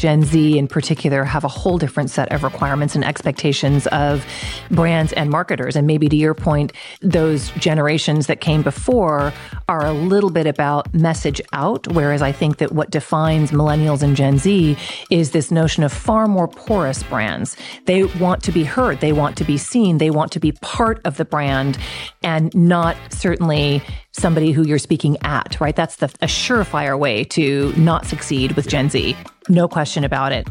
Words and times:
Gen 0.00 0.22
Z 0.22 0.56
in 0.56 0.66
particular 0.66 1.24
have 1.24 1.44
a 1.44 1.48
whole 1.48 1.76
different 1.76 2.08
set 2.08 2.32
of 2.32 2.42
requirements 2.42 2.94
and 2.94 3.04
expectations 3.04 3.86
of 3.88 4.24
brands 4.70 5.12
and 5.12 5.28
marketers. 5.28 5.76
And 5.76 5.86
maybe 5.86 6.08
to 6.08 6.16
your 6.16 6.32
point, 6.32 6.72
those 7.02 7.50
generations 7.50 8.26
that 8.26 8.40
came 8.40 8.62
before 8.62 9.30
are 9.68 9.84
a 9.84 9.92
little 9.92 10.30
bit 10.30 10.46
about 10.46 10.94
message 10.94 11.42
out. 11.52 11.86
Whereas 11.88 12.22
I 12.22 12.32
think 12.32 12.56
that 12.56 12.72
what 12.72 12.88
defines 12.90 13.50
millennials 13.50 14.02
and 14.02 14.16
Gen 14.16 14.38
Z 14.38 14.74
is 15.10 15.32
this 15.32 15.50
notion 15.50 15.82
of 15.82 15.92
far 15.92 16.26
more 16.26 16.48
porous 16.48 17.02
brands. 17.02 17.58
They 17.84 18.04
want 18.04 18.42
to 18.44 18.52
be 18.52 18.64
heard, 18.64 19.00
they 19.00 19.12
want 19.12 19.36
to 19.36 19.44
be 19.44 19.58
seen, 19.58 19.98
they 19.98 20.10
want 20.10 20.32
to 20.32 20.40
be 20.40 20.52
part 20.62 21.02
of 21.04 21.18
the 21.18 21.26
brand 21.26 21.76
and 22.22 22.54
not 22.54 22.96
certainly 23.10 23.82
somebody 24.12 24.52
who 24.52 24.66
you're 24.66 24.78
speaking 24.78 25.16
at, 25.22 25.60
right? 25.60 25.76
That's 25.76 25.96
the, 25.96 26.06
a 26.20 26.26
surefire 26.26 26.98
way 26.98 27.24
to 27.24 27.72
not 27.76 28.06
succeed 28.06 28.52
with 28.52 28.68
Gen 28.68 28.90
Z. 28.90 29.16
No 29.48 29.68
question 29.68 30.04
about 30.04 30.32
it. 30.32 30.46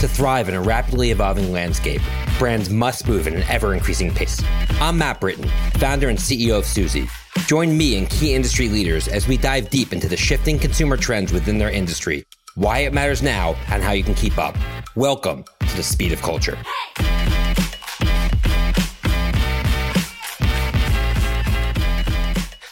To 0.00 0.08
thrive 0.08 0.48
in 0.48 0.54
a 0.54 0.60
rapidly 0.60 1.12
evolving 1.12 1.52
landscape, 1.52 2.02
brands 2.38 2.68
must 2.68 3.06
move 3.06 3.28
at 3.28 3.34
an 3.34 3.44
ever 3.44 3.72
increasing 3.72 4.12
pace. 4.12 4.42
I'm 4.80 4.98
Matt 4.98 5.20
Britton, 5.20 5.48
founder 5.74 6.08
and 6.08 6.18
CEO 6.18 6.58
of 6.58 6.66
Suzy. 6.66 7.08
Join 7.46 7.76
me 7.76 7.96
and 7.96 8.10
key 8.10 8.34
industry 8.34 8.68
leaders 8.68 9.06
as 9.06 9.28
we 9.28 9.36
dive 9.36 9.70
deep 9.70 9.92
into 9.92 10.08
the 10.08 10.16
shifting 10.16 10.58
consumer 10.58 10.96
trends 10.96 11.32
within 11.32 11.58
their 11.58 11.70
industry, 11.70 12.24
why 12.56 12.78
it 12.80 12.92
matters 12.92 13.22
now, 13.22 13.54
and 13.68 13.82
how 13.82 13.92
you 13.92 14.02
can 14.02 14.14
keep 14.14 14.38
up. 14.38 14.56
Welcome 14.96 15.44
to 15.60 15.76
the 15.76 15.82
speed 15.82 16.12
of 16.12 16.20
culture. 16.20 16.58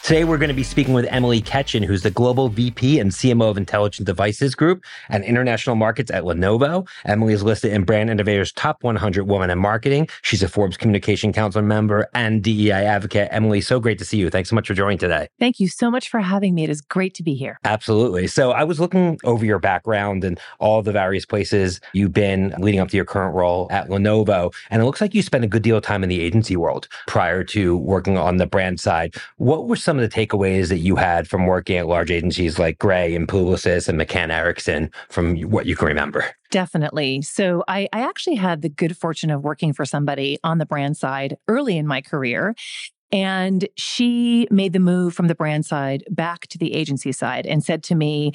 Today, 0.03 0.23
we're 0.23 0.39
going 0.39 0.49
to 0.49 0.55
be 0.55 0.63
speaking 0.63 0.95
with 0.95 1.05
Emily 1.09 1.43
Ketchen, 1.43 1.85
who's 1.85 2.01
the 2.01 2.09
Global 2.09 2.49
VP 2.49 2.99
and 2.99 3.11
CMO 3.11 3.51
of 3.51 3.57
Intelligent 3.57 4.07
Devices 4.07 4.55
Group 4.55 4.83
and 5.09 5.23
International 5.23 5.75
Markets 5.75 6.09
at 6.09 6.23
Lenovo. 6.23 6.87
Emily 7.05 7.33
is 7.33 7.43
listed 7.43 7.71
in 7.71 7.83
Brand 7.83 8.09
Innovator's 8.09 8.51
Top 8.51 8.83
100 8.83 9.25
Women 9.25 9.51
in 9.51 9.59
Marketing. 9.59 10.09
She's 10.23 10.41
a 10.41 10.49
Forbes 10.49 10.75
Communication 10.75 11.31
Council 11.31 11.61
member 11.61 12.09
and 12.15 12.43
DEI 12.43 12.71
advocate. 12.71 13.29
Emily, 13.31 13.61
so 13.61 13.79
great 13.79 13.99
to 13.99 14.05
see 14.05 14.17
you. 14.17 14.31
Thanks 14.31 14.49
so 14.49 14.55
much 14.55 14.67
for 14.67 14.73
joining 14.73 14.97
today. 14.97 15.27
Thank 15.39 15.59
you 15.59 15.67
so 15.67 15.91
much 15.91 16.09
for 16.09 16.19
having 16.19 16.55
me. 16.55 16.63
It 16.63 16.71
is 16.71 16.81
great 16.81 17.13
to 17.13 17.23
be 17.23 17.35
here. 17.35 17.59
Absolutely. 17.63 18.25
So 18.25 18.51
I 18.51 18.63
was 18.63 18.79
looking 18.79 19.19
over 19.23 19.45
your 19.45 19.59
background 19.59 20.23
and 20.23 20.39
all 20.59 20.81
the 20.81 20.91
various 20.91 21.27
places 21.27 21.79
you've 21.93 22.13
been 22.13 22.55
leading 22.57 22.79
up 22.79 22.89
to 22.89 22.97
your 22.97 23.05
current 23.05 23.35
role 23.35 23.67
at 23.69 23.87
Lenovo. 23.87 24.51
And 24.71 24.81
it 24.81 24.85
looks 24.85 24.99
like 24.99 25.13
you 25.13 25.21
spent 25.21 25.43
a 25.43 25.47
good 25.47 25.61
deal 25.61 25.77
of 25.77 25.83
time 25.83 26.01
in 26.01 26.09
the 26.09 26.21
agency 26.21 26.57
world 26.57 26.87
prior 27.05 27.43
to 27.45 27.77
working 27.77 28.17
on 28.17 28.37
the 28.37 28.47
brand 28.47 28.79
side. 28.79 29.13
What 29.37 29.67
were 29.67 29.75
some 29.75 29.90
of 29.97 30.09
the 30.09 30.15
takeaways 30.15 30.69
that 30.69 30.79
you 30.79 30.95
had 30.95 31.27
from 31.27 31.45
working 31.45 31.77
at 31.77 31.87
large 31.87 32.11
agencies 32.11 32.59
like 32.59 32.77
Grey 32.79 33.15
and 33.15 33.27
Publicis 33.27 33.87
and 33.87 33.99
McCann 33.99 34.29
Erickson 34.29 34.91
from 35.09 35.39
what 35.41 35.65
you 35.65 35.75
can 35.75 35.87
remember? 35.87 36.25
Definitely. 36.51 37.21
So 37.21 37.63
I, 37.67 37.87
I 37.93 38.01
actually 38.01 38.35
had 38.35 38.61
the 38.61 38.69
good 38.69 38.97
fortune 38.97 39.31
of 39.31 39.43
working 39.43 39.73
for 39.73 39.85
somebody 39.85 40.37
on 40.43 40.57
the 40.57 40.65
brand 40.65 40.97
side 40.97 41.37
early 41.47 41.77
in 41.77 41.87
my 41.87 42.01
career. 42.01 42.55
And 43.11 43.67
she 43.75 44.47
made 44.49 44.73
the 44.73 44.79
move 44.79 45.13
from 45.13 45.27
the 45.27 45.35
brand 45.35 45.65
side 45.65 46.03
back 46.09 46.47
to 46.47 46.57
the 46.57 46.73
agency 46.73 47.11
side 47.11 47.45
and 47.45 47.63
said 47.63 47.83
to 47.83 47.95
me, 47.95 48.31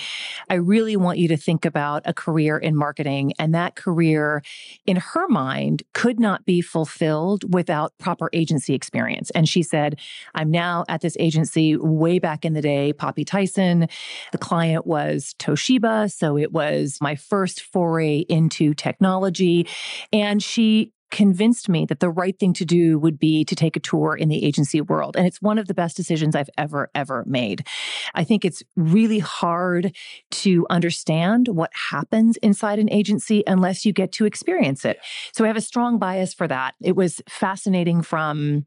I 0.51 0.55
really 0.55 0.97
want 0.97 1.19
you 1.19 1.29
to 1.29 1.37
think 1.37 1.65
about 1.65 2.03
a 2.05 2.13
career 2.13 2.59
in 2.59 2.77
marketing. 2.77 3.33
And 3.39 3.55
that 3.55 3.77
career, 3.77 4.43
in 4.85 4.97
her 4.97 5.29
mind, 5.29 5.83
could 5.95 6.21
not 6.21 6.45
be 6.45 6.61
fulfilled 6.61 7.53
without 7.53 7.97
proper 7.99 8.29
agency 8.33 8.75
experience. 8.75 9.31
And 9.31 9.49
she 9.49 9.63
said, 9.63 9.99
I'm 10.35 10.51
now 10.51 10.85
at 10.89 11.01
this 11.01 11.17
agency 11.19 11.77
way 11.77 12.19
back 12.19 12.45
in 12.45 12.53
the 12.53 12.63
day, 12.63 12.93
Poppe 12.93 13.25
Tyson. 13.25 13.89
The 14.33 14.39
client 14.39 14.87
was 14.87 15.35
Toshiba. 15.39 16.13
So 16.13 16.37
it 16.37 16.53
was 16.53 16.99
my 17.01 17.15
first 17.15 17.63
foray 17.63 18.19
into 18.29 18.75
technology. 18.75 19.67
And 20.13 20.43
she 20.43 20.93
convinced 21.11 21.69
me 21.69 21.87
that 21.87 22.01
the 22.01 22.11
right 22.11 22.39
thing 22.39 22.53
to 22.55 22.65
do 22.65 22.99
would 22.99 23.19
be 23.19 23.45
to 23.45 23.55
take 23.55 23.77
a 23.77 23.81
tour 23.81 24.15
in 24.15 24.29
the 24.29 24.45
agency 24.45 24.81
world. 24.81 25.17
And 25.17 25.27
it's 25.27 25.41
one 25.41 25.59
of 25.59 25.69
the 25.69 25.75
best 25.75 25.97
decisions 25.97 26.35
I've 26.35 26.51
ever, 26.59 26.91
ever 26.95 27.25
made. 27.27 27.67
I 28.15 28.25
think 28.25 28.45
it's 28.45 28.63
really 28.77 29.19
hard 29.19 29.95
to 30.33 30.67
understand 30.71 31.49
what 31.49 31.71
happens 31.91 32.37
inside 32.39 32.79
an 32.79 32.91
agency 32.91 33.43
unless 33.47 33.85
you 33.85 33.93
get 33.93 34.13
to 34.13 34.25
experience 34.25 34.85
it. 34.85 34.99
So 35.33 35.45
I 35.45 35.49
have 35.49 35.57
a 35.57 35.61
strong 35.61 35.99
bias 35.99 36.35
for 36.35 36.49
that. 36.49 36.75
It 36.83 36.97
was 36.97 37.21
fascinating 37.29 38.03
from 38.03 38.67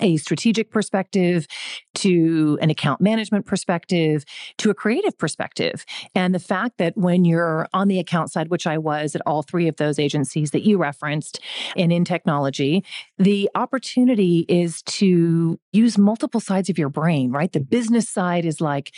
a 0.00 0.16
strategic 0.16 0.70
perspective 0.70 1.46
to 1.94 2.58
an 2.60 2.70
account 2.70 3.00
management 3.00 3.46
perspective 3.46 4.24
to 4.58 4.70
a 4.70 4.74
creative 4.74 5.16
perspective. 5.18 5.84
And 6.14 6.34
the 6.34 6.38
fact 6.38 6.78
that 6.78 6.96
when 6.96 7.24
you're 7.24 7.68
on 7.72 7.88
the 7.88 7.98
account 7.98 8.30
side, 8.30 8.48
which 8.48 8.66
I 8.66 8.78
was 8.78 9.14
at 9.14 9.22
all 9.26 9.42
three 9.42 9.68
of 9.68 9.76
those 9.76 9.98
agencies 9.98 10.52
that 10.52 10.62
you 10.62 10.78
referenced 10.78 11.40
and 11.76 11.92
in 11.92 12.04
technology, 12.04 12.84
the 13.18 13.50
opportunity 13.54 14.46
is 14.48 14.82
to 14.82 15.58
use 15.72 15.98
multiple 15.98 16.40
sides 16.40 16.70
of 16.70 16.78
your 16.78 16.88
brain, 16.88 17.30
right? 17.30 17.52
The 17.52 17.60
business 17.60 18.08
side 18.08 18.44
is 18.44 18.60
like, 18.60 18.92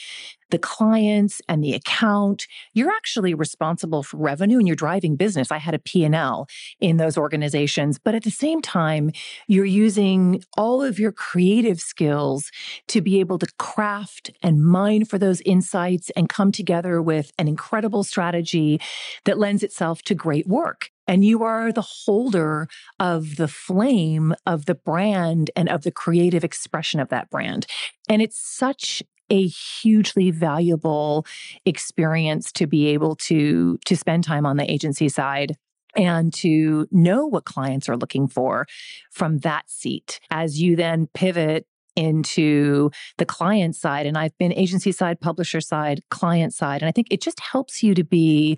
the 0.50 0.58
clients 0.58 1.40
and 1.48 1.62
the 1.62 1.74
account. 1.74 2.46
You're 2.72 2.90
actually 2.90 3.34
responsible 3.34 4.02
for 4.02 4.16
revenue 4.16 4.58
and 4.58 4.66
you're 4.66 4.76
driving 4.76 5.16
business. 5.16 5.50
I 5.50 5.58
had 5.58 5.74
a 5.74 5.78
p&l 5.78 6.48
in 6.80 6.96
those 6.96 7.16
organizations 7.16 7.98
but 7.98 8.14
at 8.14 8.24
the 8.24 8.30
same 8.30 8.60
time 8.62 9.10
you're 9.46 9.64
using 9.64 10.42
all 10.56 10.82
of 10.82 10.98
your 10.98 11.12
creative 11.12 11.80
skills 11.80 12.50
to 12.88 13.00
be 13.00 13.20
able 13.20 13.38
to 13.38 13.46
craft 13.58 14.30
and 14.42 14.64
mine 14.64 15.04
for 15.04 15.18
those 15.18 15.40
insights 15.42 16.10
and 16.10 16.28
come 16.28 16.52
together 16.52 17.00
with 17.00 17.32
an 17.38 17.48
incredible 17.48 18.04
strategy 18.04 18.80
that 19.24 19.38
lends 19.38 19.62
itself 19.62 20.02
to 20.02 20.14
great 20.14 20.46
work. 20.46 20.90
And 21.06 21.24
you 21.24 21.42
are 21.42 21.72
the 21.72 21.82
holder 21.82 22.68
of 23.00 23.34
the 23.34 23.48
flame 23.48 24.32
of 24.46 24.66
the 24.66 24.76
brand 24.76 25.50
and 25.56 25.68
of 25.68 25.82
the 25.82 25.90
creative 25.90 26.44
expression 26.44 27.00
of 27.00 27.08
that 27.08 27.28
brand. 27.30 27.66
And 28.08 28.22
it's 28.22 28.38
such 28.38 29.02
a 29.30 29.46
hugely 29.46 30.30
valuable 30.30 31.24
experience 31.64 32.52
to 32.52 32.66
be 32.66 32.88
able 32.88 33.16
to 33.16 33.78
to 33.86 33.96
spend 33.96 34.24
time 34.24 34.44
on 34.44 34.56
the 34.56 34.70
agency 34.70 35.08
side 35.08 35.56
and 35.96 36.32
to 36.32 36.86
know 36.90 37.26
what 37.26 37.44
clients 37.44 37.88
are 37.88 37.96
looking 37.96 38.28
for 38.28 38.66
from 39.10 39.38
that 39.38 39.68
seat. 39.68 40.20
As 40.30 40.60
you 40.60 40.76
then 40.76 41.08
pivot 41.14 41.66
into 41.96 42.90
the 43.18 43.26
client 43.26 43.74
side 43.74 44.06
and 44.06 44.16
I've 44.16 44.36
been 44.38 44.52
agency 44.52 44.92
side, 44.92 45.20
publisher 45.20 45.60
side, 45.60 46.00
client 46.10 46.54
side 46.54 46.82
and 46.82 46.88
I 46.88 46.92
think 46.92 47.08
it 47.10 47.20
just 47.20 47.40
helps 47.40 47.82
you 47.82 47.94
to 47.94 48.04
be 48.04 48.56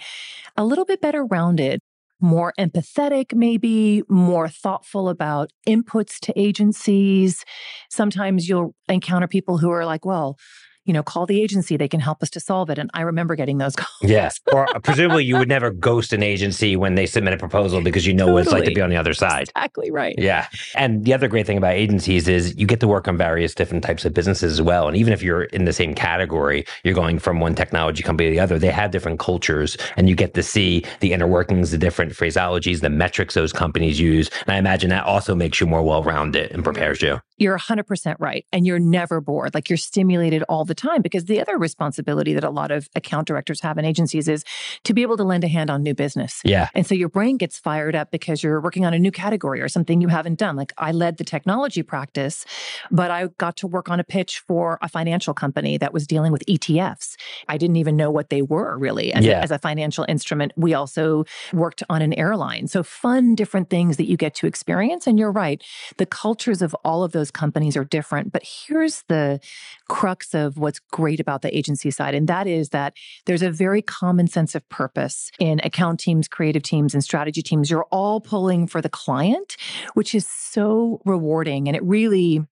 a 0.57 0.65
little 0.65 0.85
bit 0.85 1.01
better 1.01 1.25
rounded 1.25 1.81
more 2.23 2.53
empathetic, 2.59 3.35
maybe 3.35 4.03
more 4.09 4.49
thoughtful 4.49 5.09
about 5.09 5.51
inputs 5.67 6.19
to 6.21 6.33
agencies. 6.39 7.45
Sometimes 7.91 8.49
you'll 8.49 8.75
encounter 8.89 9.27
people 9.27 9.59
who 9.59 9.71
are 9.71 9.85
like, 9.85 10.05
well, 10.05 10.39
you 10.85 10.93
know, 10.93 11.03
call 11.03 11.27
the 11.27 11.41
agency. 11.41 11.77
They 11.77 11.89
can 11.89 12.01
help 12.01 12.23
us 12.23 12.31
to 12.31 12.41
solve 12.41 12.71
it. 12.71 12.79
And 12.79 12.91
I 12.95 13.03
remember 13.03 13.37
getting 13.37 13.59
those 13.59 13.77
calls. 13.77 13.89
Yes. 14.03 14.41
Or 14.53 14.69
uh, 14.75 14.81
presumably 14.81 15.25
you 15.25 15.37
would 15.37 15.49
never 15.49 15.71
ghost 15.71 16.13
an 16.13 16.23
agency 16.23 16.77
when 16.77 16.95
they 16.95 17.07
submit 17.07 17.35
a 17.35 17.37
proposal 17.37 17.81
because 17.83 18.07
you 18.07 18.15
know 18.15 18.27
totally. 18.27 18.33
what 18.33 18.43
it's 18.43 18.53
like 18.53 18.65
to 18.65 18.75
be 18.75 18.81
on 18.81 18.91
the 18.91 18.97
other 18.97 19.15
side. 19.15 19.49
Exactly 19.49 19.91
right. 19.91 20.15
Yeah. 20.19 20.49
And 20.77 21.05
the 21.05 21.15
other 21.15 21.29
great 21.29 21.47
thing 21.47 21.59
about 21.59 21.75
agencies 21.75 22.29
is 22.29 22.57
you 22.57 22.67
get 22.67 22.81
to 22.81 22.89
work 22.89 23.09
on 23.09 23.17
various 23.17 23.55
different 23.55 23.85
types 23.85 24.05
of 24.05 24.15
businesses 24.15 24.53
as 24.53 24.63
well. 24.63 24.89
And 24.89 24.97
even 24.97 25.13
if 25.13 25.23
you're 25.23 25.45
in 25.45 25.65
the 25.65 25.73
same 25.73 25.95
category, 25.95 26.65
you're 26.85 26.95
going 26.95 27.19
from 27.19 27.41
one 27.41 27.55
technology 27.55 28.03
company 28.03 28.31
to 28.31 28.35
the 28.35 28.41
other, 28.41 28.59
they 28.59 28.71
have 28.71 28.91
different 28.91 29.19
cultures 29.19 29.77
and 29.97 30.09
you 30.09 30.15
get 30.15 30.35
to 30.35 30.43
see 30.43 30.85
the 31.01 31.13
inner 31.13 31.27
workings, 31.27 31.71
the 31.71 31.79
different 31.79 32.13
phraseologies, 32.13 32.81
the 32.81 32.91
metrics 32.91 33.35
those 33.35 33.53
companies 33.53 34.01
use. 34.01 34.31
And 34.47 34.55
I 34.55 34.59
imagine 34.59 34.91
that 34.91 35.05
also 35.05 35.35
makes 35.35 35.61
you 35.61 35.67
more 35.67 35.83
well 35.83 36.03
rounded 36.03 36.51
and 36.51 36.65
prepares 36.65 37.03
you. 37.03 37.21
You're 37.43 37.59
100% 37.59 38.17
right. 38.19 38.47
And 38.53 38.67
you're 38.67 38.79
never 38.79 39.21
bored. 39.21 39.55
Like 39.55 39.69
you're 39.69 39.77
stimulated 39.77 40.43
all 40.45 40.65
the 40.65 40.75
time 40.75 41.03
because 41.03 41.25
the 41.25 41.41
other 41.41 41.59
responsibility 41.59 42.35
that 42.35 42.45
a 42.45 42.51
lot 42.51 42.71
of 42.71 42.89
account 42.95 43.27
directors 43.27 43.61
have 43.63 43.79
in 43.79 43.85
agencies 43.85 44.29
is 44.29 44.45
to 44.85 44.95
be 44.95 45.03
able 45.03 45.17
to 45.17 45.25
lend 45.25 45.43
a 45.43 45.49
hand 45.49 45.69
on 45.71 45.83
new 45.83 45.95
business. 45.95 46.41
Yeah. 46.45 46.69
And 46.75 46.87
so 46.87 46.95
your 46.95 47.09
brain 47.09 47.37
gets 47.37 47.59
fired 47.59 47.97
up 47.97 48.11
because 48.11 48.43
you're 48.43 48.61
working 48.61 48.87
on 48.87 48.95
a 48.95 48.99
new 48.99 49.11
category 49.11 49.61
or 49.61 49.69
something 49.69 50.01
you 50.01 50.09
haven't 50.09 50.39
done. 50.39 50.55
Like 50.55 50.73
I 50.79 50.93
led 50.93 51.17
the 51.17 51.25
technology 51.25 51.83
practice, 51.83 52.45
but 52.91 53.11
I 53.11 53.27
got 53.39 53.57
to 53.59 53.67
work 53.67 53.91
on 53.91 53.99
a 53.99 54.05
pitch 54.05 54.39
for 54.47 54.79
a 54.81 54.89
financial 54.89 55.35
company 55.35 55.77
that 55.79 55.93
was 55.93 56.07
dealing 56.07 56.31
with 56.31 56.45
ETFs. 56.47 57.17
I 57.49 57.59
didn't 57.59 57.77
even 57.77 57.97
know 57.97 58.11
what 58.11 58.31
they 58.31 58.43
were 58.43 58.79
really 58.79 59.13
as, 59.13 59.25
yeah. 59.25 59.41
a, 59.41 59.43
as 59.43 59.51
a 59.51 59.59
financial 59.59 60.07
instrument. 60.09 60.53
We 60.57 60.75
also 60.75 61.25
worked 61.53 61.83
on 61.91 62.03
an 62.03 62.13
airline. 62.13 62.69
So 62.69 62.85
fun, 62.85 63.35
different 63.35 63.69
things 63.69 63.97
that 63.97 64.07
you 64.07 64.17
get 64.17 64.35
to 64.37 64.47
experience. 64.47 65.09
And 65.09 65.19
you're 65.19 65.33
right. 65.33 65.61
The 65.97 66.07
cultures 66.07 66.63
of 66.63 66.77
all 66.85 67.03
of 67.03 67.11
those 67.11 67.32
companies 67.33 67.77
are 67.77 67.85
different. 67.85 68.33
But 68.33 68.43
here's 68.45 69.05
the 69.09 69.41
crux 69.89 70.35
of 70.35 70.59
what's 70.59 70.79
great 70.79 71.21
about 71.21 71.43
the 71.43 71.57
agency 71.57 71.91
side, 71.91 72.15
and 72.15 72.29
that 72.29 72.47
is 72.47 72.71
that 72.71 72.95
there's 73.27 73.43
a 73.43 73.51
very 73.51 73.83
common 73.83 74.27
sense 74.27 74.55
of 74.55 74.69
purpose 74.69 75.31
in 75.39 75.61
account 75.65 76.01
teams, 76.01 76.29
creative 76.29 76.63
teams, 76.63 76.95
and 76.95 77.03
strategy 77.03 77.43
teams. 77.43 77.71
You're 77.71 77.87
all 77.91 78.21
pulling 78.21 78.67
for 78.67 78.81
the 78.81 78.89
client, 78.89 79.57
which 79.95 80.15
is 80.15 80.27
so 80.27 81.01
rewarding. 81.05 81.69
And 81.69 81.77
it 81.77 81.83
really 81.83 82.45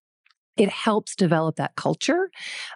it 0.57 0.69
helps 0.69 1.15
develop 1.15 1.57
that 1.57 1.75
culture 1.77 2.31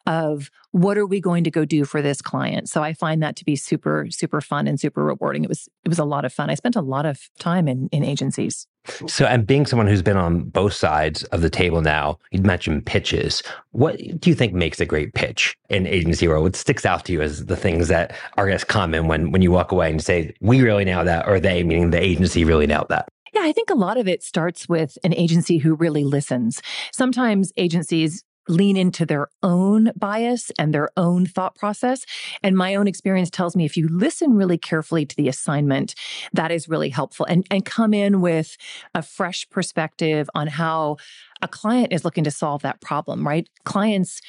of 0.06 0.50
what 0.70 0.98
are 0.98 1.06
we 1.06 1.20
going 1.20 1.44
to 1.44 1.50
go 1.50 1.64
do 1.64 1.84
for 1.84 2.02
this 2.02 2.20
client? 2.20 2.68
So 2.68 2.82
i 2.82 2.92
find 2.92 3.22
that 3.22 3.36
to 3.36 3.44
be 3.44 3.56
super 3.56 4.06
super 4.10 4.40
fun 4.40 4.66
and 4.66 4.78
super 4.78 5.04
rewarding. 5.04 5.44
It 5.44 5.48
was 5.48 5.68
it 5.84 5.88
was 5.88 5.98
a 5.98 6.04
lot 6.04 6.24
of 6.24 6.32
fun. 6.32 6.50
I 6.50 6.54
spent 6.54 6.76
a 6.76 6.80
lot 6.80 7.06
of 7.06 7.28
time 7.38 7.68
in 7.68 7.88
in 7.92 8.04
agencies. 8.04 8.66
So 9.06 9.24
and 9.24 9.46
being 9.46 9.66
someone 9.66 9.86
who's 9.86 10.02
been 10.02 10.16
on 10.16 10.44
both 10.44 10.74
sides 10.74 11.24
of 11.24 11.40
the 11.42 11.50
table 11.50 11.80
now 11.80 12.18
you 12.30 12.42
mentioned 12.42 12.86
pitches. 12.86 13.42
What 13.70 13.98
do 14.18 14.30
you 14.30 14.34
think 14.34 14.52
makes 14.52 14.80
a 14.80 14.86
great 14.86 15.14
pitch 15.14 15.56
in 15.68 15.86
agency 15.86 16.26
or 16.26 16.40
what 16.40 16.56
sticks 16.56 16.84
out 16.84 17.04
to 17.06 17.12
you 17.12 17.22
as 17.22 17.46
the 17.46 17.56
things 17.56 17.88
that 17.88 18.16
are 18.36 18.48
as 18.48 18.64
common 18.64 19.06
when 19.06 19.30
when 19.30 19.42
you 19.42 19.50
walk 19.50 19.72
away 19.72 19.90
and 19.90 20.02
say 20.02 20.34
we 20.40 20.62
really 20.62 20.84
nailed 20.84 21.06
that 21.06 21.26
or 21.28 21.38
they 21.40 21.62
meaning 21.62 21.90
the 21.90 22.02
agency 22.02 22.44
really 22.44 22.66
nailed 22.66 22.88
that 22.88 23.08
I 23.44 23.52
think 23.52 23.68
a 23.68 23.74
lot 23.74 23.98
of 23.98 24.08
it 24.08 24.22
starts 24.22 24.68
with 24.68 24.96
an 25.04 25.12
agency 25.14 25.58
who 25.58 25.74
really 25.74 26.02
listens. 26.02 26.62
Sometimes 26.92 27.52
agencies 27.58 28.24
lean 28.48 28.76
into 28.76 29.04
their 29.04 29.28
own 29.42 29.92
bias 29.96 30.50
and 30.58 30.72
their 30.72 30.88
own 30.96 31.26
thought 31.26 31.54
process. 31.54 32.04
And 32.42 32.56
my 32.56 32.74
own 32.74 32.86
experience 32.86 33.30
tells 33.30 33.54
me 33.54 33.64
if 33.64 33.76
you 33.76 33.88
listen 33.88 34.34
really 34.34 34.58
carefully 34.58 35.04
to 35.06 35.16
the 35.16 35.28
assignment, 35.28 35.94
that 36.32 36.50
is 36.50 36.68
really 36.68 36.90
helpful 36.90 37.26
and, 37.26 37.46
and 37.50 37.64
come 37.64 37.94
in 37.94 38.20
with 38.20 38.56
a 38.94 39.02
fresh 39.02 39.48
perspective 39.50 40.28
on 40.34 40.46
how 40.46 40.96
a 41.42 41.48
client 41.48 41.92
is 41.92 42.04
looking 42.04 42.24
to 42.24 42.30
solve 42.30 42.62
that 42.62 42.80
problem, 42.80 43.26
right? 43.26 43.48
Clients 43.64 44.20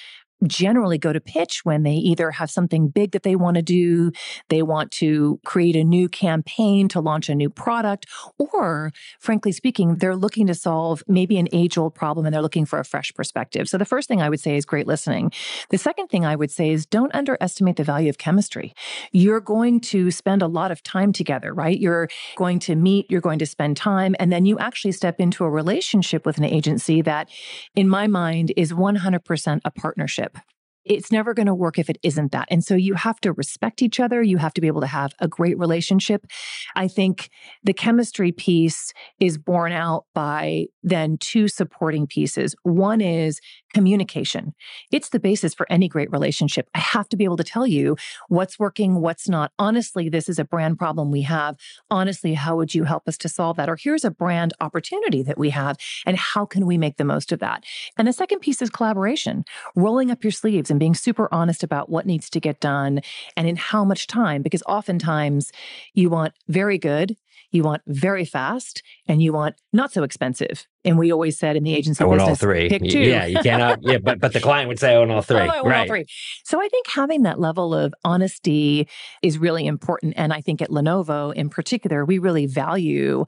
generally 0.45 0.97
go 0.97 1.13
to 1.13 1.19
pitch 1.19 1.61
when 1.63 1.83
they 1.83 1.93
either 1.93 2.31
have 2.31 2.49
something 2.51 2.89
big 2.89 3.11
that 3.11 3.23
they 3.23 3.35
want 3.35 3.55
to 3.55 3.61
do, 3.61 4.11
they 4.49 4.61
want 4.61 4.91
to 4.91 5.39
create 5.45 5.75
a 5.75 5.83
new 5.83 6.09
campaign 6.09 6.87
to 6.89 6.99
launch 6.99 7.29
a 7.29 7.35
new 7.35 7.49
product, 7.49 8.05
or 8.37 8.91
frankly 9.19 9.51
speaking, 9.51 9.95
they're 9.95 10.15
looking 10.15 10.47
to 10.47 10.53
solve 10.53 11.03
maybe 11.07 11.37
an 11.37 11.47
age 11.53 11.77
old 11.77 11.95
problem 11.95 12.25
and 12.25 12.33
they're 12.33 12.41
looking 12.41 12.65
for 12.65 12.79
a 12.79 12.85
fresh 12.85 13.13
perspective. 13.13 13.67
So 13.67 13.77
the 13.77 13.85
first 13.85 14.07
thing 14.07 14.21
I 14.21 14.29
would 14.29 14.39
say 14.39 14.55
is 14.55 14.65
great 14.65 14.87
listening. 14.87 15.31
The 15.69 15.77
second 15.77 16.07
thing 16.07 16.25
I 16.25 16.35
would 16.35 16.51
say 16.51 16.71
is 16.71 16.85
don't 16.85 17.13
underestimate 17.15 17.77
the 17.77 17.83
value 17.83 18.09
of 18.09 18.17
chemistry. 18.17 18.73
You're 19.11 19.39
going 19.39 19.79
to 19.81 20.11
spend 20.11 20.41
a 20.41 20.47
lot 20.47 20.71
of 20.71 20.83
time 20.83 21.13
together, 21.13 21.53
right? 21.53 21.79
You're 21.79 22.09
going 22.35 22.59
to 22.59 22.75
meet, 22.75 23.09
you're 23.09 23.21
going 23.21 23.39
to 23.39 23.45
spend 23.45 23.77
time, 23.77 24.15
and 24.19 24.31
then 24.31 24.45
you 24.45 24.59
actually 24.59 24.91
step 24.91 25.19
into 25.19 25.43
a 25.43 25.49
relationship 25.49 26.25
with 26.25 26.37
an 26.37 26.43
agency 26.43 27.01
that, 27.01 27.29
in 27.75 27.87
my 27.87 28.07
mind, 28.07 28.53
is 28.57 28.73
100% 28.73 29.61
a 29.63 29.71
partnership 29.71 30.24
it's 30.85 31.11
never 31.11 31.33
going 31.33 31.47
to 31.47 31.55
work 31.55 31.79
if 31.79 31.89
it 31.89 31.97
isn't 32.03 32.31
that. 32.31 32.47
And 32.51 32.63
so 32.63 32.75
you 32.75 32.93
have 32.93 33.19
to 33.21 33.33
respect 33.33 33.81
each 33.81 33.99
other. 33.99 34.21
You 34.21 34.37
have 34.37 34.53
to 34.53 34.61
be 34.61 34.67
able 34.67 34.81
to 34.81 34.87
have 34.87 35.13
a 35.19 35.27
great 35.27 35.57
relationship. 35.57 36.25
I 36.75 36.87
think 36.87 37.29
the 37.63 37.73
chemistry 37.73 38.31
piece 38.31 38.93
is 39.19 39.37
borne 39.37 39.71
out 39.71 40.05
by 40.13 40.67
then 40.83 41.17
two 41.19 41.47
supporting 41.47 42.07
pieces. 42.07 42.55
One 42.63 43.01
is 43.01 43.39
communication. 43.73 44.53
It's 44.91 45.09
the 45.09 45.19
basis 45.19 45.53
for 45.53 45.65
any 45.69 45.89
great 45.89 46.11
relationship. 46.11 46.69
I 46.73 46.79
have 46.79 47.09
to 47.09 47.17
be 47.17 47.23
able 47.23 47.37
to 47.37 47.43
tell 47.43 47.67
you 47.67 47.97
what's 48.29 48.59
working, 48.59 49.01
what's 49.01 49.27
not. 49.27 49.51
Honestly, 49.59 50.07
this 50.07 50.29
is 50.29 50.39
a 50.39 50.45
brand 50.45 50.77
problem 50.77 51.11
we 51.11 51.23
have. 51.23 51.57
Honestly, 51.89 52.35
how 52.35 52.55
would 52.55 52.73
you 52.73 52.83
help 52.83 53.07
us 53.07 53.17
to 53.17 53.29
solve 53.29 53.57
that? 53.57 53.69
Or 53.69 53.75
here's 53.75 54.05
a 54.05 54.11
brand 54.11 54.53
opportunity 54.61 55.23
that 55.23 55.37
we 55.37 55.49
have, 55.49 55.77
and 56.05 56.17
how 56.17 56.45
can 56.45 56.65
we 56.65 56.77
make 56.77 56.97
the 56.97 57.03
most 57.03 57.31
of 57.31 57.39
that? 57.39 57.63
And 57.97 58.07
the 58.07 58.13
second 58.13 58.39
piece 58.39 58.61
is 58.61 58.69
collaboration, 58.69 59.43
rolling 59.75 60.11
up 60.11 60.23
your 60.23 60.31
sleeves 60.31 60.69
and 60.75 60.79
being 60.81 60.93
super 60.93 61.33
honest 61.33 61.63
about 61.63 61.89
what 61.89 62.05
needs 62.05 62.29
to 62.29 62.41
get 62.41 62.59
done 62.59 62.99
and 63.37 63.47
in 63.47 63.55
how 63.55 63.85
much 63.85 64.07
time, 64.07 64.41
because 64.41 64.61
oftentimes 64.67 65.53
you 65.93 66.09
want 66.09 66.33
very 66.49 66.77
good, 66.77 67.15
you 67.51 67.63
want 67.63 67.81
very 67.87 68.25
fast, 68.25 68.83
and 69.07 69.23
you 69.23 69.31
want 69.31 69.55
not 69.71 69.93
so 69.93 70.03
expensive. 70.03 70.67
And 70.85 70.97
we 70.97 71.11
always 71.11 71.37
said 71.37 71.55
in 71.55 71.63
the 71.63 71.73
agency 71.73 72.03
oh, 72.03 72.07
I 72.07 72.09
want 72.09 72.21
all 72.21 72.35
three. 72.35 72.69
pick 72.69 72.83
two. 72.83 72.99
Yeah, 72.99 73.25
you 73.25 73.39
cannot. 73.39 73.79
yeah, 73.81 73.97
but 73.97 74.19
but 74.19 74.33
the 74.33 74.39
client 74.39 74.67
would 74.67 74.79
say 74.79 74.93
oh, 74.93 74.97
I 74.97 74.99
want 74.99 75.11
all 75.11 75.21
three. 75.21 75.41
Oh, 75.41 75.47
want 75.47 75.65
right. 75.65 75.79
all 75.79 75.87
three. 75.87 76.05
So 76.43 76.61
I 76.61 76.67
think 76.69 76.87
having 76.87 77.23
that 77.23 77.39
level 77.39 77.73
of 77.73 77.93
honesty 78.03 78.87
is 79.21 79.37
really 79.37 79.65
important. 79.65 80.13
And 80.15 80.31
I 80.31 80.41
think 80.41 80.61
at 80.61 80.69
Lenovo 80.69 81.33
in 81.33 81.49
particular, 81.49 82.05
we 82.05 82.19
really 82.19 82.45
value 82.45 83.25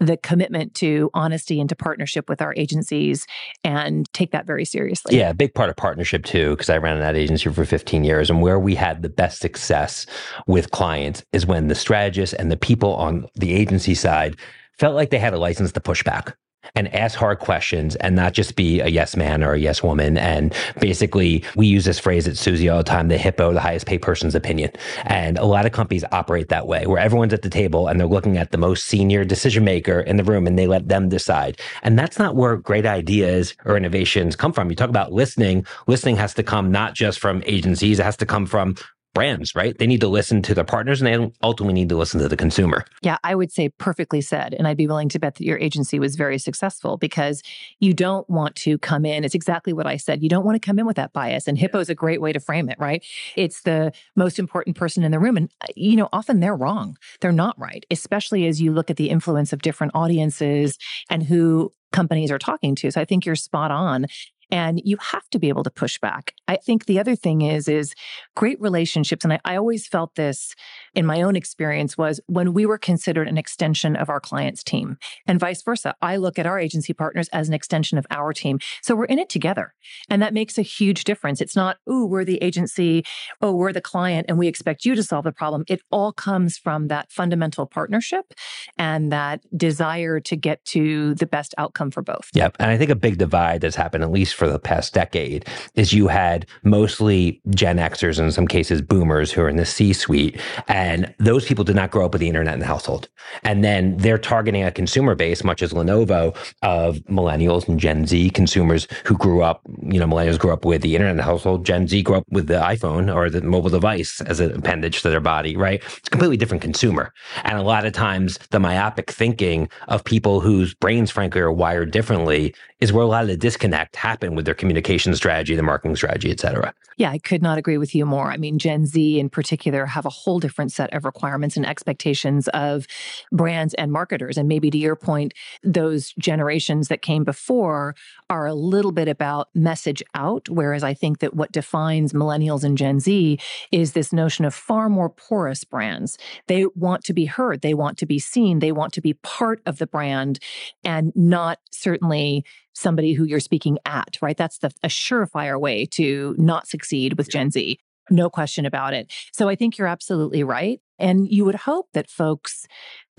the 0.00 0.16
commitment 0.16 0.74
to 0.74 1.10
honesty 1.12 1.60
and 1.60 1.68
to 1.68 1.76
partnership 1.76 2.28
with 2.28 2.40
our 2.40 2.54
agencies 2.56 3.26
and 3.62 4.10
take 4.14 4.32
that 4.32 4.46
very 4.46 4.64
seriously. 4.64 5.16
Yeah, 5.16 5.30
a 5.30 5.34
big 5.34 5.54
part 5.54 5.68
of 5.68 5.76
partnership 5.76 6.24
too, 6.24 6.50
because 6.50 6.70
I 6.70 6.78
ran 6.78 6.98
that 7.00 7.16
agency 7.16 7.50
for 7.50 7.64
15 7.64 8.02
years. 8.02 8.30
And 8.30 8.40
where 8.40 8.58
we 8.58 8.74
had 8.74 9.02
the 9.02 9.10
best 9.10 9.40
success 9.40 10.06
with 10.46 10.70
clients 10.70 11.22
is 11.32 11.44
when 11.44 11.68
the 11.68 11.74
strategists 11.74 12.34
and 12.34 12.50
the 12.50 12.56
people 12.56 12.94
on 12.96 13.26
the 13.34 13.52
agency 13.52 13.94
side 13.94 14.36
felt 14.78 14.94
like 14.94 15.10
they 15.10 15.18
had 15.18 15.34
a 15.34 15.38
license 15.38 15.72
to 15.72 15.80
push 15.80 16.02
back 16.02 16.36
and 16.74 16.92
ask 16.94 17.18
hard 17.18 17.38
questions 17.38 17.96
and 17.96 18.14
not 18.16 18.32
just 18.32 18.56
be 18.56 18.80
a 18.80 18.88
yes 18.88 19.16
man 19.16 19.42
or 19.42 19.52
a 19.52 19.58
yes 19.58 19.82
woman. 19.82 20.16
And 20.16 20.54
basically, 20.80 21.44
we 21.56 21.66
use 21.66 21.84
this 21.84 21.98
phrase 21.98 22.28
at 22.28 22.36
Suzy 22.36 22.68
all 22.68 22.78
the 22.78 22.84
time 22.84 23.08
the 23.08 23.18
hippo, 23.18 23.52
the 23.52 23.60
highest 23.60 23.86
paid 23.86 24.02
person's 24.02 24.34
opinion. 24.34 24.70
And 25.04 25.38
a 25.38 25.44
lot 25.44 25.66
of 25.66 25.72
companies 25.72 26.04
operate 26.12 26.48
that 26.48 26.66
way, 26.66 26.86
where 26.86 26.98
everyone's 26.98 27.32
at 27.32 27.42
the 27.42 27.50
table 27.50 27.88
and 27.88 27.98
they're 27.98 28.06
looking 28.06 28.36
at 28.36 28.50
the 28.50 28.58
most 28.58 28.86
senior 28.86 29.24
decision 29.24 29.64
maker 29.64 30.00
in 30.00 30.16
the 30.16 30.24
room 30.24 30.46
and 30.46 30.58
they 30.58 30.66
let 30.66 30.88
them 30.88 31.08
decide. 31.08 31.60
And 31.82 31.98
that's 31.98 32.18
not 32.18 32.36
where 32.36 32.56
great 32.56 32.86
ideas 32.86 33.54
or 33.64 33.76
innovations 33.76 34.36
come 34.36 34.52
from. 34.52 34.70
You 34.70 34.76
talk 34.76 34.90
about 34.90 35.12
listening. 35.12 35.66
Listening 35.86 36.16
has 36.16 36.34
to 36.34 36.42
come 36.42 36.70
not 36.70 36.94
just 36.94 37.18
from 37.18 37.42
agencies, 37.46 37.98
it 37.98 38.04
has 38.04 38.16
to 38.18 38.26
come 38.26 38.46
from 38.46 38.76
brands, 39.14 39.54
right? 39.54 39.76
They 39.76 39.86
need 39.86 40.00
to 40.00 40.08
listen 40.08 40.42
to 40.42 40.54
their 40.54 40.64
partners 40.64 41.02
and 41.02 41.06
they 41.06 41.32
ultimately 41.42 41.74
need 41.74 41.88
to 41.88 41.96
listen 41.96 42.20
to 42.20 42.28
the 42.28 42.36
consumer. 42.36 42.84
Yeah, 43.02 43.18
I 43.24 43.34
would 43.34 43.50
say 43.50 43.68
perfectly 43.68 44.20
said. 44.20 44.54
And 44.54 44.68
I'd 44.68 44.76
be 44.76 44.86
willing 44.86 45.08
to 45.10 45.18
bet 45.18 45.34
that 45.36 45.44
your 45.44 45.58
agency 45.58 45.98
was 45.98 46.16
very 46.16 46.38
successful 46.38 46.96
because 46.96 47.42
you 47.80 47.92
don't 47.92 48.28
want 48.30 48.54
to 48.56 48.78
come 48.78 49.04
in. 49.04 49.24
It's 49.24 49.34
exactly 49.34 49.72
what 49.72 49.86
I 49.86 49.96
said. 49.96 50.22
You 50.22 50.28
don't 50.28 50.44
want 50.44 50.60
to 50.60 50.64
come 50.64 50.78
in 50.78 50.86
with 50.86 50.96
that 50.96 51.12
bias. 51.12 51.48
And 51.48 51.58
Hippo 51.58 51.80
is 51.80 51.88
a 51.88 51.94
great 51.94 52.20
way 52.20 52.32
to 52.32 52.40
frame 52.40 52.68
it, 52.68 52.78
right? 52.78 53.04
It's 53.36 53.62
the 53.62 53.92
most 54.16 54.38
important 54.38 54.76
person 54.76 55.02
in 55.02 55.10
the 55.10 55.18
room. 55.18 55.36
And, 55.36 55.50
uh, 55.60 55.66
you 55.74 55.96
know, 55.96 56.08
often 56.12 56.40
they're 56.40 56.56
wrong. 56.56 56.96
They're 57.20 57.32
not 57.32 57.58
right, 57.58 57.84
especially 57.90 58.46
as 58.46 58.60
you 58.60 58.72
look 58.72 58.90
at 58.90 58.96
the 58.96 59.10
influence 59.10 59.52
of 59.52 59.62
different 59.62 59.92
audiences 59.94 60.78
and 61.08 61.24
who 61.24 61.72
companies 61.92 62.30
are 62.30 62.38
talking 62.38 62.74
to. 62.76 62.90
So 62.90 63.00
I 63.00 63.04
think 63.04 63.26
you're 63.26 63.36
spot 63.36 63.70
on 63.70 64.06
and 64.50 64.80
you 64.84 64.96
have 64.98 65.28
to 65.30 65.38
be 65.38 65.48
able 65.48 65.64
to 65.64 65.70
push 65.70 65.98
back. 65.98 66.34
I 66.48 66.56
think 66.56 66.86
the 66.86 66.98
other 66.98 67.14
thing 67.14 67.42
is, 67.42 67.68
is 67.68 67.94
great 68.36 68.60
relationships. 68.60 69.24
And 69.24 69.34
I, 69.34 69.40
I 69.44 69.56
always 69.56 69.86
felt 69.86 70.14
this 70.14 70.54
in 70.94 71.06
my 71.06 71.22
own 71.22 71.36
experience 71.36 71.96
was 71.96 72.20
when 72.26 72.52
we 72.52 72.66
were 72.66 72.78
considered 72.78 73.28
an 73.28 73.38
extension 73.38 73.96
of 73.96 74.08
our 74.08 74.20
client's 74.20 74.62
team 74.62 74.96
and 75.26 75.38
vice 75.38 75.62
versa. 75.62 75.94
I 76.02 76.16
look 76.16 76.38
at 76.38 76.46
our 76.46 76.58
agency 76.58 76.92
partners 76.92 77.28
as 77.32 77.48
an 77.48 77.54
extension 77.54 77.98
of 77.98 78.06
our 78.10 78.32
team. 78.32 78.58
So 78.82 78.94
we're 78.94 79.04
in 79.04 79.18
it 79.18 79.28
together. 79.28 79.74
And 80.08 80.20
that 80.22 80.34
makes 80.34 80.58
a 80.58 80.62
huge 80.62 81.04
difference. 81.04 81.40
It's 81.40 81.56
not, 81.56 81.78
oh, 81.86 82.06
we're 82.06 82.24
the 82.24 82.42
agency, 82.42 83.04
oh, 83.40 83.54
we're 83.54 83.72
the 83.72 83.80
client, 83.80 84.26
and 84.28 84.38
we 84.38 84.48
expect 84.48 84.84
you 84.84 84.94
to 84.94 85.02
solve 85.02 85.24
the 85.24 85.32
problem. 85.32 85.64
It 85.68 85.82
all 85.90 86.12
comes 86.12 86.58
from 86.58 86.88
that 86.88 87.12
fundamental 87.12 87.66
partnership 87.66 88.32
and 88.76 89.12
that 89.12 89.40
desire 89.56 90.20
to 90.20 90.36
get 90.36 90.64
to 90.66 91.14
the 91.14 91.26
best 91.26 91.54
outcome 91.58 91.90
for 91.90 92.02
both. 92.02 92.28
Yep. 92.34 92.56
And 92.58 92.70
I 92.70 92.76
think 92.76 92.90
a 92.90 92.96
big 92.96 93.18
divide 93.18 93.60
that's 93.60 93.76
happened, 93.76 94.04
at 94.04 94.10
least 94.10 94.34
for 94.40 94.48
the 94.48 94.58
past 94.58 94.94
decade 94.94 95.46
is 95.74 95.92
you 95.92 96.08
had 96.08 96.46
mostly 96.64 97.42
Gen 97.50 97.76
Xers 97.76 98.18
and 98.18 98.26
in 98.26 98.32
some 98.32 98.48
cases 98.48 98.80
boomers 98.80 99.30
who 99.30 99.42
are 99.42 99.50
in 99.50 99.56
the 99.56 99.66
C 99.66 99.92
suite. 99.92 100.40
And 100.66 101.14
those 101.18 101.44
people 101.44 101.62
did 101.62 101.76
not 101.76 101.90
grow 101.90 102.06
up 102.06 102.12
with 102.14 102.20
the 102.20 102.26
internet 102.26 102.54
in 102.54 102.60
the 102.60 102.66
household. 102.66 103.10
And 103.44 103.62
then 103.62 103.98
they're 103.98 104.16
targeting 104.16 104.64
a 104.64 104.72
consumer 104.72 105.14
base, 105.14 105.44
much 105.44 105.62
as 105.62 105.74
Lenovo, 105.74 106.34
of 106.62 106.96
millennials 107.00 107.68
and 107.68 107.78
Gen 107.78 108.06
Z 108.06 108.30
consumers 108.30 108.88
who 109.04 109.14
grew 109.18 109.42
up, 109.42 109.60
you 109.82 110.00
know, 110.00 110.06
millennials 110.06 110.38
grew 110.38 110.52
up 110.52 110.64
with 110.64 110.80
the 110.80 110.96
internet 110.96 111.10
in 111.10 111.16
the 111.18 111.22
household. 111.22 111.66
Gen 111.66 111.86
Z 111.86 112.02
grew 112.02 112.16
up 112.16 112.24
with 112.30 112.46
the 112.46 112.54
iPhone 112.54 113.14
or 113.14 113.28
the 113.28 113.42
mobile 113.42 113.68
device 113.68 114.22
as 114.22 114.40
an 114.40 114.52
appendage 114.52 115.02
to 115.02 115.10
their 115.10 115.20
body, 115.20 115.54
right? 115.54 115.82
It's 115.98 116.08
a 116.08 116.10
completely 116.10 116.38
different 116.38 116.62
consumer. 116.62 117.12
And 117.44 117.58
a 117.58 117.62
lot 117.62 117.84
of 117.84 117.92
times 117.92 118.38
the 118.50 118.58
myopic 118.58 119.10
thinking 119.10 119.68
of 119.88 120.02
people 120.02 120.40
whose 120.40 120.72
brains, 120.72 121.10
frankly, 121.10 121.42
are 121.42 121.52
wired 121.52 121.90
differently 121.90 122.54
is 122.80 122.92
where 122.92 123.04
a 123.04 123.08
lot 123.08 123.22
of 123.22 123.28
the 123.28 123.36
disconnect 123.36 123.96
happen 123.96 124.34
with 124.34 124.44
their 124.44 124.54
communication 124.54 125.14
strategy, 125.14 125.54
the 125.54 125.62
marketing 125.62 125.96
strategy, 125.96 126.30
et 126.30 126.40
cetera. 126.40 126.72
Yeah, 126.96 127.10
I 127.10 127.18
could 127.18 127.42
not 127.42 127.56
agree 127.56 127.78
with 127.78 127.94
you 127.94 128.04
more. 128.04 128.30
I 128.30 128.36
mean, 128.36 128.58
Gen 128.58 128.84
Z 128.84 129.18
in 129.18 129.30
particular 129.30 129.86
have 129.86 130.04
a 130.04 130.10
whole 130.10 130.38
different 130.38 130.70
set 130.70 130.92
of 130.92 131.06
requirements 131.06 131.56
and 131.56 131.64
expectations 131.64 132.46
of 132.48 132.86
brands 133.32 133.72
and 133.74 133.90
marketers. 133.90 134.36
And 134.36 134.48
maybe 134.48 134.70
to 134.70 134.76
your 134.76 134.96
point, 134.96 135.32
those 135.62 136.12
generations 136.18 136.88
that 136.88 137.00
came 137.00 137.24
before 137.24 137.94
are 138.28 138.46
a 138.46 138.54
little 138.54 138.92
bit 138.92 139.08
about 139.08 139.48
message 139.54 140.02
out. 140.14 140.50
Whereas 140.50 140.82
I 140.82 140.92
think 140.92 141.20
that 141.20 141.34
what 141.34 141.52
defines 141.52 142.12
millennials 142.12 142.64
and 142.64 142.76
Gen 142.76 143.00
Z 143.00 143.38
is 143.72 143.92
this 143.92 144.12
notion 144.12 144.44
of 144.44 144.54
far 144.54 144.90
more 144.90 145.08
porous 145.08 145.64
brands. 145.64 146.18
They 146.48 146.66
want 146.74 147.04
to 147.04 147.14
be 147.14 147.24
heard, 147.24 147.62
they 147.62 147.74
want 147.74 147.96
to 147.98 148.06
be 148.06 148.18
seen, 148.18 148.58
they 148.58 148.72
want 148.72 148.92
to 148.94 149.00
be 149.00 149.14
part 149.14 149.62
of 149.64 149.78
the 149.78 149.86
brand 149.86 150.38
and 150.84 151.12
not 151.16 151.60
certainly 151.70 152.44
somebody 152.80 153.12
who 153.12 153.24
you're 153.24 153.40
speaking 153.40 153.78
at, 153.84 154.16
right? 154.20 154.36
That's 154.36 154.58
the 154.58 154.72
a 154.82 154.88
surefire 154.88 155.60
way 155.60 155.86
to 155.92 156.34
not 156.38 156.66
succeed 156.66 157.16
with 157.18 157.30
Gen 157.30 157.50
Z. 157.50 157.78
No 158.10 158.28
question 158.28 158.66
about 158.66 158.92
it. 158.92 159.12
So 159.32 159.48
I 159.48 159.54
think 159.54 159.78
you're 159.78 159.86
absolutely 159.86 160.42
right. 160.42 160.80
And 160.98 161.30
you 161.30 161.44
would 161.44 161.54
hope 161.54 161.88
that 161.94 162.10
folks 162.10 162.66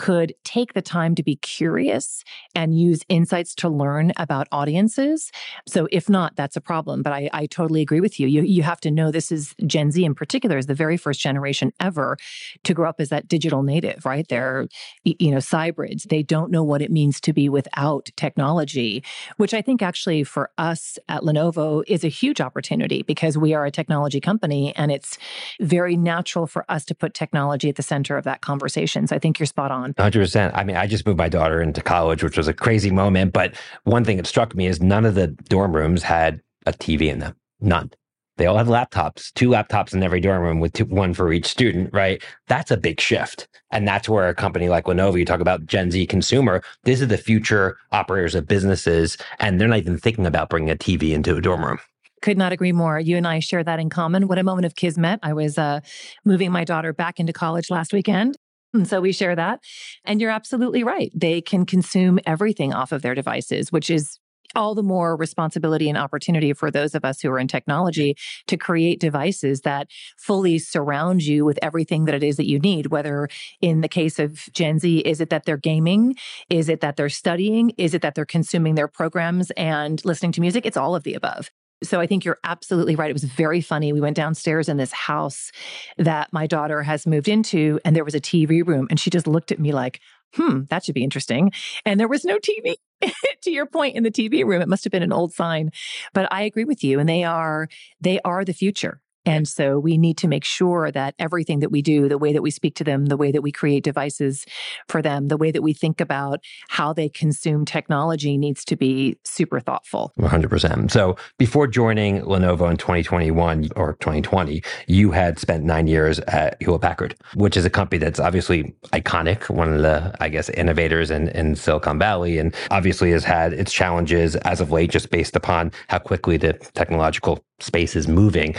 could 0.02 0.34
take 0.44 0.74
the 0.74 0.82
time 0.82 1.14
to 1.14 1.22
be 1.22 1.36
curious 1.36 2.24
and 2.56 2.76
use 2.76 3.02
insights 3.08 3.54
to 3.54 3.70
learn 3.70 4.12
about 4.18 4.48
audiences. 4.52 5.32
So 5.68 5.88
if 5.92 6.10
not, 6.10 6.36
that's 6.36 6.56
a 6.56 6.62
problem. 6.62 7.04
But 7.04 7.14
I, 7.14 7.30
I 7.32 7.46
totally 7.46 7.84
agree 7.84 8.00
with 8.00 8.20
you. 8.20 8.26
You 8.26 8.42
you 8.42 8.64
have 8.64 8.82
to 8.82 8.90
know 8.90 9.12
this 9.12 9.32
is 9.32 9.54
Gen 9.68 9.92
Z 9.92 10.04
in 10.04 10.16
particular 10.16 10.58
is 10.58 10.66
the 10.66 10.74
very 10.74 10.98
first 10.98 11.20
generation 11.20 11.72
ever 11.80 12.18
to 12.64 12.74
grow 12.74 12.90
up 12.90 13.00
as 13.00 13.10
that 13.10 13.28
digital 13.28 13.62
native, 13.62 14.04
right? 14.04 14.28
They're 14.28 14.68
you 15.04 15.30
know 15.30 15.38
cybrids. 15.38 16.10
They 16.10 16.24
don't 16.24 16.50
know 16.50 16.64
what 16.64 16.82
it 16.82 16.90
means 16.90 17.22
to 17.22 17.32
be 17.32 17.48
without 17.48 18.10
technology, 18.18 19.04
which 19.38 19.54
I 19.54 19.62
think 19.62 19.84
actually 19.84 20.24
for 20.24 20.50
us 20.58 20.98
at 21.10 21.22
Lenovo 21.22 21.84
is 21.86 22.04
a 22.04 22.08
huge 22.08 22.42
opportunity 22.42 23.04
because 23.04 23.38
we 23.38 23.54
are 23.54 23.68
a 23.68 23.72
technology 23.72 24.20
company 24.20 24.76
and 24.76 24.92
it's 24.92 25.20
very 25.60 25.96
natural 25.96 26.48
for 26.48 26.66
us 26.70 26.86
to 26.86 26.96
put 26.96 27.14
technology 27.14 27.70
at 27.70 27.76
the 27.76 27.84
center 27.84 28.18
of 28.18 28.24
that 28.24 28.42
conversation. 28.42 29.06
So 29.06 29.16
I 29.16 29.20
think 29.20 29.38
you're 29.38 29.46
spot 29.46 29.70
on. 29.70 29.91
100%. 29.98 30.52
I 30.54 30.64
mean, 30.64 30.76
I 30.76 30.88
just 30.88 31.06
moved 31.06 31.18
my 31.18 31.30
daughter 31.30 31.62
into 31.62 31.82
college, 31.82 32.24
which 32.24 32.38
was 32.38 32.48
a 32.48 32.54
crazy 32.54 32.92
moment. 32.92 33.34
But 33.34 33.56
one 33.84 34.04
thing 34.04 34.18
that 34.18 34.28
struck 34.28 34.56
me 34.56 34.68
is 34.68 34.82
none 34.82 35.06
of 35.06 35.16
the 35.16 35.28
dorm 35.28 35.76
rooms 35.76 36.04
had 36.04 36.42
a 36.66 36.74
TV 36.74 37.10
in 37.10 37.20
them. 37.20 37.36
None. 37.60 37.92
They 38.38 38.48
all 38.48 38.58
had 38.58 38.68
laptops, 38.68 39.32
two 39.34 39.50
laptops 39.50 39.94
in 39.94 40.02
every 40.02 40.20
dorm 40.20 40.42
room 40.42 40.60
with 40.60 40.74
two, 40.74 40.86
one 40.86 41.14
for 41.14 41.32
each 41.32 41.46
student, 41.46 41.94
right? 41.94 42.24
That's 42.48 42.72
a 42.72 42.78
big 42.78 43.00
shift. 43.00 43.48
And 43.72 43.88
that's 43.88 44.10
where 44.10 44.30
a 44.30 44.36
company 44.36 44.68
like 44.68 44.86
Lenovo, 44.86 45.20
you 45.20 45.26
talk 45.26 45.42
about 45.42 45.66
Gen 45.66 45.92
Z 45.92 46.08
consumer, 46.08 46.64
this 46.84 47.02
is 47.02 47.08
the 47.08 47.18
future 47.18 47.78
operators 47.92 48.34
of 48.34 48.48
businesses. 48.48 49.18
And 49.40 49.60
they're 49.60 49.68
not 49.68 49.78
even 49.78 49.98
thinking 49.98 50.26
about 50.26 50.50
bringing 50.50 50.72
a 50.72 50.76
TV 50.76 51.12
into 51.12 51.36
a 51.36 51.42
dorm 51.42 51.64
room. 51.64 51.78
Could 52.22 52.38
not 52.38 52.52
agree 52.52 52.72
more. 52.72 53.00
You 53.00 53.18
and 53.18 53.28
I 53.28 53.40
share 53.40 53.64
that 53.64 53.80
in 53.80 53.90
common. 53.90 54.28
What 54.28 54.38
a 54.38 54.44
moment 54.44 54.66
of 54.66 54.76
kismet. 54.76 55.20
I 55.24 55.34
was 55.34 55.58
uh, 55.58 55.82
moving 56.24 56.52
my 56.52 56.64
daughter 56.64 56.94
back 56.94 57.20
into 57.20 57.34
college 57.34 57.70
last 57.70 57.94
weekend 57.94 58.38
and 58.74 58.88
so 58.88 59.02
we 59.02 59.12
share 59.12 59.36
that. 59.36 59.62
And 60.06 60.22
you're 60.22 60.32
absolutely 60.32 60.84
right. 60.84 61.12
They 61.14 61.42
can 61.42 61.66
consume 61.66 62.20
everything 62.26 62.74
off 62.74 62.92
of 62.92 63.02
their 63.02 63.16
devices, 63.16 63.72
which 63.72 63.90
is 63.90 64.20
all 64.56 64.76
the 64.76 64.84
more 64.84 65.16
responsibility 65.16 65.88
and 65.90 65.98
opportunity 65.98 66.54
for 66.54 66.72
those 66.72 66.96
of 66.96 67.06
us 67.06 67.22
who 67.22 67.30
are 67.32 67.40
in 67.40 67.48
technology 67.48 68.16
to 68.48 68.58
create 68.58 69.00
devices 69.00 69.62
that 69.62 69.88
fully 70.18 70.60
surround 70.60 71.24
you 71.24 71.46
with 71.46 71.60
everything 71.62 72.06
that 72.06 72.16
it 72.16 72.24
is 72.24 72.38
that 72.38 72.48
you 72.48 72.60
need. 72.60 72.88
Whether 72.88 73.30
in 73.62 73.82
the 73.82 73.88
case 73.88 74.20
of 74.20 74.50
Gen 74.54 74.80
Z, 74.80 75.00
is 75.00 75.22
it 75.22 75.30
that 75.30 75.46
they're 75.46 75.58
gaming? 75.58 76.16
Is 76.50 76.70
it 76.70 76.82
that 76.82 76.98
they're 76.98 77.10
studying? 77.10 77.72
Is 77.78 77.94
it 77.94 78.02
that 78.02 78.16
they're 78.16 78.26
consuming 78.26 78.76
their 78.76 78.88
programs 78.88 79.52
and 79.52 80.04
listening 80.06 80.32
to 80.34 80.42
music? 80.42 80.66
It's 80.66 80.78
all 80.78 80.96
of 80.96 81.04
the 81.04 81.14
above. 81.14 81.50
So 81.84 82.00
I 82.00 82.08
think 82.08 82.24
you're 82.24 82.40
absolutely 82.44 82.96
right. 82.96 83.10
It 83.10 83.14
was 83.14 83.24
very 83.24 83.62
funny. 83.62 83.92
We 83.92 84.02
went 84.02 84.16
downstairs 84.16 84.70
in 84.70 84.78
this 84.78 84.92
house 84.92 85.52
that 85.98 86.32
my 86.32 86.46
daughter 86.46 86.84
has 86.84 87.08
moved 87.08 87.28
into, 87.28 87.80
and 87.84 87.96
there 87.96 88.04
was 88.04 88.16
a 88.16 88.22
TV 88.22 88.66
room, 88.66 88.88
and 88.90 89.00
she 89.00 89.10
just 89.10 89.28
looked 89.28 89.52
at 89.52 89.60
me 89.60 89.72
like, 89.72 90.00
hmm, 90.36 90.62
that 90.70 90.86
should 90.86 90.96
be 90.96 91.04
interesting. 91.04 91.52
And 91.86 92.00
there 92.00 92.08
was 92.08 92.24
no 92.24 92.38
TV. 92.38 92.76
to 93.42 93.52
your 93.52 93.66
point 93.66 93.96
in 93.96 94.04
the 94.04 94.12
TV 94.12 94.46
room, 94.46 94.62
it 94.62 94.68
must 94.68 94.84
have 94.84 94.92
been 94.92 95.04
an 95.04 95.12
old 95.12 95.34
sign. 95.34 95.72
But 96.14 96.32
I 96.32 96.44
agree 96.44 96.66
with 96.66 96.84
you. 96.84 97.00
And 97.00 97.10
they 97.10 97.24
are, 97.24 97.68
they 98.00 98.20
are 98.22 98.46
the 98.46 98.54
future. 98.54 99.02
And 99.26 99.48
so 99.48 99.78
we 99.78 99.98
need 99.98 100.18
to 100.20 100.28
make 100.28 100.44
sure 100.44 100.92
that 100.92 101.14
everything 101.20 101.60
that 101.60 101.72
we 101.72 101.82
do, 101.82 102.10
the 102.10 102.18
way 102.18 102.34
that 102.34 102.42
we 102.42 102.52
speak 102.52 102.76
to 102.76 102.84
them, 102.84 103.06
the 103.06 103.18
way 103.18 103.32
that 103.32 103.42
we 103.42 103.52
create 103.52 103.84
devices 103.84 104.46
for 104.88 105.02
them, 105.02 105.28
the 105.28 105.38
way 105.38 105.52
that 105.52 105.62
we 105.62 105.74
think 105.74 106.02
about 106.02 106.44
how 106.70 106.92
they 106.92 107.08
consume 107.08 107.66
technology 107.66 108.38
needs 108.38 108.66
to 108.66 108.76
be 108.76 109.18
super 109.24 109.60
thoughtful. 109.60 110.12
100%. 110.20 110.90
So 110.90 111.16
before 111.38 111.68
joining 111.68 112.22
Lenovo 112.22 112.70
in 112.70 112.78
2021 112.78 113.70
or 113.76 113.94
2020, 113.94 114.64
you 114.88 115.12
had 115.12 115.38
spent 115.38 115.64
nine 115.64 115.88
years 115.88 116.20
at 116.22 116.58
Hewlett 116.62 116.82
Packard, 116.82 117.16
which 117.36 117.56
is 117.56 117.66
a 117.66 117.70
company 117.70 118.00
that's 118.00 118.20
obviously 118.20 118.74
iconic, 118.88 119.50
one 119.50 119.72
of 119.72 119.82
the, 119.82 120.16
I 120.20 120.30
guess, 120.30 120.50
innovators 120.50 121.12
in, 121.12 121.30
in 121.30 121.56
Silicon 121.56 122.00
Valley, 122.00 122.40
and 122.40 122.56
obviously 122.72 123.12
has 123.12 123.24
had 123.24 123.54
its 123.54 123.72
challenges 123.72 124.36
as 124.38 124.62
of 124.62 124.72
late, 124.72 124.90
just 124.90 125.12
based 125.12 125.36
upon 125.36 125.72
how 125.90 126.00
quickly 126.00 126.38
the 126.38 126.54
technological 126.74 127.44
space 127.60 127.96
is 127.96 128.08
moving. 128.08 128.56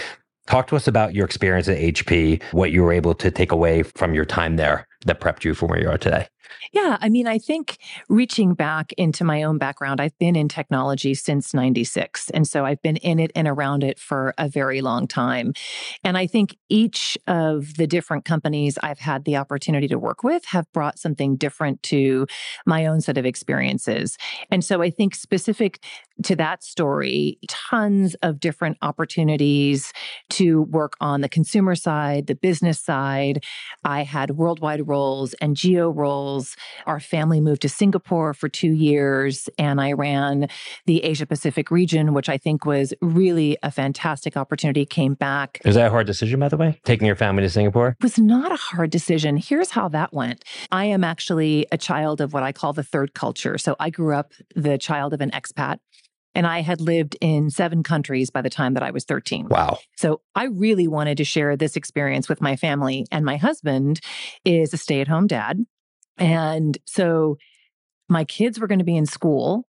Talk 0.47 0.67
to 0.69 0.77
us 0.77 0.89
about 0.89 1.15
your 1.15 1.25
experience 1.25 1.69
at 1.69 1.79
HP, 1.79 2.43
what 2.53 2.73
you 2.73 2.83
were 2.83 2.93
able 2.93 3.15
to 3.15 3.31
take 3.31 3.53
away 3.53 3.83
from 3.83 4.15
your 4.15 4.25
time 4.25 4.57
there 4.57 4.87
that 5.07 5.21
prepped 5.21 5.45
you 5.45 5.55
for 5.55 5.67
where 5.67 5.81
you 5.81 5.89
are 5.89 5.99
today. 5.99 6.27
Yeah, 6.73 6.97
I 7.01 7.09
mean, 7.09 7.27
I 7.27 7.39
think 7.39 7.79
reaching 8.09 8.55
back 8.55 8.93
into 8.95 9.25
my 9.25 9.43
own 9.43 9.59
background, 9.59 10.01
I've 10.01 10.17
been 10.19 10.37
in 10.37 10.49
technology 10.49 11.15
since 11.15 11.53
96. 11.53 12.31
And 12.31 12.47
so 12.47 12.65
I've 12.65 12.81
been 12.83 12.97
in 12.97 13.19
it 13.19 13.31
and 13.35 13.47
around 13.47 13.85
it 13.85 13.99
for 13.99 14.35
a 14.39 14.49
very 14.49 14.81
long 14.81 15.07
time. 15.07 15.53
And 16.03 16.17
I 16.17 16.27
think 16.27 16.57
each 16.69 17.19
of 17.27 17.77
the 17.77 17.87
different 17.87 18.25
companies 18.25 18.79
I've 18.83 18.99
had 18.99 19.25
the 19.25 19.37
opportunity 19.37 19.89
to 19.89 19.99
work 19.99 20.25
with 20.25 20.45
have 20.47 20.71
brought 20.73 20.99
something 20.99 21.37
different 21.37 21.83
to 21.85 22.27
my 22.67 22.87
own 22.87 23.01
set 23.01 23.19
of 23.19 23.27
experiences. 23.27 24.17
And 24.51 24.65
so 24.65 24.83
I 24.83 24.91
think 24.91 25.15
specific 25.15 25.85
to 26.25 26.37
that 26.37 26.63
story, 26.63 27.39
tons 27.49 28.15
of 28.23 28.41
different 28.41 28.77
opportunities 28.83 29.93
to 30.31 30.63
work 30.63 30.95
on 31.01 31.21
the 31.21 31.29
consumer 31.29 31.75
side, 31.75 32.27
the 32.27 32.35
business 32.35 32.81
side. 32.81 33.45
I 33.85 34.05
had 34.05 34.33
worldwide 34.33 34.87
roles 34.89 35.35
and 35.35 35.57
geo 35.57 35.91
roles. 35.91 36.42
Our 36.87 37.01
family 37.01 37.41
moved 37.41 37.63
to 37.63 37.69
Singapore 37.69 38.35
for 38.35 38.49
two 38.49 38.73
years, 38.73 39.49
and 39.59 39.81
I 39.81 39.93
ran 39.93 40.49
the 40.87 41.05
Asia 41.05 41.27
Pacific 41.27 41.71
region, 41.71 42.15
which 42.15 42.29
I 42.29 42.39
think 42.39 42.65
was 42.65 42.95
really 43.01 43.57
a 43.63 43.71
fantastic 43.71 44.37
opportunity. 44.37 44.87
Came 44.87 45.15
back. 45.15 45.61
Was 45.65 45.77
that 45.77 45.89
a 45.89 45.91
hard 45.91 46.07
decision, 46.07 46.41
by 46.41 46.49
the 46.49 46.57
way, 46.57 46.81
taking 46.85 47.07
your 47.07 47.17
family 47.17 47.43
to 47.43 47.51
Singapore? 47.51 47.97
It 47.99 48.03
was 48.03 48.19
not 48.19 48.53
a 48.53 48.57
hard 48.57 48.91
decision. 48.91 49.37
Here's 49.37 49.71
how 49.71 49.89
that 49.89 50.13
went. 50.13 50.45
I 50.71 50.87
am 50.87 51.05
actually 51.05 51.67
a 51.73 51.79
child 51.79 52.21
of 52.21 52.33
what 52.33 52.43
I 52.43 52.53
call 52.53 52.73
the 52.73 52.83
third 52.83 53.15
culture. 53.15 53.59
So 53.59 53.77
I 53.79 53.91
grew 53.91 54.15
up 54.15 54.33
the 54.55 54.79
child 54.79 55.13
of 55.13 55.21
an 55.21 55.31
expat. 55.31 55.79
And 56.35 56.47
I 56.47 56.61
had 56.61 56.81
lived 56.81 57.17
in 57.21 57.51
seven 57.51 57.83
countries 57.83 58.31
by 58.31 58.41
the 58.41 58.51
time 58.51 58.75
that 58.75 58.83
I 58.83 58.91
was 58.91 59.05
13. 59.05 59.49
Wow. 59.49 59.79
So 59.97 60.23
I 60.35 60.45
really 60.45 60.89
wanted 60.89 61.19
to 61.19 61.25
share 61.25 61.57
this 61.57 61.77
experience 61.77 62.29
with 62.29 62.41
my 62.41 62.57
family. 62.57 63.07
And 63.13 63.25
my 63.25 63.37
husband 63.37 64.01
is 64.45 64.73
a 64.73 64.79
stay 64.79 65.01
at 65.01 65.09
home 65.09 65.27
dad. 65.27 65.67
And 66.19 66.79
so 66.87 67.39
my 68.09 68.25
kids 68.25 68.61
were 68.61 68.67
going 68.67 68.79
to 68.79 68.85
be 68.85 68.97
in 68.97 69.07
school. 69.07 69.67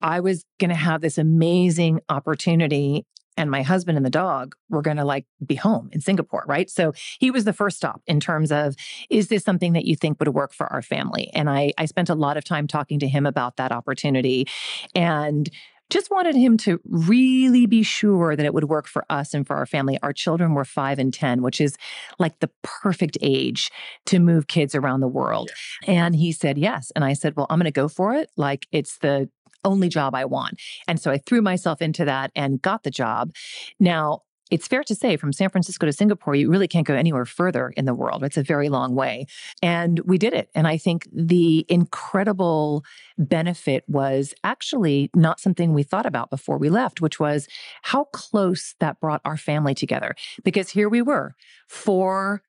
I 0.00 0.20
was 0.20 0.44
going 0.58 0.70
to 0.70 0.76
have 0.76 1.00
this 1.00 1.18
amazing 1.18 2.00
opportunity 2.08 3.04
and 3.36 3.50
my 3.50 3.62
husband 3.62 3.96
and 3.96 4.04
the 4.04 4.10
dog 4.10 4.54
were 4.68 4.82
going 4.82 4.98
to 4.98 5.04
like 5.04 5.24
be 5.44 5.54
home 5.54 5.88
in 5.92 6.00
Singapore, 6.00 6.44
right? 6.46 6.68
So 6.68 6.92
he 7.18 7.30
was 7.30 7.44
the 7.44 7.54
first 7.54 7.78
stop 7.78 8.02
in 8.06 8.20
terms 8.20 8.52
of 8.52 8.76
is 9.08 9.28
this 9.28 9.44
something 9.44 9.72
that 9.72 9.86
you 9.86 9.96
think 9.96 10.18
would 10.18 10.28
work 10.28 10.52
for 10.52 10.66
our 10.66 10.82
family? 10.82 11.30
And 11.32 11.48
I 11.48 11.72
I 11.78 11.86
spent 11.86 12.10
a 12.10 12.14
lot 12.14 12.36
of 12.36 12.44
time 12.44 12.66
talking 12.66 12.98
to 12.98 13.08
him 13.08 13.24
about 13.24 13.56
that 13.56 13.72
opportunity 13.72 14.46
and 14.94 15.48
just 15.90 16.10
wanted 16.10 16.34
him 16.34 16.56
to 16.58 16.80
really 16.84 17.66
be 17.66 17.82
sure 17.82 18.36
that 18.36 18.46
it 18.46 18.54
would 18.54 18.64
work 18.64 18.86
for 18.86 19.04
us 19.10 19.34
and 19.34 19.46
for 19.46 19.56
our 19.56 19.66
family. 19.66 19.98
Our 20.02 20.12
children 20.12 20.54
were 20.54 20.64
five 20.64 20.98
and 20.98 21.12
10, 21.12 21.42
which 21.42 21.60
is 21.60 21.76
like 22.18 22.38
the 22.40 22.50
perfect 22.62 23.18
age 23.20 23.70
to 24.06 24.18
move 24.18 24.46
kids 24.46 24.74
around 24.74 25.00
the 25.00 25.08
world. 25.08 25.50
Yeah. 25.82 25.92
And 25.92 26.16
he 26.16 26.32
said, 26.32 26.56
yes. 26.56 26.90
And 26.94 27.04
I 27.04 27.12
said, 27.12 27.36
well, 27.36 27.46
I'm 27.50 27.58
going 27.58 27.64
to 27.64 27.70
go 27.70 27.88
for 27.88 28.14
it. 28.14 28.30
Like 28.36 28.66
it's 28.72 28.98
the 28.98 29.28
only 29.64 29.88
job 29.88 30.14
I 30.14 30.24
want. 30.24 30.60
And 30.88 31.00
so 31.00 31.10
I 31.10 31.18
threw 31.18 31.42
myself 31.42 31.82
into 31.82 32.04
that 32.06 32.30
and 32.34 32.62
got 32.62 32.82
the 32.82 32.90
job. 32.90 33.32
Now, 33.78 34.22
it's 34.50 34.66
fair 34.66 34.82
to 34.84 34.94
say 34.94 35.16
from 35.16 35.32
San 35.32 35.48
Francisco 35.48 35.86
to 35.86 35.92
Singapore, 35.92 36.34
you 36.34 36.50
really 36.50 36.68
can't 36.68 36.86
go 36.86 36.94
anywhere 36.94 37.24
further 37.24 37.68
in 37.76 37.84
the 37.84 37.94
world. 37.94 38.24
It's 38.24 38.36
a 38.36 38.42
very 38.42 38.68
long 38.68 38.94
way. 38.94 39.26
And 39.62 40.00
we 40.00 40.18
did 40.18 40.32
it. 40.32 40.50
And 40.54 40.66
I 40.66 40.76
think 40.76 41.08
the 41.12 41.64
incredible 41.68 42.84
benefit 43.16 43.84
was 43.88 44.34
actually 44.44 45.10
not 45.14 45.40
something 45.40 45.72
we 45.72 45.82
thought 45.82 46.06
about 46.06 46.30
before 46.30 46.58
we 46.58 46.68
left, 46.68 47.00
which 47.00 47.20
was 47.20 47.48
how 47.82 48.04
close 48.04 48.74
that 48.80 49.00
brought 49.00 49.20
our 49.24 49.36
family 49.36 49.74
together. 49.74 50.14
Because 50.42 50.70
here 50.70 50.88
we 50.88 51.02
were, 51.02 51.34
four 51.68 52.42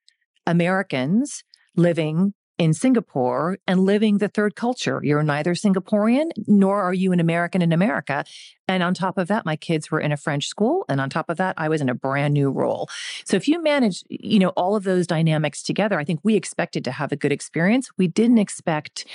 Americans 0.47 1.43
living 1.75 2.33
in 2.61 2.73
Singapore 2.75 3.57
and 3.65 3.79
living 3.79 4.19
the 4.19 4.27
third 4.27 4.55
culture. 4.55 5.01
You're 5.03 5.23
neither 5.23 5.55
Singaporean 5.55 6.29
nor 6.45 6.83
are 6.83 6.93
you 6.93 7.11
an 7.11 7.19
American 7.19 7.63
in 7.63 7.71
America. 7.71 8.23
And 8.71 8.83
on 8.83 8.93
top 8.93 9.17
of 9.17 9.27
that, 9.27 9.45
my 9.45 9.57
kids 9.57 9.91
were 9.91 9.99
in 9.99 10.13
a 10.13 10.17
French 10.17 10.47
school. 10.47 10.85
And 10.87 11.01
on 11.01 11.09
top 11.09 11.29
of 11.29 11.37
that, 11.37 11.55
I 11.57 11.67
was 11.67 11.81
in 11.81 11.89
a 11.89 11.93
brand 11.93 12.33
new 12.33 12.49
role. 12.49 12.89
So 13.25 13.35
if 13.35 13.47
you 13.47 13.61
manage, 13.61 14.03
you 14.09 14.39
know, 14.39 14.49
all 14.49 14.77
of 14.77 14.85
those 14.85 15.05
dynamics 15.05 15.61
together, 15.61 15.99
I 15.99 16.05
think 16.05 16.21
we 16.23 16.35
expected 16.35 16.85
to 16.85 16.91
have 16.91 17.11
a 17.11 17.17
good 17.17 17.33
experience. 17.33 17.89
We 17.97 18.07
didn't 18.07 18.37
expect 18.37 19.05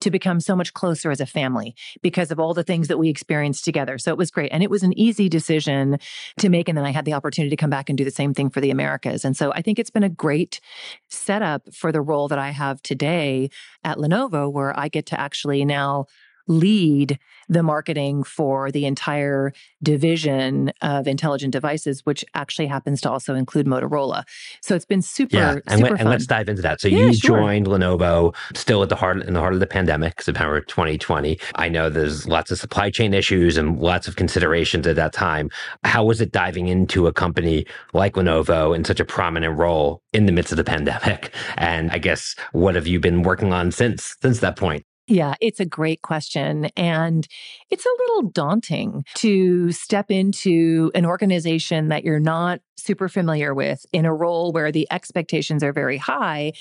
to 0.00 0.10
become 0.10 0.40
so 0.40 0.54
much 0.54 0.72
closer 0.74 1.10
as 1.10 1.20
a 1.20 1.26
family 1.26 1.74
because 2.02 2.30
of 2.30 2.38
all 2.38 2.54
the 2.54 2.62
things 2.62 2.88
that 2.88 2.98
we 2.98 3.08
experienced 3.08 3.64
together. 3.64 3.98
So 3.98 4.12
it 4.12 4.16
was 4.16 4.30
great. 4.30 4.52
And 4.52 4.62
it 4.62 4.70
was 4.70 4.82
an 4.82 4.98
easy 4.98 5.28
decision 5.28 5.98
to 6.38 6.48
make. 6.48 6.68
And 6.68 6.78
then 6.78 6.86
I 6.86 6.90
had 6.90 7.04
the 7.04 7.12
opportunity 7.12 7.50
to 7.50 7.60
come 7.60 7.70
back 7.70 7.88
and 7.88 7.98
do 7.98 8.04
the 8.04 8.10
same 8.10 8.32
thing 8.32 8.48
for 8.48 8.60
the 8.60 8.70
Americas. 8.70 9.24
And 9.24 9.36
so 9.36 9.52
I 9.52 9.60
think 9.60 9.78
it's 9.78 9.90
been 9.90 10.04
a 10.04 10.08
great 10.08 10.60
setup 11.08 11.74
for 11.74 11.90
the 11.90 12.00
role 12.00 12.28
that 12.28 12.38
I 12.38 12.50
have 12.50 12.80
today 12.82 13.50
at 13.84 13.98
Lenovo, 13.98 14.50
where 14.50 14.78
I 14.78 14.88
get 14.88 15.06
to 15.06 15.20
actually 15.20 15.64
now 15.64 16.06
lead 16.46 17.18
the 17.48 17.62
marketing 17.62 18.22
for 18.22 18.70
the 18.70 18.86
entire 18.86 19.52
division 19.82 20.72
of 20.82 21.08
intelligent 21.08 21.52
devices, 21.52 22.06
which 22.06 22.24
actually 22.34 22.66
happens 22.66 23.00
to 23.00 23.10
also 23.10 23.34
include 23.34 23.66
Motorola. 23.66 24.24
So 24.62 24.74
it's 24.74 24.84
been 24.84 25.02
super, 25.02 25.36
yeah. 25.36 25.58
And, 25.66 25.80
super 25.80 25.90
let, 25.90 26.00
and 26.00 26.08
let's 26.08 26.26
dive 26.26 26.48
into 26.48 26.62
that. 26.62 26.80
So 26.80 26.88
yeah, 26.88 27.06
you 27.06 27.14
sure. 27.14 27.38
joined 27.38 27.66
Lenovo 27.66 28.34
still 28.54 28.82
at 28.82 28.88
the 28.88 28.96
heart 28.96 29.22
in 29.22 29.34
the 29.34 29.40
heart 29.40 29.54
of 29.54 29.60
the 29.60 29.66
pandemic, 29.66 30.22
September 30.22 30.60
2020. 30.60 31.38
I 31.56 31.68
know 31.68 31.90
there's 31.90 32.28
lots 32.28 32.50
of 32.50 32.58
supply 32.58 32.90
chain 32.90 33.14
issues 33.14 33.56
and 33.56 33.80
lots 33.80 34.06
of 34.06 34.16
considerations 34.16 34.86
at 34.86 34.96
that 34.96 35.12
time. 35.12 35.50
How 35.84 36.04
was 36.04 36.20
it 36.20 36.32
diving 36.32 36.68
into 36.68 37.06
a 37.06 37.12
company 37.12 37.66
like 37.92 38.14
Lenovo 38.14 38.74
in 38.74 38.84
such 38.84 39.00
a 39.00 39.04
prominent 39.04 39.58
role 39.58 40.02
in 40.12 40.26
the 40.26 40.32
midst 40.32 40.52
of 40.52 40.56
the 40.56 40.64
pandemic? 40.70 41.32
And 41.56 41.90
I 41.90 41.98
guess 41.98 42.36
what 42.52 42.74
have 42.76 42.86
you 42.86 43.00
been 43.00 43.22
working 43.22 43.52
on 43.52 43.72
since 43.72 44.16
since 44.22 44.40
that 44.40 44.56
point? 44.56 44.84
Yeah, 45.10 45.34
it's 45.40 45.58
a 45.58 45.64
great 45.64 46.02
question. 46.02 46.66
And 46.76 47.26
it's 47.68 47.84
a 47.84 47.96
little 47.98 48.30
daunting 48.30 49.04
to 49.16 49.72
step 49.72 50.08
into 50.08 50.92
an 50.94 51.04
organization 51.04 51.88
that 51.88 52.04
you're 52.04 52.20
not 52.20 52.60
super 52.76 53.08
familiar 53.08 53.52
with 53.52 53.84
in 53.92 54.06
a 54.06 54.14
role 54.14 54.52
where 54.52 54.70
the 54.70 54.86
expectations 54.92 55.64
are 55.64 55.72
very 55.72 55.96
high 55.96 56.52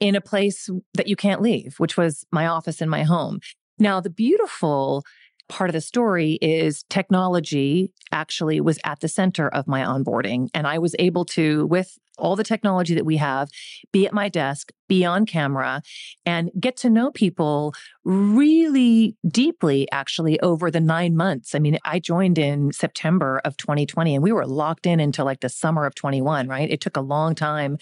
in 0.00 0.16
a 0.16 0.20
place 0.20 0.68
that 0.94 1.06
you 1.06 1.14
can't 1.14 1.40
leave, 1.40 1.76
which 1.78 1.96
was 1.96 2.26
my 2.32 2.48
office 2.48 2.82
in 2.82 2.88
my 2.88 3.04
home. 3.04 3.38
Now, 3.78 4.00
the 4.00 4.10
beautiful 4.10 5.04
part 5.48 5.70
of 5.70 5.74
the 5.74 5.80
story 5.80 6.38
is 6.42 6.82
technology 6.90 7.92
actually 8.10 8.60
was 8.60 8.80
at 8.84 8.98
the 8.98 9.08
center 9.08 9.48
of 9.48 9.68
my 9.68 9.82
onboarding. 9.82 10.48
And 10.54 10.66
I 10.66 10.78
was 10.78 10.96
able 10.98 11.24
to, 11.26 11.66
with 11.66 11.98
all 12.18 12.36
the 12.36 12.44
technology 12.44 12.94
that 12.94 13.04
we 13.04 13.16
have, 13.16 13.50
be 13.92 14.06
at 14.06 14.12
my 14.12 14.28
desk, 14.28 14.72
be 14.88 15.04
on 15.04 15.24
camera, 15.24 15.82
and 16.26 16.50
get 16.60 16.76
to 16.76 16.90
know 16.90 17.10
people 17.10 17.72
really 18.04 19.16
deeply, 19.26 19.90
actually, 19.90 20.38
over 20.40 20.70
the 20.70 20.80
nine 20.80 21.16
months. 21.16 21.54
I 21.54 21.58
mean, 21.58 21.78
I 21.84 21.98
joined 21.98 22.38
in 22.38 22.72
September 22.72 23.40
of 23.44 23.56
2020 23.56 24.14
and 24.14 24.22
we 24.22 24.32
were 24.32 24.46
locked 24.46 24.86
in 24.86 25.00
until 25.00 25.24
like 25.24 25.40
the 25.40 25.48
summer 25.48 25.86
of 25.86 25.94
21, 25.94 26.48
right? 26.48 26.70
It 26.70 26.80
took 26.80 26.96
a 26.96 27.00
long 27.00 27.34
time 27.34 27.78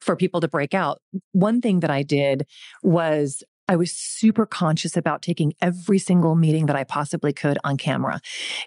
for 0.00 0.16
people 0.16 0.40
to 0.40 0.48
break 0.48 0.72
out. 0.72 1.02
One 1.32 1.60
thing 1.60 1.80
that 1.80 1.90
I 1.90 2.02
did 2.02 2.46
was 2.82 3.42
I 3.68 3.76
was 3.76 3.92
super 3.92 4.46
conscious 4.46 4.96
about 4.96 5.22
taking 5.22 5.54
every 5.60 5.98
single 5.98 6.34
meeting 6.36 6.66
that 6.66 6.76
I 6.76 6.84
possibly 6.84 7.32
could 7.32 7.58
on 7.64 7.76
camera, 7.76 8.20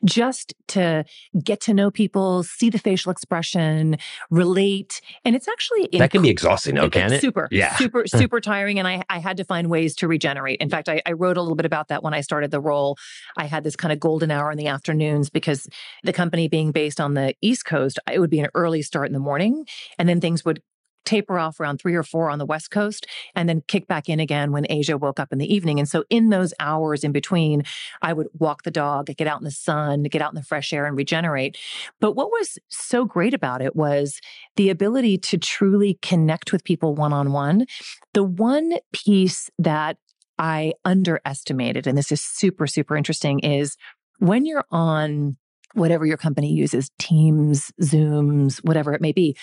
just 0.03 0.53
to 0.69 1.05
get 1.41 1.61
to 1.61 1.73
know 1.73 1.89
people, 1.89 2.43
see 2.43 2.69
the 2.69 2.79
facial 2.79 3.11
expression, 3.11 3.97
relate. 4.29 5.01
And 5.23 5.35
it's 5.35 5.47
actually 5.47 5.89
that 5.93 6.11
can 6.11 6.21
be 6.21 6.29
exhausting, 6.29 6.75
though, 6.75 6.89
can 6.89 7.13
it? 7.13 7.21
Super, 7.21 7.47
yeah, 7.51 7.75
super, 7.77 8.07
super 8.07 8.41
tiring. 8.41 8.79
And 8.79 8.87
I, 8.87 9.03
I 9.09 9.19
had 9.19 9.37
to 9.37 9.45
find 9.45 9.69
ways 9.69 9.95
to 9.97 10.07
regenerate. 10.07 10.59
In 10.59 10.69
fact, 10.69 10.89
I, 10.89 11.01
I 11.05 11.13
wrote 11.13 11.37
a 11.37 11.41
little 11.41 11.55
bit 11.55 11.65
about 11.65 11.87
that 11.87 12.03
when 12.03 12.13
I 12.13 12.21
started 12.21 12.51
the 12.51 12.61
role. 12.61 12.97
I 13.37 13.45
had 13.45 13.63
this 13.63 13.75
kind 13.75 13.93
of 13.93 13.99
golden 13.99 14.31
hour 14.31 14.51
in 14.51 14.57
the 14.57 14.67
afternoons 14.67 15.29
because 15.29 15.67
the 16.03 16.13
company 16.13 16.47
being 16.47 16.71
based 16.71 16.99
on 16.99 17.13
the 17.13 17.35
East 17.41 17.65
Coast, 17.65 17.99
it 18.11 18.19
would 18.19 18.29
be 18.29 18.39
an 18.39 18.49
early 18.53 18.81
start 18.81 19.07
in 19.07 19.13
the 19.13 19.19
morning, 19.19 19.65
and 19.97 20.09
then 20.09 20.19
things 20.19 20.43
would 20.43 20.61
taper 21.05 21.39
off 21.39 21.59
around 21.59 21.77
three 21.77 21.95
or 21.95 22.03
four 22.03 22.29
on 22.29 22.39
the 22.39 22.45
West 22.45 22.71
Coast 22.71 23.07
and 23.35 23.49
then 23.49 23.63
kick 23.67 23.87
back 23.87 24.09
in 24.09 24.19
again 24.19 24.51
when 24.51 24.65
Asia 24.69 24.97
woke 24.97 25.19
up 25.19 25.31
in 25.31 25.39
the 25.39 25.53
evening. 25.53 25.79
And 25.79 25.87
so 25.87 26.03
in 26.09 26.29
those 26.29 26.53
hours 26.59 27.03
in 27.03 27.11
between, 27.11 27.63
I 28.01 28.13
would 28.13 28.27
walk 28.37 28.63
the 28.63 28.71
dog, 28.71 29.07
get 29.07 29.27
out 29.27 29.39
in 29.39 29.45
the 29.45 29.51
sun, 29.51 30.03
get 30.03 30.21
out 30.21 30.31
in 30.31 30.35
the 30.35 30.43
fresh 30.43 30.71
air 30.73 30.85
and 30.85 30.95
regenerate. 30.95 31.57
But 31.99 32.13
what 32.13 32.29
was 32.29 32.57
so 32.69 33.05
great 33.05 33.33
about 33.33 33.61
it 33.61 33.75
was 33.75 34.19
the 34.55 34.69
ability 34.69 35.17
to 35.17 35.37
truly 35.37 35.97
connect 36.01 36.51
with 36.51 36.63
people 36.63 36.95
one 36.95 37.13
on 37.13 37.31
one. 37.31 37.65
The 38.13 38.23
one 38.23 38.73
piece 38.93 39.49
that 39.57 39.97
I 40.37 40.73
underestimated, 40.85 41.85
and 41.85 41.97
this 41.97 42.11
is 42.11 42.21
super, 42.21 42.67
super 42.67 42.95
interesting, 42.95 43.39
is 43.39 43.75
when 44.19 44.45
you're 44.45 44.65
on 44.71 45.37
whatever 45.73 46.05
your 46.05 46.17
company 46.17 46.51
uses, 46.51 46.91
Teams, 46.99 47.71
Zooms, 47.81 48.57
whatever 48.63 48.93
it 48.93 49.01
may 49.01 49.11
be, 49.11 49.35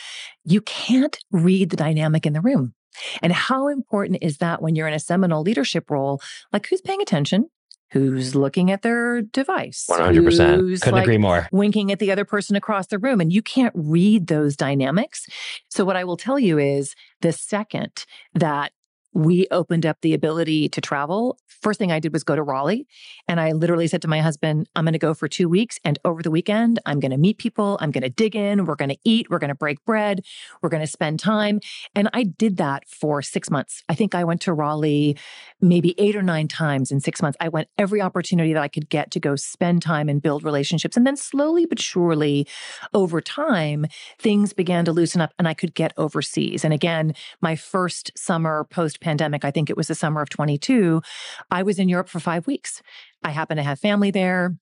you 0.44 0.60
can't 0.60 1.18
read 1.30 1.70
the 1.70 1.76
dynamic 1.76 2.26
in 2.26 2.32
the 2.32 2.40
room. 2.40 2.74
And 3.22 3.32
how 3.32 3.68
important 3.68 4.18
is 4.22 4.38
that 4.38 4.62
when 4.62 4.74
you're 4.74 4.88
in 4.88 4.94
a 4.94 4.98
seminal 4.98 5.42
leadership 5.42 5.90
role? 5.90 6.20
Like 6.52 6.66
who's 6.68 6.80
paying 6.80 7.02
attention? 7.02 7.50
Who's 7.92 8.34
looking 8.34 8.72
at 8.72 8.82
their 8.82 9.22
device? 9.22 9.86
100%. 9.88 10.56
Who's 10.56 10.80
Couldn't 10.80 10.94
like 10.94 11.04
agree 11.04 11.18
more. 11.18 11.48
Winking 11.52 11.92
at 11.92 12.00
the 12.00 12.10
other 12.10 12.24
person 12.24 12.56
across 12.56 12.88
the 12.88 12.98
room. 12.98 13.20
And 13.20 13.32
you 13.32 13.42
can't 13.42 13.72
read 13.76 14.26
those 14.26 14.56
dynamics. 14.56 15.26
So, 15.70 15.84
what 15.84 15.96
I 15.96 16.02
will 16.02 16.16
tell 16.16 16.38
you 16.38 16.58
is 16.58 16.94
the 17.20 17.32
second 17.32 18.04
that 18.34 18.72
we 19.16 19.46
opened 19.50 19.86
up 19.86 19.96
the 20.02 20.12
ability 20.12 20.68
to 20.68 20.78
travel. 20.82 21.38
First 21.46 21.78
thing 21.78 21.90
I 21.90 22.00
did 22.00 22.12
was 22.12 22.22
go 22.22 22.36
to 22.36 22.42
Raleigh. 22.42 22.86
And 23.26 23.40
I 23.40 23.52
literally 23.52 23.86
said 23.86 24.02
to 24.02 24.08
my 24.08 24.20
husband, 24.20 24.68
I'm 24.76 24.84
going 24.84 24.92
to 24.92 24.98
go 24.98 25.14
for 25.14 25.26
two 25.26 25.48
weeks. 25.48 25.78
And 25.84 25.98
over 26.04 26.22
the 26.22 26.30
weekend, 26.30 26.80
I'm 26.84 27.00
going 27.00 27.12
to 27.12 27.16
meet 27.16 27.38
people. 27.38 27.78
I'm 27.80 27.90
going 27.90 28.02
to 28.02 28.10
dig 28.10 28.36
in. 28.36 28.66
We're 28.66 28.74
going 28.74 28.90
to 28.90 28.98
eat. 29.04 29.30
We're 29.30 29.38
going 29.38 29.48
to 29.48 29.54
break 29.54 29.82
bread. 29.86 30.20
We're 30.60 30.68
going 30.68 30.82
to 30.82 30.86
spend 30.86 31.18
time. 31.18 31.60
And 31.94 32.10
I 32.12 32.24
did 32.24 32.58
that 32.58 32.86
for 32.86 33.22
six 33.22 33.50
months. 33.50 33.82
I 33.88 33.94
think 33.94 34.14
I 34.14 34.22
went 34.22 34.42
to 34.42 34.52
Raleigh 34.52 35.16
maybe 35.62 35.94
eight 35.96 36.14
or 36.14 36.22
nine 36.22 36.46
times 36.46 36.90
in 36.90 37.00
six 37.00 37.22
months. 37.22 37.38
I 37.40 37.48
went 37.48 37.68
every 37.78 38.02
opportunity 38.02 38.52
that 38.52 38.62
I 38.62 38.68
could 38.68 38.90
get 38.90 39.10
to 39.12 39.20
go 39.20 39.34
spend 39.34 39.80
time 39.80 40.10
and 40.10 40.20
build 40.20 40.44
relationships. 40.44 40.94
And 40.94 41.06
then 41.06 41.16
slowly 41.16 41.64
but 41.64 41.80
surely 41.80 42.46
over 42.92 43.22
time, 43.22 43.86
things 44.18 44.52
began 44.52 44.84
to 44.84 44.92
loosen 44.92 45.22
up 45.22 45.32
and 45.38 45.48
I 45.48 45.54
could 45.54 45.74
get 45.74 45.94
overseas. 45.96 46.64
And 46.64 46.74
again, 46.74 47.14
my 47.40 47.56
first 47.56 48.12
summer 48.14 48.64
post 48.64 49.00
pandemic, 49.06 49.44
I 49.44 49.52
think 49.52 49.70
it 49.70 49.76
was 49.76 49.86
the 49.86 49.94
summer 49.94 50.20
of 50.20 50.28
22, 50.30 51.00
I 51.48 51.62
was 51.62 51.78
in 51.78 51.88
Europe 51.88 52.08
for 52.08 52.18
five 52.18 52.48
weeks. 52.48 52.82
I 53.22 53.30
happened 53.30 53.58
to 53.58 53.62
have 53.62 53.78
family 53.78 54.10
there. 54.10 54.56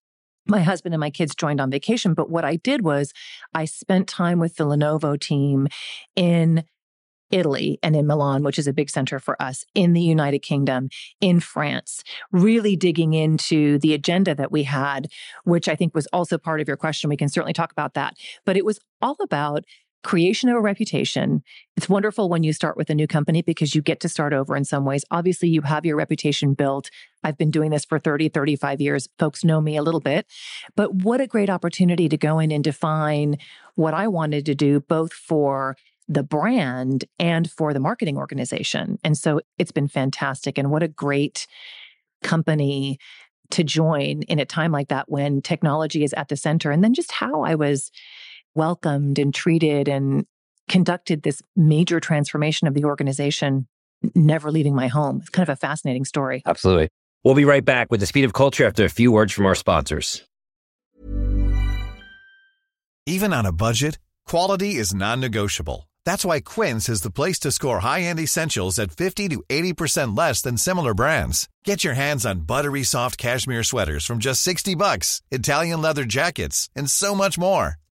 My 0.46 0.60
husband 0.60 0.92
and 0.92 1.00
my 1.00 1.08
kids 1.08 1.34
joined 1.34 1.62
on 1.62 1.70
vacation. 1.70 2.12
But 2.12 2.28
what 2.28 2.44
I 2.44 2.56
did 2.56 2.82
was 2.82 3.14
I 3.54 3.64
spent 3.64 4.06
time 4.06 4.38
with 4.38 4.56
the 4.56 4.66
Lenovo 4.66 5.18
team 5.18 5.68
in 6.14 6.64
Italy 7.30 7.78
and 7.82 7.96
in 7.96 8.06
Milan, 8.06 8.42
which 8.42 8.58
is 8.58 8.66
a 8.66 8.72
big 8.74 8.90
center 8.90 9.18
for 9.18 9.40
us, 9.40 9.64
in 9.74 9.94
the 9.94 10.02
United 10.02 10.40
Kingdom, 10.40 10.90
in 11.22 11.40
France, 11.40 12.04
really 12.30 12.76
digging 12.76 13.14
into 13.14 13.78
the 13.78 13.94
agenda 13.94 14.34
that 14.34 14.52
we 14.52 14.64
had, 14.64 15.08
which 15.44 15.68
I 15.68 15.74
think 15.74 15.94
was 15.94 16.06
also 16.12 16.36
part 16.36 16.60
of 16.60 16.68
your 16.68 16.76
question. 16.76 17.08
We 17.08 17.16
can 17.16 17.30
certainly 17.30 17.54
talk 17.54 17.72
about 17.72 17.94
that. 17.94 18.14
But 18.44 18.58
it 18.58 18.64
was 18.66 18.78
all 19.00 19.16
about 19.20 19.64
creation 20.04 20.48
of 20.48 20.56
a 20.56 20.60
reputation. 20.60 21.42
It's 21.76 21.88
wonderful 21.88 22.28
when 22.28 22.44
you 22.44 22.52
start 22.52 22.76
with 22.76 22.90
a 22.90 22.94
new 22.94 23.08
company 23.08 23.42
because 23.42 23.74
you 23.74 23.82
get 23.82 23.98
to 24.00 24.08
start 24.08 24.32
over 24.32 24.54
in 24.54 24.64
some 24.64 24.84
ways. 24.84 25.04
Obviously, 25.10 25.48
you 25.48 25.62
have 25.62 25.84
your 25.84 25.96
reputation 25.96 26.54
built. 26.54 26.90
I've 27.24 27.38
been 27.38 27.50
doing 27.50 27.70
this 27.70 27.84
for 27.84 27.98
30, 27.98 28.28
35 28.28 28.80
years. 28.80 29.08
Folks 29.18 29.42
know 29.42 29.60
me 29.60 29.76
a 29.76 29.82
little 29.82 30.00
bit. 30.00 30.26
But 30.76 30.94
what 30.94 31.20
a 31.20 31.26
great 31.26 31.50
opportunity 31.50 32.08
to 32.08 32.16
go 32.16 32.38
in 32.38 32.52
and 32.52 32.62
define 32.62 33.38
what 33.74 33.94
I 33.94 34.06
wanted 34.06 34.46
to 34.46 34.54
do, 34.54 34.80
both 34.80 35.12
for 35.12 35.76
the 36.06 36.22
brand 36.22 37.06
and 37.18 37.50
for 37.50 37.72
the 37.72 37.80
marketing 37.80 38.18
organization. 38.18 38.98
And 39.02 39.16
so 39.16 39.40
it's 39.58 39.72
been 39.72 39.88
fantastic. 39.88 40.58
And 40.58 40.70
what 40.70 40.82
a 40.82 40.88
great 40.88 41.46
company 42.22 42.98
to 43.50 43.64
join 43.64 44.22
in 44.22 44.38
a 44.38 44.44
time 44.44 44.72
like 44.72 44.88
that 44.88 45.08
when 45.08 45.40
technology 45.40 46.04
is 46.04 46.12
at 46.14 46.28
the 46.28 46.36
center. 46.36 46.70
And 46.70 46.84
then 46.84 46.94
just 46.94 47.12
how 47.12 47.42
I 47.42 47.54
was 47.54 47.90
welcomed 48.54 49.18
and 49.18 49.34
treated 49.34 49.88
and 49.88 50.26
conducted 50.68 51.22
this 51.22 51.42
major 51.56 52.00
transformation 52.00 52.66
of 52.66 52.74
the 52.74 52.84
organization, 52.84 53.66
never 54.14 54.50
leaving 54.50 54.74
my 54.74 54.88
home. 54.88 55.18
It's 55.20 55.30
kind 55.30 55.48
of 55.48 55.52
a 55.52 55.56
fascinating 55.56 56.04
story. 56.04 56.42
Absolutely. 56.46 56.88
We'll 57.22 57.34
be 57.34 57.44
right 57.44 57.64
back 57.64 57.90
with 57.90 58.00
the 58.00 58.06
speed 58.06 58.24
of 58.24 58.32
culture 58.32 58.66
after 58.66 58.84
a 58.84 58.90
few 58.90 59.10
words 59.10 59.32
from 59.32 59.46
our 59.46 59.54
sponsors. 59.54 60.24
Even 63.06 63.34
on 63.34 63.44
a 63.44 63.52
budget, 63.52 63.98
quality 64.26 64.76
is 64.76 64.94
non-negotiable. 64.94 65.90
That's 66.06 66.24
why 66.24 66.40
Quince 66.40 66.88
is 66.88 67.02
the 67.02 67.10
place 67.10 67.38
to 67.40 67.50
score 67.50 67.80
high-end 67.80 68.18
essentials 68.18 68.78
at 68.78 68.92
50 68.92 69.28
to 69.28 69.42
80% 69.48 70.16
less 70.16 70.40
than 70.42 70.56
similar 70.56 70.94
brands. 70.94 71.48
Get 71.64 71.84
your 71.84 71.94
hands 71.94 72.24
on 72.24 72.40
buttery 72.40 72.82
soft 72.82 73.18
cashmere 73.18 73.62
sweaters 73.62 74.06
from 74.06 74.18
just 74.18 74.42
60 74.42 74.74
bucks, 74.74 75.22
Italian 75.30 75.82
leather 75.82 76.04
jackets, 76.04 76.70
and 76.74 76.90
so 76.90 77.14
much 77.14 77.38
more. 77.38 77.76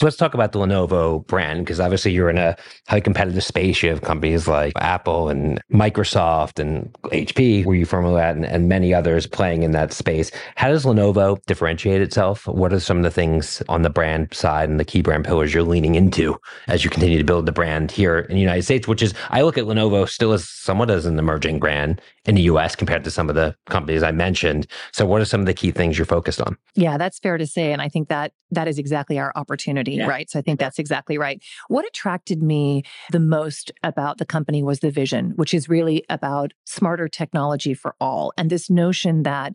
So 0.00 0.06
let's 0.06 0.16
talk 0.16 0.32
about 0.32 0.52
the 0.52 0.58
Lenovo 0.60 1.26
brand, 1.26 1.66
because 1.66 1.78
obviously 1.78 2.12
you're 2.12 2.30
in 2.30 2.38
a 2.38 2.56
highly 2.88 3.02
competitive 3.02 3.44
space. 3.44 3.82
You 3.82 3.90
have 3.90 4.00
companies 4.00 4.48
like 4.48 4.72
Apple 4.76 5.28
and 5.28 5.60
Microsoft 5.70 6.58
and 6.58 6.90
HP, 7.02 7.66
where 7.66 7.76
you 7.76 7.84
formerly 7.84 8.18
at, 8.18 8.34
and, 8.34 8.46
and 8.46 8.66
many 8.66 8.94
others 8.94 9.26
playing 9.26 9.62
in 9.62 9.72
that 9.72 9.92
space. 9.92 10.30
How 10.56 10.70
does 10.70 10.86
Lenovo 10.86 11.44
differentiate 11.44 12.00
itself? 12.00 12.46
What 12.46 12.72
are 12.72 12.80
some 12.80 12.96
of 12.96 13.02
the 13.02 13.10
things 13.10 13.62
on 13.68 13.82
the 13.82 13.90
brand 13.90 14.32
side 14.32 14.70
and 14.70 14.80
the 14.80 14.86
key 14.86 15.02
brand 15.02 15.26
pillars 15.26 15.52
you're 15.52 15.64
leaning 15.64 15.96
into 15.96 16.34
as 16.66 16.82
you 16.82 16.88
continue 16.88 17.18
to 17.18 17.24
build 17.24 17.44
the 17.44 17.52
brand 17.52 17.90
here 17.90 18.20
in 18.20 18.36
the 18.36 18.40
United 18.40 18.62
States, 18.62 18.88
which 18.88 19.02
is, 19.02 19.12
I 19.28 19.42
look 19.42 19.58
at 19.58 19.64
Lenovo 19.66 20.08
still 20.08 20.32
as 20.32 20.48
somewhat 20.48 20.90
as 20.90 21.04
an 21.04 21.18
emerging 21.18 21.58
brand 21.58 22.00
in 22.26 22.34
the 22.34 22.42
US 22.42 22.76
compared 22.76 23.04
to 23.04 23.10
some 23.10 23.28
of 23.28 23.34
the 23.34 23.56
companies 23.66 24.02
I 24.02 24.12
mentioned. 24.12 24.66
So 24.92 25.06
what 25.06 25.20
are 25.20 25.24
some 25.24 25.40
of 25.40 25.46
the 25.46 25.54
key 25.54 25.70
things 25.70 25.98
you're 25.98 26.04
focused 26.04 26.40
on? 26.40 26.56
Yeah, 26.74 26.98
that's 26.98 27.18
fair 27.18 27.38
to 27.38 27.46
say. 27.46 27.72
And 27.72 27.80
I 27.80 27.88
think 27.88 28.08
that 28.08 28.32
that 28.50 28.68
is 28.68 28.78
exactly 28.78 29.18
our 29.18 29.32
opportunity, 29.36 29.92
yeah. 29.92 30.06
right? 30.06 30.28
So 30.28 30.38
I 30.38 30.42
think 30.42 30.58
that's 30.58 30.78
exactly 30.78 31.18
right. 31.18 31.42
What 31.68 31.86
attracted 31.86 32.42
me 32.42 32.82
the 33.10 33.20
most 33.20 33.72
about 33.82 34.18
the 34.18 34.26
company 34.26 34.62
was 34.62 34.80
the 34.80 34.90
vision, 34.90 35.32
which 35.36 35.54
is 35.54 35.68
really 35.68 36.04
about 36.08 36.52
smarter 36.66 37.08
technology 37.08 37.74
for 37.74 37.94
all. 38.00 38.32
And 38.36 38.50
this 38.50 38.68
notion 38.68 39.22
that 39.22 39.54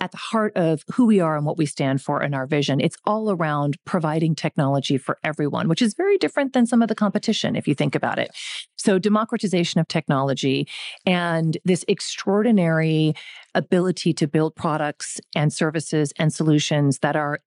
at 0.00 0.10
the 0.10 0.18
heart 0.18 0.52
of 0.56 0.84
who 0.92 1.06
we 1.06 1.20
are 1.20 1.36
and 1.36 1.46
what 1.46 1.56
we 1.56 1.66
stand 1.66 2.02
for 2.02 2.22
in 2.22 2.34
our 2.34 2.46
vision. 2.46 2.80
It's 2.80 2.96
all 3.04 3.30
around 3.30 3.76
providing 3.84 4.34
technology 4.34 4.98
for 4.98 5.18
everyone, 5.24 5.68
which 5.68 5.82
is 5.82 5.94
very 5.94 6.18
different 6.18 6.52
than 6.52 6.66
some 6.66 6.82
of 6.82 6.88
the 6.88 6.94
competition, 6.94 7.56
if 7.56 7.66
you 7.66 7.74
think 7.74 7.94
about 7.94 8.18
it. 8.18 8.30
So, 8.76 8.98
democratization 8.98 9.80
of 9.80 9.88
technology 9.88 10.68
and 11.04 11.56
this 11.64 11.84
extraordinary 11.88 13.14
ability 13.54 14.12
to 14.12 14.26
build 14.26 14.54
products 14.54 15.20
and 15.34 15.52
services 15.52 16.12
and 16.18 16.32
solutions 16.32 16.98
that 16.98 17.16
are 17.16 17.40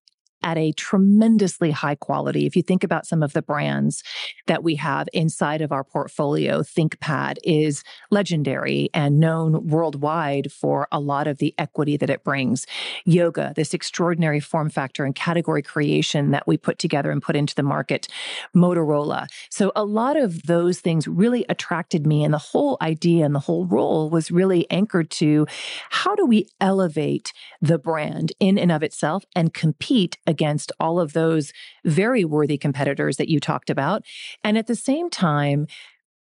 at 0.43 0.57
a 0.57 0.71
tremendously 0.73 1.71
high 1.71 1.95
quality. 1.95 2.45
If 2.45 2.55
you 2.55 2.63
think 2.63 2.83
about 2.83 3.05
some 3.05 3.23
of 3.23 3.33
the 3.33 3.41
brands 3.41 4.03
that 4.47 4.63
we 4.63 4.75
have 4.75 5.07
inside 5.13 5.61
of 5.61 5.71
our 5.71 5.83
portfolio, 5.83 6.61
ThinkPad 6.61 7.37
is 7.43 7.83
legendary 8.11 8.89
and 8.93 9.19
known 9.19 9.67
worldwide 9.67 10.51
for 10.51 10.87
a 10.91 10.99
lot 10.99 11.27
of 11.27 11.37
the 11.37 11.53
equity 11.57 11.97
that 11.97 12.09
it 12.09 12.23
brings. 12.23 12.65
Yoga, 13.05 13.53
this 13.55 13.73
extraordinary 13.73 14.39
form 14.39 14.69
factor 14.69 15.05
and 15.05 15.15
category 15.15 15.61
creation 15.61 16.31
that 16.31 16.47
we 16.47 16.57
put 16.57 16.79
together 16.79 17.11
and 17.11 17.21
put 17.21 17.35
into 17.35 17.55
the 17.55 17.63
market. 17.63 18.07
Motorola. 18.55 19.27
So 19.49 19.71
a 19.75 19.85
lot 19.85 20.17
of 20.17 20.43
those 20.43 20.79
things 20.79 21.07
really 21.07 21.45
attracted 21.49 22.05
me. 22.05 22.23
And 22.23 22.33
the 22.33 22.37
whole 22.37 22.77
idea 22.81 23.25
and 23.25 23.35
the 23.35 23.39
whole 23.39 23.65
role 23.65 24.09
was 24.09 24.31
really 24.31 24.69
anchored 24.71 25.09
to 25.11 25.47
how 25.89 26.15
do 26.15 26.25
we 26.25 26.47
elevate 26.59 27.33
the 27.61 27.77
brand 27.77 28.31
in 28.39 28.57
and 28.57 28.71
of 28.71 28.83
itself 28.83 29.25
and 29.35 29.53
compete 29.53 30.17
against 30.29 30.71
all 30.79 30.99
of 30.99 31.13
those 31.13 31.51
very 31.83 32.23
worthy 32.23 32.57
competitors 32.57 33.17
that 33.17 33.29
you 33.29 33.39
talked 33.39 33.71
about. 33.71 34.03
And 34.43 34.57
at 34.57 34.67
the 34.67 34.75
same 34.75 35.09
time, 35.09 35.65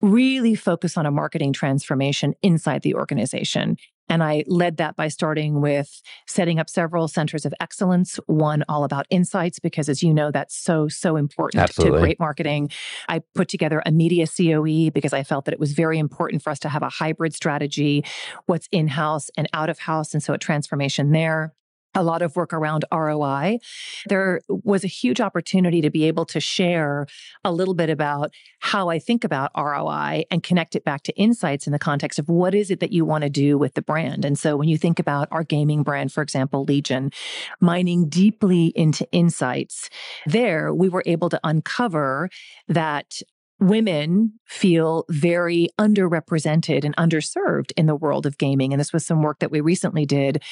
really 0.02 0.56
focus 0.56 0.98
on 0.98 1.06
a 1.06 1.12
marketing 1.12 1.54
transformation 1.54 2.34
inside 2.42 2.82
the 2.82 2.96
organization. 2.96 3.78
And 4.10 4.24
I 4.24 4.44
led 4.48 4.78
that 4.78 4.96
by 4.96 5.08
starting 5.08 5.62
with 5.62 6.02
setting 6.28 6.60
up 6.60 6.68
several 6.68 7.08
centers 7.08 7.46
of 7.46 7.54
excellence, 7.62 8.20
one 8.26 8.64
all 8.68 8.84
about 8.84 9.06
insights, 9.12 9.60
because 9.60 9.88
as 9.88 10.02
you 10.02 10.14
know, 10.14 10.32
that's 10.32 10.58
so, 10.58 10.88
so 10.88 11.16
important 11.16 11.62
Absolutely. 11.62 12.00
to 12.00 12.02
great 12.02 12.20
marketing. 12.20 12.72
I 13.08 13.22
put 13.36 13.48
together 13.48 13.84
a 13.86 13.92
media 13.92 14.26
COE 14.26 14.90
because 14.90 15.14
I 15.14 15.22
felt 15.22 15.46
that 15.46 15.54
it 15.54 15.60
was 15.60 15.74
very 15.74 16.00
important 16.00 16.42
for 16.42 16.50
us 16.50 16.60
to 16.60 16.70
have 16.70 16.82
a 16.82 16.90
hybrid 16.90 17.36
strategy, 17.36 18.04
what's 18.48 18.68
in 18.72 18.88
house 18.88 19.30
and 19.38 19.48
out 19.54 19.70
of 19.70 19.78
house. 19.78 20.14
And 20.14 20.24
so 20.24 20.34
a 20.34 20.40
transformation 20.40 21.12
there 21.12 21.54
a 21.93 22.04
lot 22.04 22.21
of 22.21 22.36
work 22.36 22.54
around 22.54 22.86
ROI. 22.91 23.60
There 24.08 24.41
was 24.47 24.84
a 24.84 24.88
huge 24.88 25.19
opportunity 25.19 25.82
to 25.82 25.89
be 25.89 26.06
able 26.06 26.25
to 26.25 26.39
share 26.39 27.08
a 27.43 27.51
little 27.51 27.73
bit 27.73 27.89
about 27.89 28.32
how 28.60 28.89
I 28.89 28.99
think 28.99 29.23
about 29.23 29.51
ROI 29.58 30.23
and 30.32 30.43
connect 30.43 30.75
it 30.75 30.86
back 30.86 31.04
to 31.04 31.17
insights 31.17 31.67
in 31.67 31.73
the 31.73 31.80
context 31.80 32.19
of 32.19 32.30
what 32.30 32.56
is 32.56 32.71
it 32.71 32.80
that 32.80 32.91
you 32.91 33.04
want 33.04 33.23
to 33.23 33.30
do 33.30 33.58
with 33.58 33.73
the 33.73 33.82
brand. 33.82 34.23
And 34.23 34.38
so 34.38 34.56
when 34.56 34.69
you 34.69 34.77
think 34.77 34.99
about 34.99 35.27
our 35.32 35.43
gaming 35.43 35.84
brand, 35.84 36.12
for 36.13 36.21
example, 36.21 36.63
Legion, 36.63 37.12
mining 37.60 38.08
deeply 38.08 38.67
into 38.75 39.10
insights, 39.12 39.89
there 40.25 40.73
we 40.73 40.89
were 40.89 41.04
able 41.06 41.30
to 41.30 41.39
uncover 41.43 42.30
that 42.67 43.21
women 43.62 44.34
feel 44.47 45.06
very 45.08 45.69
underrepresented 45.80 46.84
and 46.84 46.95
underserved 46.97 47.71
in 47.78 47.86
the 47.86 47.95
world 47.95 48.26
of 48.26 48.39
gaming. 48.39 48.74
And 48.74 48.80
this 48.80 48.91
was 48.91 49.06
some 49.06 49.21
work 49.21 49.39
that 49.39 49.52
we 49.52 49.62
recently 49.62 50.06
did 50.06 50.43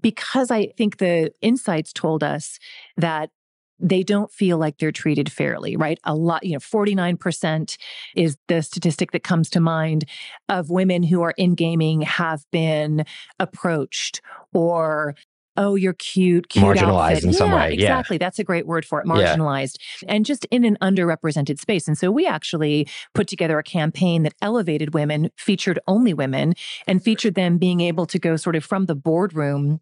because 0.00 0.50
I 0.50 0.66
think 0.76 0.98
the 0.98 1.30
insights 1.40 1.92
told 1.92 2.24
us 2.24 2.58
that 2.96 3.30
they 3.78 4.02
don't 4.02 4.32
feel 4.32 4.58
like 4.58 4.78
they're 4.78 4.90
treated 4.90 5.30
fairly, 5.30 5.76
right? 5.76 6.00
A 6.04 6.14
lot, 6.14 6.44
you 6.44 6.54
know, 6.54 6.58
49% 6.58 7.76
is 8.16 8.36
the 8.48 8.62
statistic 8.62 9.12
that 9.12 9.22
comes 9.22 9.50
to 9.50 9.60
mind 9.60 10.06
of 10.48 10.70
women 10.70 11.02
who 11.02 11.22
are 11.22 11.34
in 11.36 11.54
gaming 11.54 12.00
have 12.00 12.44
been 12.50 13.04
approached 13.38 14.22
or 14.54 15.14
oh, 15.56 15.74
you're 15.74 15.94
cute, 15.94 16.48
cute 16.48 16.64
marginalized 16.64 17.10
outfit. 17.10 17.24
in 17.24 17.30
yeah, 17.30 17.38
some 17.38 17.50
way. 17.52 17.72
Exactly. 17.72 18.14
Yeah. 18.16 18.18
That's 18.18 18.38
a 18.38 18.44
great 18.44 18.66
word 18.66 18.84
for 18.84 19.00
it. 19.00 19.06
Marginalized 19.06 19.78
yeah. 20.02 20.14
and 20.14 20.24
just 20.24 20.44
in 20.46 20.64
an 20.64 20.76
underrepresented 20.82 21.58
space. 21.58 21.88
And 21.88 21.96
so 21.96 22.10
we 22.10 22.26
actually 22.26 22.88
put 23.14 23.28
together 23.28 23.58
a 23.58 23.62
campaign 23.62 24.22
that 24.24 24.34
elevated 24.42 24.94
women, 24.94 25.30
featured 25.36 25.78
only 25.86 26.14
women, 26.14 26.54
and 26.86 27.02
featured 27.02 27.34
them 27.34 27.58
being 27.58 27.80
able 27.80 28.06
to 28.06 28.18
go 28.18 28.36
sort 28.36 28.56
of 28.56 28.64
from 28.64 28.86
the 28.86 28.94
boardroom 28.94 29.80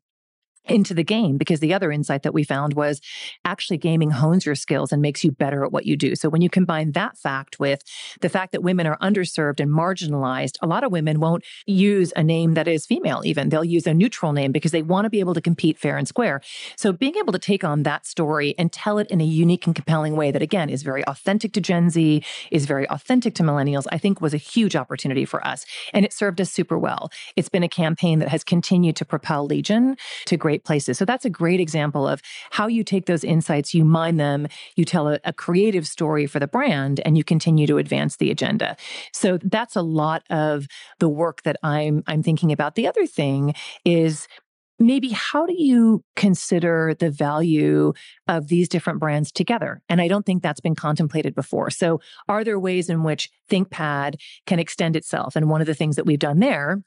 into 0.66 0.94
the 0.94 1.04
game 1.04 1.36
because 1.36 1.60
the 1.60 1.74
other 1.74 1.92
insight 1.92 2.22
that 2.22 2.34
we 2.34 2.44
found 2.44 2.74
was 2.74 3.00
actually 3.44 3.76
gaming 3.76 4.10
hones 4.10 4.46
your 4.46 4.54
skills 4.54 4.92
and 4.92 5.02
makes 5.02 5.22
you 5.22 5.30
better 5.30 5.64
at 5.64 5.72
what 5.72 5.86
you 5.86 5.96
do. 5.96 6.14
So 6.14 6.28
when 6.28 6.42
you 6.42 6.48
combine 6.48 6.92
that 6.92 7.16
fact 7.18 7.58
with 7.60 7.82
the 8.20 8.28
fact 8.28 8.52
that 8.52 8.62
women 8.62 8.86
are 8.86 8.98
underserved 8.98 9.60
and 9.60 9.70
marginalized, 9.70 10.56
a 10.62 10.66
lot 10.66 10.84
of 10.84 10.92
women 10.92 11.20
won't 11.20 11.44
use 11.66 12.12
a 12.16 12.22
name 12.22 12.54
that 12.54 12.68
is 12.68 12.86
female 12.86 13.22
even. 13.24 13.48
They'll 13.48 13.64
use 13.64 13.86
a 13.86 13.94
neutral 13.94 14.32
name 14.32 14.52
because 14.52 14.72
they 14.72 14.82
want 14.82 15.04
to 15.04 15.10
be 15.10 15.20
able 15.20 15.34
to 15.34 15.40
compete 15.40 15.78
fair 15.78 15.96
and 15.96 16.08
square. 16.08 16.40
So 16.76 16.92
being 16.92 17.16
able 17.16 17.32
to 17.32 17.38
take 17.38 17.64
on 17.64 17.82
that 17.82 18.06
story 18.06 18.54
and 18.58 18.72
tell 18.72 18.98
it 18.98 19.10
in 19.10 19.20
a 19.20 19.24
unique 19.24 19.66
and 19.66 19.74
compelling 19.74 20.16
way 20.16 20.30
that 20.30 20.42
again 20.42 20.70
is 20.70 20.82
very 20.82 21.04
authentic 21.06 21.52
to 21.54 21.60
Gen 21.60 21.90
Z, 21.90 22.22
is 22.50 22.66
very 22.66 22.88
authentic 22.88 23.34
to 23.34 23.42
millennials, 23.42 23.86
I 23.92 23.98
think 23.98 24.20
was 24.20 24.34
a 24.34 24.38
huge 24.38 24.76
opportunity 24.76 25.24
for 25.24 25.46
us. 25.46 25.66
And 25.92 26.04
it 26.04 26.12
served 26.12 26.40
us 26.40 26.50
super 26.50 26.78
well. 26.78 27.10
It's 27.36 27.48
been 27.48 27.62
a 27.62 27.68
campaign 27.68 28.18
that 28.20 28.28
has 28.28 28.44
continued 28.44 28.96
to 28.96 29.04
propel 29.04 29.46
Legion 29.46 29.96
to 30.26 30.36
great 30.36 30.53
places. 30.62 30.98
So 30.98 31.04
that's 31.04 31.24
a 31.24 31.30
great 31.30 31.58
example 31.58 32.06
of 32.06 32.22
how 32.50 32.68
you 32.68 32.84
take 32.84 33.06
those 33.06 33.24
insights, 33.24 33.74
you 33.74 33.84
mine 33.84 34.18
them, 34.18 34.46
you 34.76 34.84
tell 34.84 35.08
a, 35.08 35.18
a 35.24 35.32
creative 35.32 35.86
story 35.86 36.26
for 36.26 36.38
the 36.38 36.46
brand, 36.46 37.00
and 37.04 37.18
you 37.18 37.24
continue 37.24 37.66
to 37.66 37.78
advance 37.78 38.16
the 38.16 38.30
agenda. 38.30 38.76
So 39.12 39.38
that's 39.42 39.74
a 39.74 39.82
lot 39.82 40.22
of 40.30 40.68
the 41.00 41.08
work 41.08 41.42
that 41.42 41.56
I'm 41.62 42.04
I'm 42.06 42.22
thinking 42.22 42.52
about. 42.52 42.76
The 42.76 42.86
other 42.86 43.06
thing 43.06 43.54
is 43.84 44.28
maybe 44.78 45.10
how 45.10 45.46
do 45.46 45.54
you 45.56 46.02
consider 46.16 46.94
the 46.98 47.10
value 47.10 47.92
of 48.28 48.48
these 48.48 48.68
different 48.68 49.00
brands 49.00 49.30
together? 49.30 49.82
And 49.88 50.00
I 50.00 50.08
don't 50.08 50.26
think 50.26 50.42
that's 50.42 50.60
been 50.60 50.74
contemplated 50.74 51.34
before. 51.34 51.70
So, 51.70 52.00
are 52.28 52.44
there 52.44 52.58
ways 52.58 52.90
in 52.90 53.02
which 53.02 53.30
ThinkPad 53.50 54.16
can 54.46 54.58
extend 54.58 54.96
itself? 54.96 55.36
And 55.36 55.48
one 55.48 55.60
of 55.60 55.66
the 55.66 55.74
things 55.74 55.96
that 55.96 56.06
we've 56.06 56.18
done 56.18 56.40
there 56.40 56.82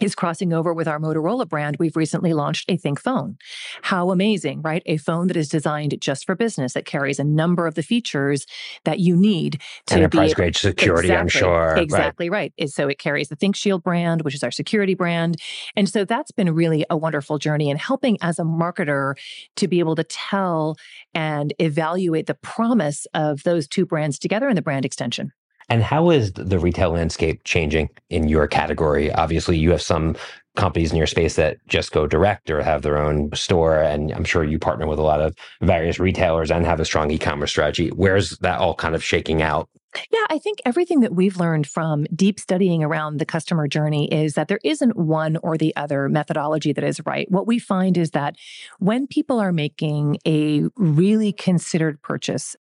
is 0.00 0.14
crossing 0.14 0.52
over 0.52 0.72
with 0.72 0.88
our 0.88 0.98
Motorola 0.98 1.48
brand. 1.48 1.76
We've 1.78 1.96
recently 1.96 2.32
launched 2.32 2.70
a 2.70 2.76
ThinkPhone. 2.76 3.36
How 3.82 4.10
amazing, 4.10 4.62
right? 4.62 4.82
A 4.86 4.96
phone 4.96 5.26
that 5.28 5.36
is 5.36 5.48
designed 5.48 5.96
just 6.00 6.26
for 6.26 6.34
business 6.34 6.72
that 6.72 6.84
carries 6.84 7.18
a 7.18 7.24
number 7.24 7.66
of 7.66 7.74
the 7.74 7.82
features 7.82 8.46
that 8.84 8.98
you 8.98 9.16
need 9.16 9.60
to 9.86 9.94
enterprise 9.94 10.34
grade 10.34 10.56
security. 10.56 11.08
Exactly, 11.08 11.20
I'm 11.20 11.28
sure. 11.28 11.76
Exactly 11.76 12.30
right. 12.30 12.52
right. 12.58 12.70
So 12.70 12.88
it 12.88 12.98
carries 12.98 13.28
the 13.28 13.36
ThinkShield 13.36 13.82
brand, 13.82 14.22
which 14.22 14.34
is 14.34 14.42
our 14.42 14.50
security 14.50 14.94
brand, 14.94 15.36
and 15.76 15.88
so 15.88 16.04
that's 16.04 16.30
been 16.30 16.54
really 16.54 16.84
a 16.90 16.96
wonderful 16.96 17.38
journey 17.38 17.70
and 17.70 17.78
helping 17.78 18.18
as 18.22 18.38
a 18.38 18.44
marketer 18.44 19.14
to 19.56 19.68
be 19.68 19.78
able 19.78 19.96
to 19.96 20.04
tell 20.04 20.76
and 21.14 21.52
evaluate 21.58 22.26
the 22.26 22.34
promise 22.34 23.06
of 23.14 23.42
those 23.42 23.66
two 23.68 23.86
brands 23.86 24.18
together 24.18 24.48
in 24.48 24.56
the 24.56 24.62
brand 24.62 24.84
extension. 24.84 25.32
And 25.70 25.84
how 25.84 26.10
is 26.10 26.32
the 26.32 26.58
retail 26.58 26.90
landscape 26.90 27.42
changing 27.44 27.88
in 28.10 28.28
your 28.28 28.48
category? 28.48 29.12
Obviously, 29.12 29.56
you 29.56 29.70
have 29.70 29.80
some 29.80 30.16
companies 30.56 30.90
in 30.90 30.98
your 30.98 31.06
space 31.06 31.36
that 31.36 31.58
just 31.68 31.92
go 31.92 32.08
direct 32.08 32.50
or 32.50 32.60
have 32.60 32.82
their 32.82 32.98
own 32.98 33.30
store. 33.34 33.80
And 33.80 34.10
I'm 34.12 34.24
sure 34.24 34.42
you 34.42 34.58
partner 34.58 34.88
with 34.88 34.98
a 34.98 35.02
lot 35.02 35.20
of 35.20 35.36
various 35.62 36.00
retailers 36.00 36.50
and 36.50 36.66
have 36.66 36.80
a 36.80 36.84
strong 36.84 37.10
e 37.12 37.18
commerce 37.18 37.50
strategy. 37.50 37.88
Where's 37.90 38.36
that 38.38 38.58
all 38.58 38.74
kind 38.74 38.96
of 38.96 39.04
shaking 39.04 39.42
out? 39.42 39.68
Yeah, 40.12 40.26
I 40.28 40.38
think 40.38 40.58
everything 40.64 41.00
that 41.00 41.14
we've 41.14 41.36
learned 41.36 41.66
from 41.66 42.04
deep 42.14 42.38
studying 42.38 42.82
around 42.82 43.18
the 43.18 43.24
customer 43.24 43.66
journey 43.68 44.12
is 44.12 44.34
that 44.34 44.48
there 44.48 44.60
isn't 44.64 44.96
one 44.96 45.36
or 45.38 45.56
the 45.56 45.74
other 45.76 46.08
methodology 46.08 46.72
that 46.72 46.84
is 46.84 47.00
right. 47.06 47.30
What 47.30 47.46
we 47.46 47.58
find 47.58 47.96
is 47.96 48.10
that 48.10 48.36
when 48.78 49.06
people 49.06 49.40
are 49.40 49.52
making 49.52 50.18
a 50.26 50.64
really 50.76 51.32
considered 51.32 52.02
purchase, 52.02 52.56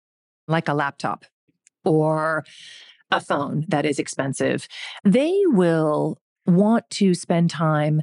like 0.47 0.67
a 0.67 0.73
laptop 0.73 1.25
or 1.83 2.43
a 3.11 3.21
phone 3.21 3.65
that 3.67 3.85
is 3.85 3.99
expensive, 3.99 4.67
they 5.03 5.41
will 5.45 6.19
want 6.45 6.89
to 6.91 7.13
spend 7.13 7.49
time 7.49 8.01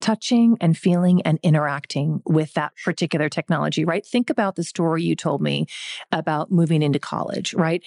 touching 0.00 0.56
and 0.60 0.76
feeling 0.76 1.22
and 1.22 1.38
interacting 1.42 2.20
with 2.26 2.52
that 2.54 2.72
particular 2.84 3.28
technology, 3.28 3.84
right? 3.84 4.04
Think 4.04 4.28
about 4.28 4.56
the 4.56 4.64
story 4.64 5.02
you 5.02 5.16
told 5.16 5.40
me 5.40 5.66
about 6.12 6.50
moving 6.50 6.82
into 6.82 6.98
college, 6.98 7.54
right? 7.54 7.82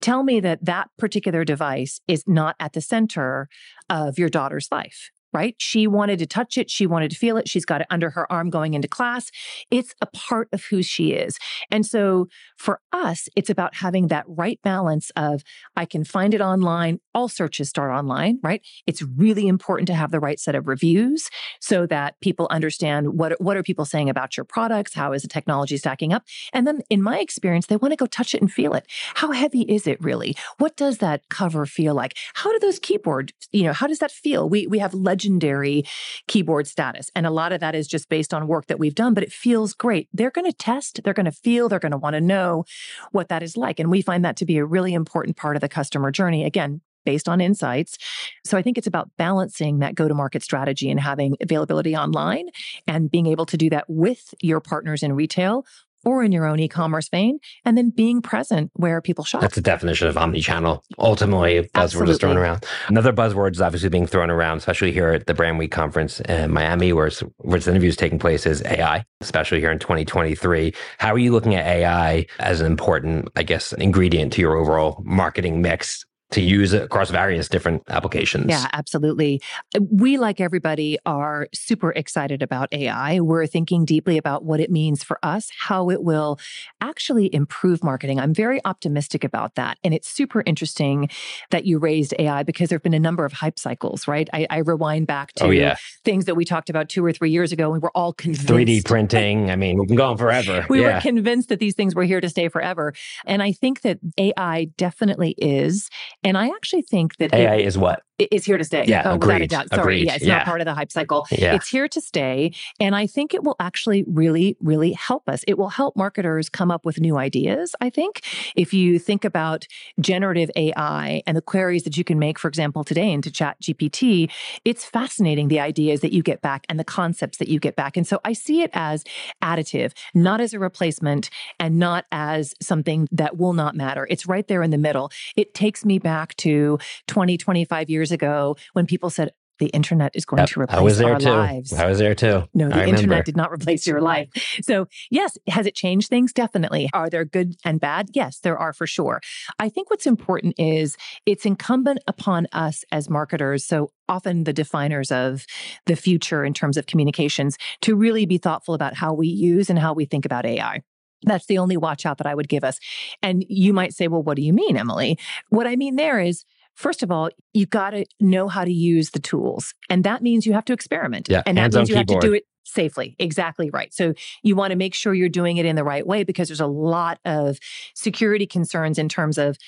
Tell 0.00 0.24
me 0.24 0.40
that 0.40 0.64
that 0.64 0.88
particular 0.98 1.44
device 1.44 2.00
is 2.08 2.24
not 2.26 2.56
at 2.58 2.72
the 2.72 2.80
center 2.80 3.48
of 3.88 4.18
your 4.18 4.28
daughter's 4.28 4.68
life 4.72 5.10
right? 5.32 5.54
She 5.58 5.86
wanted 5.86 6.18
to 6.20 6.26
touch 6.26 6.58
it. 6.58 6.70
She 6.70 6.86
wanted 6.86 7.10
to 7.10 7.16
feel 7.16 7.36
it. 7.36 7.48
She's 7.48 7.64
got 7.64 7.80
it 7.80 7.86
under 7.90 8.10
her 8.10 8.30
arm 8.30 8.50
going 8.50 8.74
into 8.74 8.88
class. 8.88 9.30
It's 9.70 9.94
a 10.00 10.06
part 10.06 10.48
of 10.52 10.64
who 10.64 10.82
she 10.82 11.12
is. 11.12 11.38
And 11.70 11.86
so 11.86 12.28
for 12.56 12.80
us, 12.92 13.28
it's 13.36 13.50
about 13.50 13.76
having 13.76 14.08
that 14.08 14.24
right 14.26 14.60
balance 14.62 15.10
of 15.16 15.42
I 15.76 15.84
can 15.84 16.04
find 16.04 16.34
it 16.34 16.40
online. 16.40 17.00
All 17.14 17.28
searches 17.28 17.68
start 17.68 17.90
online, 17.90 18.38
right? 18.42 18.62
It's 18.86 19.02
really 19.02 19.48
important 19.48 19.86
to 19.88 19.94
have 19.94 20.10
the 20.10 20.20
right 20.20 20.38
set 20.38 20.54
of 20.54 20.66
reviews 20.66 21.28
so 21.60 21.86
that 21.86 22.20
people 22.20 22.46
understand 22.50 23.18
what, 23.18 23.40
what 23.40 23.56
are 23.56 23.62
people 23.62 23.84
saying 23.84 24.10
about 24.10 24.36
your 24.36 24.44
products? 24.44 24.94
How 24.94 25.12
is 25.12 25.22
the 25.22 25.28
technology 25.28 25.76
stacking 25.76 26.12
up? 26.12 26.24
And 26.52 26.66
then 26.66 26.80
in 26.90 27.02
my 27.02 27.18
experience, 27.18 27.66
they 27.66 27.76
want 27.76 27.92
to 27.92 27.96
go 27.96 28.06
touch 28.06 28.34
it 28.34 28.40
and 28.40 28.50
feel 28.50 28.74
it. 28.74 28.86
How 29.14 29.32
heavy 29.32 29.62
is 29.62 29.86
it 29.86 30.02
really? 30.02 30.36
What 30.58 30.76
does 30.76 30.98
that 30.98 31.28
cover 31.28 31.66
feel 31.66 31.94
like? 31.94 32.16
How 32.34 32.52
do 32.52 32.58
those 32.58 32.78
keyboard, 32.78 33.32
you 33.52 33.62
know, 33.62 33.72
how 33.72 33.86
does 33.86 34.00
that 34.00 34.10
feel? 34.10 34.48
We, 34.48 34.66
we 34.66 34.78
have 34.78 34.94
legendary 35.20 35.84
keyboard 36.28 36.66
status. 36.66 37.10
And 37.14 37.26
a 37.26 37.30
lot 37.30 37.52
of 37.52 37.60
that 37.60 37.74
is 37.74 37.86
just 37.86 38.08
based 38.08 38.32
on 38.32 38.46
work 38.46 38.66
that 38.68 38.78
we've 38.78 38.94
done, 38.94 39.12
but 39.12 39.22
it 39.22 39.32
feels 39.32 39.74
great. 39.74 40.08
They're 40.14 40.30
going 40.30 40.50
to 40.50 40.56
test, 40.56 41.02
they're 41.04 41.12
going 41.12 41.26
to 41.26 41.32
feel, 41.32 41.68
they're 41.68 41.78
going 41.78 41.92
to 41.92 41.98
want 41.98 42.14
to 42.14 42.22
know 42.22 42.64
what 43.12 43.28
that 43.28 43.42
is 43.42 43.56
like. 43.56 43.78
And 43.78 43.90
we 43.90 44.00
find 44.00 44.24
that 44.24 44.36
to 44.38 44.46
be 44.46 44.56
a 44.56 44.64
really 44.64 44.94
important 44.94 45.36
part 45.36 45.56
of 45.56 45.60
the 45.60 45.68
customer 45.68 46.10
journey. 46.10 46.44
Again, 46.44 46.80
based 47.04 47.28
on 47.28 47.40
insights. 47.40 47.96
So 48.44 48.58
I 48.58 48.62
think 48.62 48.76
it's 48.76 48.86
about 48.86 49.10
balancing 49.16 49.78
that 49.78 49.94
go 49.94 50.06
to 50.06 50.12
market 50.12 50.42
strategy 50.42 50.90
and 50.90 51.00
having 51.00 51.34
availability 51.40 51.96
online 51.96 52.48
and 52.86 53.10
being 53.10 53.26
able 53.26 53.46
to 53.46 53.56
do 53.56 53.70
that 53.70 53.86
with 53.88 54.34
your 54.42 54.60
partners 54.60 55.02
in 55.02 55.14
retail 55.14 55.64
or 56.04 56.22
in 56.22 56.32
your 56.32 56.46
own 56.46 56.60
e-commerce 56.60 57.08
vein, 57.08 57.38
and 57.64 57.76
then 57.76 57.90
being 57.90 58.22
present 58.22 58.70
where 58.74 59.00
people 59.00 59.24
shop. 59.24 59.40
That's 59.40 59.54
the 59.54 59.60
definition 59.60 60.08
of 60.08 60.16
omni-channel. 60.16 60.84
Ultimately, 60.98 61.68
buzzword 61.74 62.08
is 62.08 62.18
thrown 62.18 62.36
around. 62.36 62.64
Another 62.88 63.12
buzzword 63.12 63.52
is 63.52 63.60
obviously 63.60 63.88
being 63.88 64.06
thrown 64.06 64.30
around, 64.30 64.58
especially 64.58 64.92
here 64.92 65.10
at 65.10 65.26
the 65.26 65.34
Brand 65.34 65.58
Week 65.58 65.70
conference 65.70 66.20
in 66.20 66.50
Miami, 66.50 66.92
where, 66.92 67.10
where 67.38 67.58
this 67.58 67.68
interview 67.68 67.88
is 67.88 67.96
taking 67.96 68.18
place, 68.18 68.46
is 68.46 68.62
AI, 68.64 69.04
especially 69.20 69.60
here 69.60 69.70
in 69.70 69.78
2023. 69.78 70.74
How 70.98 71.12
are 71.12 71.18
you 71.18 71.32
looking 71.32 71.54
at 71.54 71.66
AI 71.66 72.26
as 72.38 72.60
an 72.60 72.66
important, 72.66 73.28
I 73.36 73.42
guess, 73.42 73.72
ingredient 73.72 74.32
to 74.34 74.40
your 74.40 74.56
overall 74.56 75.02
marketing 75.04 75.62
mix 75.62 76.04
to 76.30 76.40
use 76.40 76.72
it 76.72 76.82
across 76.82 77.10
various 77.10 77.48
different 77.48 77.82
applications. 77.88 78.46
Yeah, 78.48 78.66
absolutely. 78.72 79.40
We, 79.80 80.16
like 80.18 80.40
everybody, 80.40 80.98
are 81.04 81.48
super 81.52 81.90
excited 81.92 82.42
about 82.42 82.68
AI. 82.72 83.20
We're 83.20 83.46
thinking 83.46 83.84
deeply 83.84 84.16
about 84.16 84.44
what 84.44 84.60
it 84.60 84.70
means 84.70 85.02
for 85.02 85.18
us, 85.22 85.50
how 85.58 85.90
it 85.90 86.02
will 86.02 86.38
actually 86.80 87.34
improve 87.34 87.82
marketing. 87.82 88.20
I'm 88.20 88.34
very 88.34 88.60
optimistic 88.64 89.24
about 89.24 89.56
that. 89.56 89.78
And 89.82 89.92
it's 89.92 90.08
super 90.08 90.42
interesting 90.46 91.08
that 91.50 91.64
you 91.66 91.78
raised 91.78 92.14
AI 92.18 92.42
because 92.42 92.68
there 92.68 92.76
have 92.76 92.82
been 92.82 92.94
a 92.94 93.00
number 93.00 93.24
of 93.24 93.32
hype 93.32 93.58
cycles, 93.58 94.06
right? 94.06 94.28
I, 94.32 94.46
I 94.50 94.58
rewind 94.58 95.06
back 95.06 95.32
oh, 95.40 95.44
to 95.44 95.48
oh, 95.48 95.50
yeah. 95.50 95.76
things 96.04 96.26
that 96.26 96.36
we 96.36 96.44
talked 96.44 96.70
about 96.70 96.88
two 96.88 97.04
or 97.04 97.12
three 97.12 97.30
years 97.30 97.52
ago. 97.52 97.64
And 97.64 97.74
we 97.74 97.78
were 97.80 97.96
all 97.96 98.12
convinced. 98.12 98.48
3D 98.48 98.84
printing. 98.84 99.50
I 99.50 99.56
mean, 99.56 99.78
we've 99.78 99.88
been 99.88 99.96
going 99.96 100.16
forever. 100.16 100.66
We 100.70 100.82
yeah. 100.82 100.96
were 100.96 101.00
convinced 101.00 101.48
that 101.48 101.58
these 101.58 101.74
things 101.74 101.94
were 101.96 102.04
here 102.04 102.20
to 102.20 102.28
stay 102.28 102.48
forever. 102.48 102.94
And 103.26 103.42
I 103.42 103.50
think 103.50 103.80
that 103.80 103.98
AI 104.18 104.68
definitely 104.76 105.34
is. 105.36 105.90
And 106.22 106.36
I 106.36 106.48
actually 106.48 106.82
think 106.82 107.16
that 107.16 107.32
AI 107.34 107.56
it, 107.56 107.66
is 107.66 107.78
what? 107.78 108.02
Is 108.30 108.44
here 108.44 108.58
to 108.58 108.64
stay. 108.64 108.84
Yeah, 108.86 109.02
oh, 109.04 109.14
agreed. 109.14 109.26
without 109.26 109.42
a 109.42 109.46
doubt. 109.46 109.68
Sorry. 109.70 109.80
Agreed. 109.80 110.06
Yeah, 110.06 110.14
it's 110.14 110.24
yeah. 110.24 110.36
not 110.38 110.46
part 110.46 110.60
of 110.60 110.66
the 110.66 110.74
hype 110.74 110.92
cycle. 110.92 111.26
Yeah. 111.30 111.54
It's 111.54 111.68
here 111.68 111.88
to 111.88 112.00
stay. 112.00 112.52
And 112.78 112.94
I 112.94 113.06
think 113.06 113.34
it 113.34 113.44
will 113.44 113.56
actually 113.58 114.04
really, 114.06 114.56
really 114.60 114.92
help 114.92 115.28
us. 115.28 115.44
It 115.46 115.58
will 115.58 115.70
help 115.70 115.96
marketers 115.96 116.48
come 116.48 116.70
up 116.70 116.84
with 116.84 117.00
new 117.00 117.16
ideas, 117.16 117.74
I 117.80 117.90
think. 117.90 118.22
If 118.56 118.74
you 118.74 118.98
think 118.98 119.24
about 119.24 119.66
generative 119.98 120.50
AI 120.56 121.22
and 121.26 121.36
the 121.36 121.42
queries 121.42 121.84
that 121.84 121.96
you 121.96 122.04
can 122.04 122.18
make, 122.18 122.38
for 122.38 122.48
example, 122.48 122.84
today 122.84 123.10
into 123.10 123.30
Chat 123.30 123.60
GPT, 123.62 124.30
it's 124.64 124.84
fascinating 124.84 125.48
the 125.48 125.60
ideas 125.60 126.00
that 126.00 126.12
you 126.12 126.22
get 126.22 126.42
back 126.42 126.66
and 126.68 126.78
the 126.78 126.84
concepts 126.84 127.38
that 127.38 127.48
you 127.48 127.58
get 127.58 127.76
back. 127.76 127.96
And 127.96 128.06
so 128.06 128.20
I 128.24 128.32
see 128.32 128.62
it 128.62 128.70
as 128.74 129.04
additive, 129.42 129.92
not 130.14 130.40
as 130.40 130.52
a 130.52 130.58
replacement 130.58 131.30
and 131.58 131.78
not 131.78 132.04
as 132.12 132.54
something 132.60 133.08
that 133.12 133.38
will 133.38 133.52
not 133.52 133.74
matter. 133.74 134.06
It's 134.10 134.26
right 134.26 134.46
there 134.46 134.62
in 134.62 134.70
the 134.70 134.78
middle. 134.78 135.10
It 135.36 135.54
takes 135.54 135.84
me 135.84 135.98
back 135.98 136.36
to 136.36 136.78
20, 137.06 137.36
25 137.36 137.90
years 137.90 138.09
ago 138.12 138.56
when 138.72 138.86
people 138.86 139.10
said, 139.10 139.30
the 139.58 139.66
internet 139.66 140.10
is 140.14 140.24
going 140.24 140.38
Yep. 140.40 140.48
to 140.48 140.60
replace 140.62 140.78
I 140.78 140.82
was 140.82 140.96
there 140.96 141.12
our 141.12 141.20
too. 141.20 141.28
lives. 141.28 141.72
I 141.74 141.86
was 141.86 141.98
there 141.98 142.14
too. 142.14 142.44
No, 142.54 142.70
the 142.70 142.76
I 142.76 142.78
remember. 142.78 142.88
internet 142.96 143.24
did 143.26 143.36
not 143.36 143.52
replace 143.52 143.86
your 143.86 144.00
life. 144.00 144.30
So, 144.62 144.86
yes, 145.10 145.36
has 145.48 145.66
it 145.66 145.74
changed 145.74 146.08
things? 146.08 146.32
Definitely. 146.32 146.88
Are 146.94 147.10
there 147.10 147.26
good 147.26 147.56
and 147.62 147.78
bad? 147.78 148.08
Yes, 148.14 148.38
there 148.38 148.56
are 148.56 148.72
for 148.72 148.86
sure. 148.86 149.20
I 149.58 149.68
think 149.68 149.90
what's 149.90 150.06
important 150.06 150.54
is 150.56 150.96
it's 151.26 151.44
incumbent 151.44 151.98
upon 152.06 152.46
us 152.52 152.84
as 152.90 153.10
marketers. 153.10 153.66
So, 153.66 153.92
often 154.08 154.44
the 154.44 154.54
definers 154.54 155.12
of 155.12 155.44
the 155.84 155.94
future 155.94 156.42
in 156.42 156.54
terms 156.54 156.78
of 156.78 156.86
communications 156.86 157.58
to 157.82 157.94
really 157.94 158.24
be 158.24 158.38
thoughtful 158.38 158.72
about 158.72 158.94
how 158.94 159.12
we 159.12 159.28
use 159.28 159.68
and 159.68 159.78
how 159.78 159.92
we 159.92 160.06
think 160.06 160.24
about 160.24 160.46
AI. 160.46 160.80
That's 161.24 161.44
the 161.44 161.58
only 161.58 161.76
watch 161.76 162.06
out 162.06 162.16
that 162.16 162.26
I 162.26 162.34
would 162.34 162.48
give 162.48 162.64
us. 162.64 162.78
And 163.22 163.44
you 163.46 163.74
might 163.74 163.92
say, 163.92 164.08
well, 164.08 164.22
what 164.22 164.36
do 164.36 164.42
you 164.42 164.54
mean, 164.54 164.78
Emily? 164.78 165.18
What 165.50 165.66
I 165.66 165.76
mean 165.76 165.96
there 165.96 166.18
is, 166.18 166.46
First 166.80 167.02
of 167.02 167.10
all, 167.10 167.28
you've 167.52 167.68
got 167.68 167.90
to 167.90 168.06
know 168.20 168.48
how 168.48 168.64
to 168.64 168.72
use 168.72 169.10
the 169.10 169.18
tools. 169.18 169.74
And 169.90 170.02
that 170.04 170.22
means 170.22 170.46
you 170.46 170.54
have 170.54 170.64
to 170.64 170.72
experiment. 170.72 171.28
Yeah, 171.28 171.42
and 171.44 171.58
that 171.58 171.74
means 171.74 171.90
you 171.90 171.96
have 171.96 172.06
to 172.06 172.18
do 172.20 172.32
it 172.32 172.44
safely. 172.64 173.16
Exactly 173.18 173.68
right. 173.68 173.92
So 173.92 174.14
you 174.42 174.56
want 174.56 174.70
to 174.70 174.78
make 174.78 174.94
sure 174.94 175.12
you're 175.12 175.28
doing 175.28 175.58
it 175.58 175.66
in 175.66 175.76
the 175.76 175.84
right 175.84 176.06
way 176.06 176.24
because 176.24 176.48
there's 176.48 176.58
a 176.58 176.66
lot 176.66 177.18
of 177.26 177.58
security 177.94 178.46
concerns 178.46 178.98
in 178.98 179.10
terms 179.10 179.36
of 179.36 179.58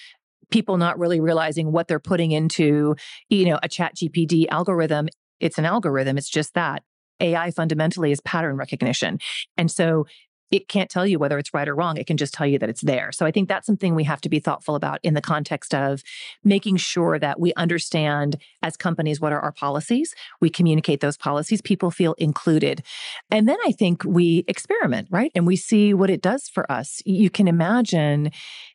people 0.50 0.78
not 0.78 0.98
really 0.98 1.20
realizing 1.20 1.70
what 1.70 1.86
they're 1.86 2.00
putting 2.00 2.30
into, 2.32 2.96
you 3.28 3.44
know, 3.44 3.58
a 3.62 3.68
ChatGPT 3.68 4.46
algorithm. 4.48 5.08
It's 5.38 5.58
an 5.58 5.66
algorithm. 5.66 6.16
It's 6.16 6.30
just 6.30 6.54
that. 6.54 6.82
AI 7.20 7.50
fundamentally 7.50 8.10
is 8.10 8.22
pattern 8.22 8.56
recognition. 8.56 9.18
And 9.58 9.70
so 9.70 10.06
it 10.52 10.68
can't 10.68 10.90
tell 10.90 11.06
you 11.06 11.18
whether 11.18 11.38
it's 11.38 11.54
right 11.54 11.66
or 11.66 11.74
wrong. 11.74 11.96
It 11.96 12.06
can 12.06 12.18
just 12.18 12.34
tell 12.34 12.46
you 12.46 12.58
that 12.58 12.68
it's 12.68 12.82
there. 12.82 13.10
So 13.10 13.24
I 13.24 13.30
think 13.30 13.48
that's 13.48 13.66
something 13.66 13.94
we 13.94 14.04
have 14.04 14.20
to 14.20 14.28
be 14.28 14.38
thoughtful 14.38 14.74
about 14.74 15.00
in 15.02 15.14
the 15.14 15.22
context 15.22 15.74
of 15.74 16.02
making 16.44 16.76
sure 16.76 17.18
that 17.18 17.40
we 17.40 17.54
understand 17.54 18.36
as 18.62 18.76
companies 18.76 19.18
what 19.18 19.32
are 19.32 19.40
our 19.40 19.50
policies. 19.50 20.14
We 20.40 20.50
communicate 20.50 21.00
those 21.00 21.16
policies. 21.16 21.62
People 21.62 21.90
feel 21.90 22.12
included. 22.18 22.82
And 23.30 23.48
then 23.48 23.56
I 23.64 23.72
think 23.72 24.04
we 24.04 24.44
experiment, 24.46 25.08
right? 25.10 25.32
And 25.34 25.46
we 25.46 25.56
see 25.56 25.94
what 25.94 26.10
it 26.10 26.20
does 26.20 26.48
for 26.48 26.70
us. 26.70 27.00
You 27.06 27.30
can 27.30 27.48
imagine 27.48 28.30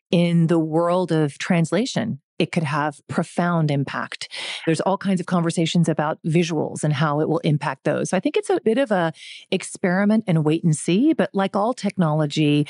in 0.09 0.47
the 0.47 0.59
world 0.59 1.11
of 1.11 1.37
translation 1.37 2.19
it 2.39 2.51
could 2.51 2.63
have 2.63 2.99
profound 3.07 3.71
impact. 3.71 4.29
There's 4.65 4.81
all 4.81 4.97
kinds 4.97 5.19
of 5.19 5.25
conversations 5.25 5.89
about 5.89 6.19
visuals 6.25 6.83
and 6.83 6.93
how 6.93 7.19
it 7.19 7.29
will 7.29 7.39
impact 7.39 7.83
those. 7.83 8.09
So 8.09 8.17
I 8.17 8.19
think 8.19 8.37
it's 8.37 8.49
a 8.49 8.59
bit 8.63 8.77
of 8.77 8.91
a 8.91 9.13
experiment 9.51 10.25
and 10.27 10.45
wait 10.45 10.63
and 10.63 10.75
see, 10.75 11.13
but 11.13 11.29
like 11.33 11.55
all 11.55 11.73
technology, 11.73 12.67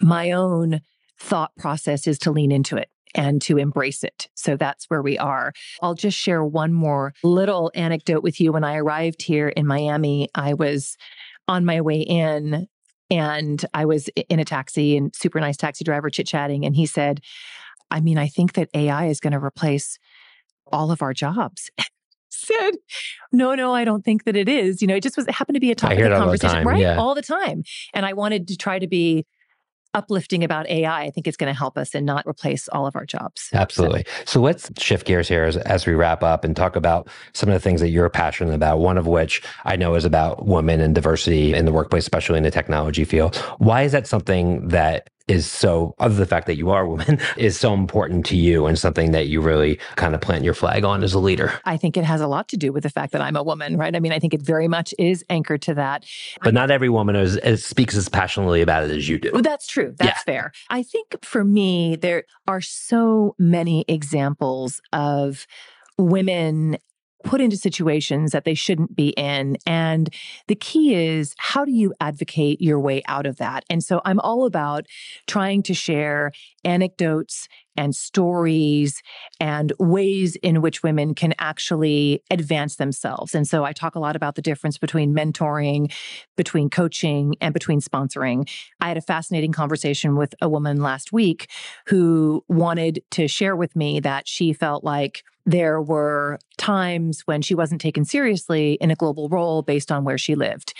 my 0.00 0.30
own 0.30 0.80
thought 1.18 1.54
process 1.56 2.06
is 2.06 2.18
to 2.20 2.30
lean 2.30 2.52
into 2.52 2.76
it 2.76 2.88
and 3.14 3.42
to 3.42 3.58
embrace 3.58 4.02
it. 4.02 4.28
So 4.34 4.56
that's 4.56 4.88
where 4.88 5.02
we 5.02 5.18
are. 5.18 5.52
I'll 5.82 5.94
just 5.94 6.18
share 6.18 6.44
one 6.44 6.72
more 6.72 7.12
little 7.22 7.70
anecdote 7.74 8.22
with 8.22 8.40
you. 8.40 8.52
When 8.52 8.64
I 8.64 8.76
arrived 8.76 9.22
here 9.22 9.48
in 9.48 9.66
Miami, 9.66 10.28
I 10.34 10.54
was 10.54 10.96
on 11.48 11.64
my 11.64 11.80
way 11.80 12.00
in 12.00 12.68
and 13.10 13.64
I 13.74 13.84
was 13.84 14.08
in 14.30 14.40
a 14.40 14.44
taxi 14.44 14.96
and 14.96 15.14
super 15.14 15.38
nice 15.40 15.58
taxi 15.58 15.84
driver 15.84 16.08
chit 16.08 16.26
chatting. 16.26 16.64
And 16.64 16.74
he 16.74 16.86
said, 16.86 17.20
I 17.92 18.00
mean, 18.00 18.18
I 18.18 18.26
think 18.26 18.54
that 18.54 18.68
AI 18.74 19.06
is 19.06 19.20
going 19.20 19.32
to 19.32 19.38
replace 19.38 19.98
all 20.72 20.90
of 20.90 21.02
our 21.02 21.12
jobs. 21.12 21.70
said, 22.30 22.72
no, 23.30 23.54
no, 23.54 23.74
I 23.74 23.84
don't 23.84 24.04
think 24.04 24.24
that 24.24 24.34
it 24.34 24.48
is. 24.48 24.82
You 24.82 24.88
know, 24.88 24.96
it 24.96 25.02
just 25.02 25.16
was, 25.16 25.28
it 25.28 25.34
happened 25.34 25.54
to 25.54 25.60
be 25.60 25.70
a 25.70 25.74
topic 25.74 26.00
of 26.00 26.18
conversation, 26.18 26.66
right? 26.66 26.80
Yeah. 26.80 26.96
All 26.96 27.14
the 27.14 27.22
time. 27.22 27.62
And 27.94 28.04
I 28.04 28.14
wanted 28.14 28.48
to 28.48 28.56
try 28.56 28.80
to 28.80 28.88
be 28.88 29.26
uplifting 29.94 30.42
about 30.42 30.68
AI, 30.68 31.02
I 31.02 31.10
think 31.10 31.26
it's 31.26 31.36
going 31.36 31.52
to 31.52 31.58
help 31.58 31.76
us 31.76 31.94
and 31.94 32.06
not 32.06 32.26
replace 32.26 32.68
all 32.68 32.86
of 32.86 32.96
our 32.96 33.04
jobs. 33.04 33.48
Absolutely. 33.52 34.04
So. 34.20 34.24
so 34.24 34.40
let's 34.40 34.70
shift 34.78 35.06
gears 35.06 35.28
here 35.28 35.44
as, 35.44 35.56
as, 35.58 35.86
we 35.86 35.92
wrap 35.92 36.22
up 36.22 36.44
and 36.44 36.56
talk 36.56 36.76
about 36.76 37.08
some 37.34 37.48
of 37.48 37.52
the 37.52 37.60
things 37.60 37.80
that 37.80 37.90
you're 37.90 38.08
passionate 38.08 38.54
about. 38.54 38.78
One 38.78 38.96
of 38.96 39.06
which 39.06 39.42
I 39.64 39.76
know 39.76 39.94
is 39.94 40.04
about 40.04 40.46
women 40.46 40.80
and 40.80 40.94
diversity 40.94 41.54
in 41.54 41.66
the 41.66 41.72
workplace, 41.72 42.04
especially 42.04 42.38
in 42.38 42.42
the 42.42 42.50
technology 42.50 43.04
field. 43.04 43.36
Why 43.58 43.82
is 43.82 43.92
that 43.92 44.06
something 44.06 44.68
that 44.68 45.10
is 45.28 45.46
so, 45.46 45.94
other 45.98 46.14
than 46.14 46.20
the 46.20 46.26
fact 46.26 46.46
that 46.46 46.56
you 46.56 46.70
are 46.70 46.82
a 46.84 46.88
woman, 46.88 47.20
is 47.36 47.58
so 47.58 47.74
important 47.74 48.26
to 48.26 48.36
you 48.36 48.66
and 48.66 48.78
something 48.78 49.12
that 49.12 49.28
you 49.28 49.40
really 49.40 49.78
kind 49.96 50.14
of 50.14 50.20
plant 50.20 50.44
your 50.44 50.54
flag 50.54 50.84
on 50.84 51.02
as 51.02 51.14
a 51.14 51.18
leader? 51.18 51.52
I 51.64 51.76
think 51.76 51.96
it 51.96 52.04
has 52.04 52.20
a 52.20 52.26
lot 52.26 52.48
to 52.48 52.56
do 52.56 52.72
with 52.72 52.82
the 52.82 52.90
fact 52.90 53.12
that 53.12 53.20
I'm 53.20 53.36
a 53.36 53.42
woman, 53.42 53.76
right? 53.76 53.94
I 53.94 54.00
mean, 54.00 54.12
I 54.12 54.18
think 54.18 54.34
it 54.34 54.42
very 54.42 54.68
much 54.68 54.94
is 54.98 55.24
anchored 55.30 55.62
to 55.62 55.74
that. 55.74 56.04
But 56.42 56.54
not 56.54 56.70
every 56.70 56.88
woman 56.88 57.16
is, 57.16 57.36
is 57.38 57.64
speaks 57.64 57.94
as 57.96 58.08
passionately 58.08 58.62
about 58.62 58.84
it 58.84 58.90
as 58.90 59.08
you 59.08 59.18
do. 59.18 59.30
That's 59.42 59.66
true. 59.66 59.94
That's 59.96 60.20
yeah. 60.26 60.32
fair. 60.32 60.52
I 60.70 60.82
think 60.82 61.24
for 61.24 61.44
me, 61.44 61.96
there 61.96 62.24
are 62.46 62.60
so 62.60 63.34
many 63.38 63.84
examples 63.88 64.80
of 64.92 65.46
women 65.98 66.78
put 67.22 67.40
into 67.40 67.56
situations 67.56 68.32
that 68.32 68.44
they 68.44 68.54
shouldn't 68.54 68.94
be 68.96 69.10
in. 69.10 69.56
And 69.66 70.12
the 70.48 70.54
key 70.54 70.94
is 70.94 71.34
how 71.38 71.64
do 71.64 71.72
you 71.72 71.94
advocate 72.00 72.60
your 72.60 72.80
way 72.80 73.02
out 73.06 73.26
of 73.26 73.36
that? 73.38 73.64
And 73.70 73.82
so 73.82 74.00
I'm 74.04 74.20
all 74.20 74.44
about 74.44 74.86
trying 75.26 75.62
to 75.64 75.74
share 75.74 76.32
anecdotes 76.64 77.48
and 77.76 77.94
stories 77.94 79.02
and 79.40 79.72
ways 79.78 80.36
in 80.36 80.60
which 80.60 80.82
women 80.82 81.14
can 81.14 81.34
actually 81.38 82.22
advance 82.30 82.76
themselves. 82.76 83.34
And 83.34 83.46
so 83.46 83.64
I 83.64 83.72
talk 83.72 83.94
a 83.94 84.00
lot 84.00 84.16
about 84.16 84.34
the 84.34 84.42
difference 84.42 84.78
between 84.78 85.14
mentoring, 85.14 85.92
between 86.36 86.70
coaching, 86.70 87.34
and 87.40 87.54
between 87.54 87.80
sponsoring. 87.80 88.48
I 88.80 88.88
had 88.88 88.96
a 88.96 89.02
fascinating 89.02 89.52
conversation 89.52 90.16
with 90.16 90.34
a 90.40 90.48
woman 90.48 90.80
last 90.80 91.12
week 91.12 91.50
who 91.86 92.44
wanted 92.48 93.02
to 93.12 93.28
share 93.28 93.56
with 93.56 93.74
me 93.76 94.00
that 94.00 94.28
she 94.28 94.52
felt 94.52 94.84
like 94.84 95.22
there 95.44 95.80
were 95.80 96.38
times 96.56 97.22
when 97.24 97.42
she 97.42 97.54
wasn't 97.54 97.80
taken 97.80 98.04
seriously 98.04 98.74
in 98.74 98.90
a 98.90 98.94
global 98.94 99.28
role 99.28 99.62
based 99.62 99.90
on 99.90 100.04
where 100.04 100.18
she 100.18 100.34
lived. 100.34 100.72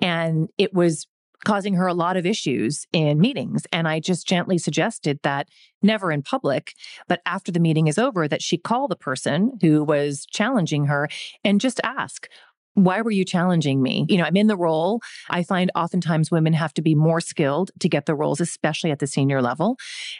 And 0.00 0.50
it 0.58 0.74
was 0.74 1.06
causing 1.44 1.74
her 1.74 1.86
a 1.86 1.94
lot 1.94 2.16
of 2.16 2.26
issues 2.26 2.86
in 2.92 3.20
meetings. 3.20 3.66
And 3.72 3.88
I 3.88 4.00
just 4.00 4.26
gently 4.26 4.58
suggested 4.58 5.20
that 5.22 5.48
never 5.82 6.12
in 6.12 6.22
public, 6.22 6.74
but 7.08 7.20
after 7.24 7.50
the 7.50 7.60
meeting 7.60 7.86
is 7.86 7.98
over, 7.98 8.28
that 8.28 8.42
she 8.42 8.58
call 8.58 8.88
the 8.88 8.96
person 8.96 9.58
who 9.60 9.82
was 9.82 10.26
challenging 10.30 10.86
her 10.86 11.08
and 11.44 11.60
just 11.60 11.80
ask, 11.82 12.28
why 12.74 13.00
were 13.00 13.10
you 13.10 13.24
challenging 13.24 13.82
me? 13.82 14.06
You 14.08 14.18
know, 14.18 14.24
I'm 14.24 14.36
in 14.36 14.46
the 14.46 14.56
role. 14.56 15.00
I 15.28 15.42
find 15.42 15.70
oftentimes 15.74 16.30
women 16.30 16.52
have 16.52 16.72
to 16.74 16.82
be 16.82 16.94
more 16.94 17.20
skilled 17.20 17.70
to 17.80 17.88
get 17.88 18.06
the 18.06 18.14
roles, 18.14 18.40
especially 18.40 18.90
at 18.90 19.00
the 19.00 19.06
senior 19.06 19.42
level. 19.42 19.76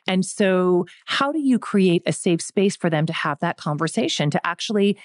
And 0.07 0.25
so, 0.25 0.87
how 1.07 1.33
do 1.33 1.39
you 1.39 1.59
create 1.59 2.03
a 2.07 2.13
safe 2.13 2.43
space 2.43 2.77
for 2.77 2.91
them 2.91 3.07
to 3.07 3.13
have 3.13 3.39
that 3.41 3.57
conversation, 3.57 4.31
to 4.31 4.47
actually 4.47 4.99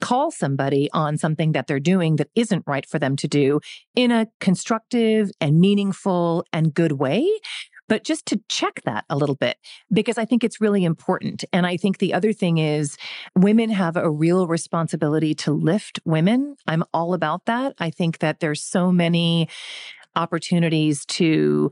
call 0.00 0.30
somebody 0.30 0.88
on 0.92 1.16
something 1.18 1.52
that 1.52 1.66
they're 1.66 1.80
doing 1.80 2.16
that 2.16 2.28
isn't 2.34 2.64
right 2.66 2.86
for 2.86 2.98
them 2.98 3.16
to 3.16 3.28
do 3.28 3.60
in 3.94 4.10
a 4.10 4.26
constructive 4.40 5.30
and 5.40 5.60
meaningful 5.60 6.44
and 6.52 6.74
good 6.74 6.92
way 6.92 7.28
but 7.88 8.04
just 8.04 8.26
to 8.26 8.40
check 8.48 8.82
that 8.84 9.04
a 9.08 9.16
little 9.16 9.34
bit, 9.34 9.56
because 9.90 10.18
I 10.18 10.24
think 10.24 10.44
it's 10.44 10.60
really 10.60 10.84
important. 10.84 11.44
And 11.52 11.66
I 11.66 11.76
think 11.76 11.98
the 11.98 12.14
other 12.14 12.32
thing 12.32 12.58
is 12.58 12.96
women 13.34 13.70
have 13.70 13.96
a 13.96 14.10
real 14.10 14.46
responsibility 14.46 15.34
to 15.36 15.52
lift 15.52 15.98
women. 16.04 16.56
I'm 16.66 16.84
all 16.92 17.14
about 17.14 17.46
that. 17.46 17.74
I 17.78 17.90
think 17.90 18.18
that 18.18 18.40
there's 18.40 18.62
so 18.62 18.92
many 18.92 19.48
opportunities 20.14 21.04
to 21.06 21.70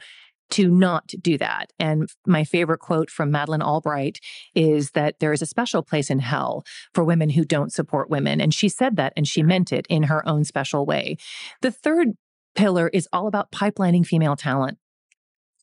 to 0.51 0.69
not 0.69 1.09
do 1.21 1.39
that. 1.39 1.73
And 1.79 2.09
my 2.27 2.45
favorite 2.45 2.79
quote 2.79 3.11
from 3.11 3.31
Madeleine 3.31 3.63
Albright 3.63 4.21
is 4.55 4.93
that 4.93 5.19
there 5.21 5.33
is 5.33 5.43
a 5.43 5.47
special 5.47 5.83
place 5.83 6.11
in 6.11 6.21
hell 6.21 6.65
for 6.95 7.05
women 7.05 7.31
who 7.31 7.45
don't 7.45 7.73
support 7.73 8.11
women. 8.11 8.41
And 8.41 8.55
she 8.55 8.69
said 8.69 8.97
that 8.97 9.13
and 9.17 9.27
she 9.27 9.43
meant 9.43 9.73
it 9.73 9.87
in 9.89 10.05
her 10.05 10.27
own 10.29 10.45
special 10.45 10.87
way. 10.87 11.17
The 11.63 11.71
third 11.71 12.13
pillar 12.55 12.89
is 12.89 13.09
all 13.13 13.27
about 13.27 13.53
pipelining 13.53 14.07
female 14.07 14.37
talent. 14.37 14.79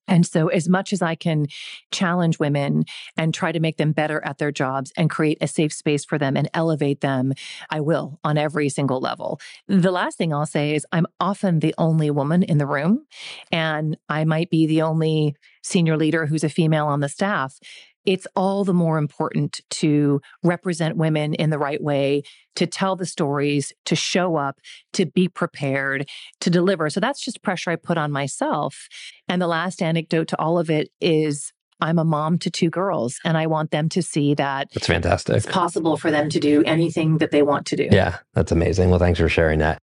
And 0.08 0.26
so, 0.26 0.48
as 0.48 0.68
much 0.68 0.94
as 0.94 1.02
I 1.02 1.16
can 1.16 1.48
challenge 1.92 2.40
women 2.40 2.84
and 3.18 3.34
try 3.34 3.52
to 3.52 3.60
make 3.60 3.78
them 3.78 3.92
better 3.92 4.24
at 4.26 4.38
their 4.38 4.52
jobs 4.52 4.92
and 4.98 5.10
create 5.10 5.38
a 5.42 5.48
safe 5.48 5.74
space 5.74 6.04
for 6.06 6.18
them 6.18 6.36
and 6.36 6.50
elevate 6.54 7.02
them, 7.02 7.34
I 7.70 7.80
will 7.80 8.20
on 8.24 8.38
every 8.38 8.70
single 8.70 9.00
level. 9.00 9.40
The 9.68 9.92
last 9.92 10.18
thing 10.18 10.34
I'll 10.34 10.46
say 10.46 10.76
is 10.76 10.86
I'm 10.92 11.08
often 11.20 11.60
the 11.60 11.74
only 11.78 12.12
woman 12.12 12.44
in 12.44 12.58
the 12.58 12.68
room, 12.68 13.06
and 13.52 13.98
I 14.10 14.26
might 14.26 14.50
be 14.50 14.68
the 14.68 14.82
only 14.82 15.36
senior 15.64 15.98
leader 15.98 16.26
who's 16.26 16.44
a 16.44 16.50
female 16.50 16.88
on 16.88 17.00
the 17.00 17.10
staff 17.10 17.58
it's 18.06 18.28
all 18.36 18.64
the 18.64 18.74
more 18.74 18.98
important 18.98 19.62
to 19.70 20.22
represent 20.44 20.98
women 20.98 21.34
in 21.34 21.50
the 21.50 21.60
right 21.60 21.82
way, 21.82 22.24
to 22.56 22.68
tell 22.68 22.96
the 22.96 23.06
stories, 23.06 23.74
to 23.86 23.96
show 23.96 24.36
up, 24.36 24.60
to 24.94 25.06
be 25.06 25.28
prepared, 25.28 26.10
to 26.42 26.50
deliver. 26.50 26.90
So 26.90 27.00
that's 27.00 27.24
just 27.24 27.42
pressure 27.42 27.72
I 27.72 27.76
put 27.76 27.98
on 27.98 28.12
myself. 28.12 28.88
And 29.28 29.42
the 29.42 29.48
last 29.48 29.82
anecdote 29.82 30.28
to 30.30 30.40
all 30.40 30.60
of 30.60 30.70
it 30.70 30.90
is 31.02 31.52
I'm 31.82 32.00
a 32.00 32.06
mom 32.06 32.38
to 32.40 32.52
two 32.52 32.70
girls 32.70 33.20
and 33.26 33.38
I 33.38 33.48
want 33.48 33.72
them 33.72 33.90
to 33.90 34.02
see 34.02 34.36
that 34.36 34.70
that's 34.74 34.88
fantastic. 34.88 35.36
It's 35.36 35.46
possible 35.46 35.98
for 35.98 36.12
them 36.12 36.30
to 36.30 36.40
do 36.40 36.64
anything 36.66 37.18
that 37.18 37.32
they 37.32 37.42
want 37.42 37.66
to 37.68 37.76
do. 37.76 37.90
Yeah, 37.92 38.20
that's 38.34 38.52
amazing. 38.52 38.90
Well, 38.90 39.00
thanks 39.00 39.20
for 39.20 39.28
sharing 39.28 39.60
that 39.60 39.83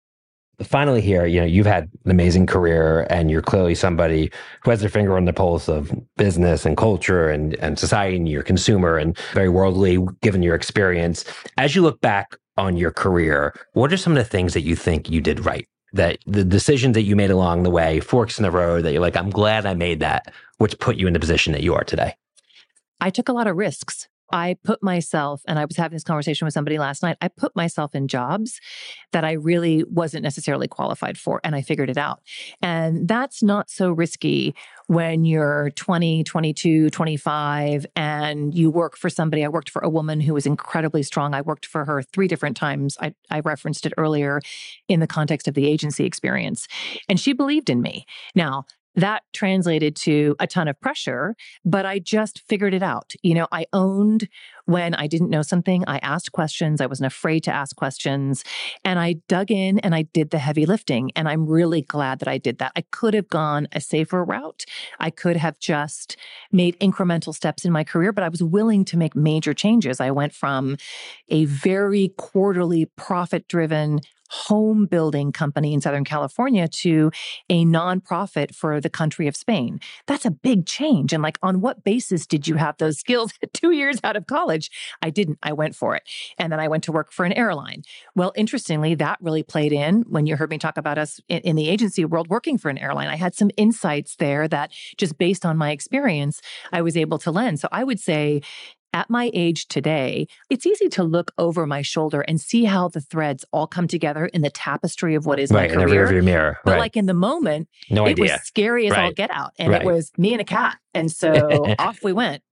finally 0.62 1.00
here, 1.00 1.26
you 1.26 1.40
know, 1.40 1.46
you've 1.46 1.66
had 1.66 1.90
an 2.04 2.10
amazing 2.10 2.46
career 2.46 3.06
and 3.10 3.30
you're 3.30 3.42
clearly 3.42 3.74
somebody 3.74 4.30
who 4.62 4.70
has 4.70 4.80
their 4.80 4.88
finger 4.88 5.16
on 5.16 5.24
the 5.24 5.32
pulse 5.32 5.68
of 5.68 5.92
business 6.16 6.64
and 6.64 6.76
culture 6.76 7.28
and, 7.28 7.54
and 7.56 7.78
society 7.78 8.16
and 8.16 8.28
your 8.28 8.42
consumer 8.42 8.96
and 8.96 9.18
very 9.32 9.48
worldly 9.48 9.98
given 10.22 10.42
your 10.42 10.54
experience. 10.54 11.24
As 11.58 11.74
you 11.74 11.82
look 11.82 12.00
back 12.00 12.36
on 12.56 12.76
your 12.76 12.90
career, 12.90 13.54
what 13.74 13.92
are 13.92 13.98
some 13.98 14.12
of 14.12 14.18
the 14.18 14.24
things 14.28 14.54
that 14.54 14.62
you 14.62 14.76
think 14.76 15.10
you 15.10 15.20
did 15.20 15.44
right? 15.44 15.68
That 15.92 16.18
the 16.26 16.44
decisions 16.44 16.94
that 16.94 17.02
you 17.02 17.16
made 17.16 17.30
along 17.30 17.62
the 17.62 17.70
way, 17.70 18.00
forks 18.00 18.38
in 18.38 18.42
the 18.42 18.50
road 18.50 18.84
that 18.84 18.92
you're 18.92 19.00
like, 19.00 19.16
I'm 19.16 19.30
glad 19.30 19.66
I 19.66 19.74
made 19.74 20.00
that, 20.00 20.32
which 20.58 20.78
put 20.78 20.96
you 20.96 21.06
in 21.06 21.12
the 21.12 21.20
position 21.20 21.52
that 21.52 21.62
you 21.62 21.74
are 21.74 21.84
today? 21.84 22.14
I 23.00 23.10
took 23.10 23.28
a 23.28 23.32
lot 23.32 23.46
of 23.46 23.56
risks. 23.56 24.08
I 24.32 24.56
put 24.64 24.82
myself, 24.82 25.42
and 25.46 25.58
I 25.58 25.64
was 25.64 25.76
having 25.76 25.94
this 25.94 26.04
conversation 26.04 26.44
with 26.44 26.54
somebody 26.54 26.78
last 26.78 27.02
night. 27.02 27.16
I 27.20 27.28
put 27.28 27.54
myself 27.54 27.94
in 27.94 28.08
jobs 28.08 28.60
that 29.12 29.24
I 29.24 29.32
really 29.32 29.84
wasn't 29.84 30.22
necessarily 30.22 30.68
qualified 30.68 31.18
for, 31.18 31.40
and 31.44 31.54
I 31.54 31.62
figured 31.62 31.90
it 31.90 31.98
out. 31.98 32.20
And 32.60 33.06
that's 33.08 33.42
not 33.42 33.70
so 33.70 33.90
risky 33.90 34.54
when 34.88 35.24
you're 35.24 35.70
20, 35.70 36.24
22, 36.24 36.90
25, 36.90 37.86
and 37.96 38.54
you 38.54 38.70
work 38.70 38.96
for 38.96 39.10
somebody. 39.10 39.44
I 39.44 39.48
worked 39.48 39.70
for 39.70 39.82
a 39.82 39.88
woman 39.88 40.20
who 40.20 40.34
was 40.34 40.46
incredibly 40.46 41.02
strong. 41.02 41.34
I 41.34 41.40
worked 41.40 41.66
for 41.66 41.84
her 41.84 42.02
three 42.02 42.28
different 42.28 42.56
times. 42.56 42.96
I, 43.00 43.14
I 43.30 43.40
referenced 43.40 43.86
it 43.86 43.94
earlier 43.96 44.40
in 44.88 45.00
the 45.00 45.06
context 45.06 45.48
of 45.48 45.54
the 45.54 45.66
agency 45.66 46.04
experience, 46.04 46.68
and 47.08 47.18
she 47.18 47.32
believed 47.32 47.70
in 47.70 47.80
me. 47.80 48.06
Now, 48.34 48.66
that 48.96 49.22
translated 49.32 49.94
to 49.94 50.34
a 50.40 50.46
ton 50.46 50.68
of 50.68 50.80
pressure, 50.80 51.36
but 51.64 51.86
I 51.86 51.98
just 51.98 52.42
figured 52.48 52.74
it 52.74 52.82
out. 52.82 53.12
You 53.22 53.34
know, 53.34 53.46
I 53.52 53.66
owned 53.72 54.28
when 54.64 54.94
I 54.94 55.06
didn't 55.06 55.30
know 55.30 55.42
something, 55.42 55.84
I 55.86 55.98
asked 55.98 56.32
questions. 56.32 56.80
I 56.80 56.86
wasn't 56.86 57.06
afraid 57.06 57.44
to 57.44 57.52
ask 57.52 57.76
questions. 57.76 58.42
And 58.84 58.98
I 58.98 59.16
dug 59.28 59.50
in 59.50 59.78
and 59.78 59.94
I 59.94 60.02
did 60.02 60.30
the 60.30 60.38
heavy 60.38 60.66
lifting. 60.66 61.12
And 61.14 61.28
I'm 61.28 61.46
really 61.46 61.82
glad 61.82 62.18
that 62.18 62.28
I 62.28 62.38
did 62.38 62.58
that. 62.58 62.72
I 62.74 62.80
could 62.90 63.14
have 63.14 63.28
gone 63.28 63.68
a 63.72 63.80
safer 63.80 64.24
route. 64.24 64.64
I 64.98 65.10
could 65.10 65.36
have 65.36 65.58
just 65.60 66.16
made 66.50 66.78
incremental 66.80 67.34
steps 67.34 67.64
in 67.64 67.70
my 67.70 67.84
career, 67.84 68.12
but 68.12 68.24
I 68.24 68.28
was 68.28 68.42
willing 68.42 68.84
to 68.86 68.96
make 68.96 69.14
major 69.14 69.54
changes. 69.54 70.00
I 70.00 70.10
went 70.10 70.34
from 70.34 70.76
a 71.28 71.44
very 71.44 72.12
quarterly 72.16 72.86
profit 72.96 73.46
driven 73.46 74.00
home 74.30 74.86
building 74.86 75.32
company 75.32 75.74
in 75.74 75.80
Southern 75.80 76.04
California 76.04 76.68
to 76.68 77.10
a 77.48 77.64
nonprofit 77.64 78.54
for 78.54 78.80
the 78.80 78.90
country 78.90 79.26
of 79.26 79.36
Spain. 79.36 79.80
That's 80.06 80.24
a 80.24 80.30
big 80.30 80.66
change. 80.66 81.12
And 81.12 81.22
like, 81.22 81.38
on 81.42 81.60
what 81.60 81.84
basis 81.84 82.26
did 82.26 82.48
you 82.48 82.56
have 82.56 82.76
those 82.78 82.98
skills 83.06 83.32
two 83.52 83.70
years 83.70 83.98
out 84.04 84.16
of 84.16 84.26
college? 84.26 84.70
I 85.02 85.10
didn't. 85.10 85.38
I 85.42 85.52
went 85.52 85.74
for 85.74 85.96
it. 85.96 86.02
And 86.38 86.52
then 86.52 86.60
I 86.60 86.68
went 86.68 86.84
to 86.84 86.92
work 86.92 87.12
for 87.12 87.24
an 87.24 87.32
airline. 87.32 87.82
Well, 88.14 88.32
interestingly, 88.36 88.94
that 88.96 89.18
really 89.20 89.42
played 89.42 89.72
in 89.72 90.02
when 90.08 90.26
you 90.26 90.36
heard 90.36 90.50
me 90.50 90.58
talk 90.58 90.76
about 90.76 90.98
us 90.98 91.20
in, 91.28 91.40
in 91.40 91.56
the 91.56 91.68
agency 91.68 92.04
world 92.04 92.28
working 92.28 92.58
for 92.58 92.68
an 92.68 92.78
airline. 92.78 93.08
I 93.08 93.16
had 93.16 93.34
some 93.34 93.50
insights 93.56 94.16
there 94.16 94.48
that 94.48 94.72
just 94.96 95.18
based 95.18 95.44
on 95.44 95.56
my 95.56 95.70
experience, 95.70 96.40
I 96.72 96.82
was 96.82 96.96
able 96.96 97.18
to 97.18 97.30
lend. 97.30 97.60
So 97.60 97.68
I 97.72 97.84
would 97.84 98.00
say 98.00 98.42
at 98.96 99.10
my 99.10 99.30
age 99.34 99.68
today, 99.68 100.26
it's 100.48 100.64
easy 100.64 100.88
to 100.88 101.02
look 101.04 101.30
over 101.36 101.66
my 101.66 101.82
shoulder 101.82 102.22
and 102.22 102.40
see 102.40 102.64
how 102.64 102.88
the 102.88 103.00
threads 103.02 103.44
all 103.52 103.66
come 103.66 103.86
together 103.86 104.24
in 104.24 104.40
the 104.40 104.48
tapestry 104.48 105.14
of 105.14 105.26
what 105.26 105.38
is 105.38 105.50
right, 105.50 105.68
my 105.70 105.74
career. 105.76 106.04
in 106.06 106.14
the 106.14 106.20
rearview 106.20 106.24
mirror. 106.24 106.58
But 106.64 106.72
right. 106.72 106.78
like 106.78 106.96
in 106.96 107.04
the 107.04 107.12
moment, 107.14 107.68
no 107.90 108.06
it 108.06 108.12
idea. 108.12 108.22
was 108.22 108.42
scary 108.44 108.86
as 108.86 108.94
all 108.94 108.98
Right. 108.98 109.14
get 109.14 109.30
out. 109.30 109.52
And 109.58 109.70
Right. 109.72 109.82
it 109.82 109.84
was 109.84 110.10
me 110.16 110.32
and 110.32 110.40
a 110.40 110.44
cat. 110.44 110.78
And 110.94 111.12
so 111.12 111.66
off 111.78 112.02
we 112.02 112.14
went. 112.14 112.42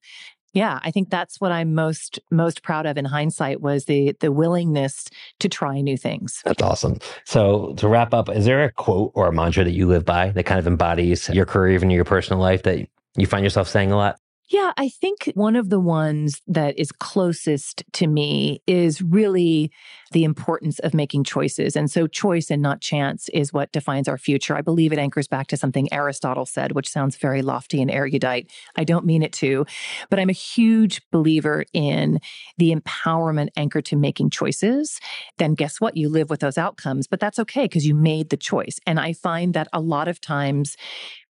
Yeah, 0.53 0.79
I 0.85 0.91
think 0.93 1.09
that's 1.11 1.41
what 1.41 1.51
I'm 1.51 1.75
most 1.75 2.21
most 2.31 2.63
proud 2.63 2.85
of 2.87 2.97
in 2.97 3.07
hindsight 3.07 3.61
was 3.63 3.87
the 3.87 4.15
the 4.21 4.31
willingness 4.31 5.07
to 5.41 5.49
try 5.49 5.81
new 5.81 5.97
things. 5.97 6.43
That's 6.45 6.63
awesome. 6.63 6.99
So 7.25 7.73
to 7.79 7.89
wrap 7.89 8.13
up, 8.15 8.29
is 8.29 8.45
there 8.45 8.63
a 8.65 8.71
quote 8.71 9.11
or 9.15 9.27
a 9.29 9.33
mantra 9.33 9.65
that 9.65 9.73
you 9.73 9.89
live 9.89 10.05
by 10.05 10.29
that 10.31 10.45
kind 10.45 10.61
of 10.61 10.67
embodies 10.69 11.29
your 11.31 11.47
career, 11.47 11.75
even 11.75 11.91
your 11.91 12.05
personal 12.05 12.41
life 12.41 12.63
that 12.65 12.87
you 13.17 13.27
find 13.27 13.43
yourself 13.45 13.67
saying 13.69 13.91
a 13.91 13.97
lot? 13.97 14.17
Yeah, 14.51 14.73
I 14.77 14.91
think 14.91 15.33
one 15.35 15.57
of 15.57 15.71
the 15.71 15.81
ones 15.81 16.43
that 16.47 16.79
is 16.79 16.93
closest 16.93 17.83
to 17.95 18.07
me 18.07 18.61
is 18.67 19.01
really 19.01 19.73
the 20.13 20.25
importance 20.25 20.79
of 20.81 20.93
making 20.93 21.25
choices. 21.25 21.77
And 21.77 21.91
so, 21.91 22.07
choice 22.07 22.51
and 22.51 22.61
not 22.61 22.83
chance 22.83 23.31
is 23.31 23.55
what 23.55 23.73
defines 23.73 24.07
our 24.07 24.19
future. 24.19 24.55
I 24.55 24.61
believe 24.61 24.93
it 24.93 24.99
anchors 24.99 25.27
back 25.29 25.47
to 25.49 25.57
something 25.57 25.91
Aristotle 25.93 26.45
said, 26.45 26.73
which 26.73 26.91
sounds 26.91 27.17
very 27.17 27.41
lofty 27.41 27.81
and 27.81 27.91
erudite. 27.91 28.51
I 28.77 28.85
don't 28.85 29.07
mean 29.07 29.23
it 29.23 29.33
to, 29.35 29.65
but 30.11 30.19
I'm 30.19 30.29
a 30.29 30.35
huge 30.35 31.01
believer 31.11 31.65
in 31.73 32.21
the 32.59 32.75
empowerment 32.75 33.49
anchored 33.57 33.87
to 33.87 33.97
making 33.97 34.29
choices. 34.29 35.01
Then, 35.39 35.55
guess 35.55 35.81
what? 35.81 35.97
You 35.97 36.11
live 36.11 36.29
with 36.29 36.41
those 36.41 36.59
outcomes, 36.59 37.07
but 37.07 37.19
that's 37.19 37.39
okay 37.39 37.63
because 37.65 37.87
you 37.87 37.95
made 37.95 38.29
the 38.29 38.37
choice. 38.37 38.79
And 38.87 39.01
I 39.01 39.15
find 39.15 39.55
that 39.55 39.69
a 39.73 39.81
lot 39.81 40.07
of 40.07 40.21
times 40.21 40.77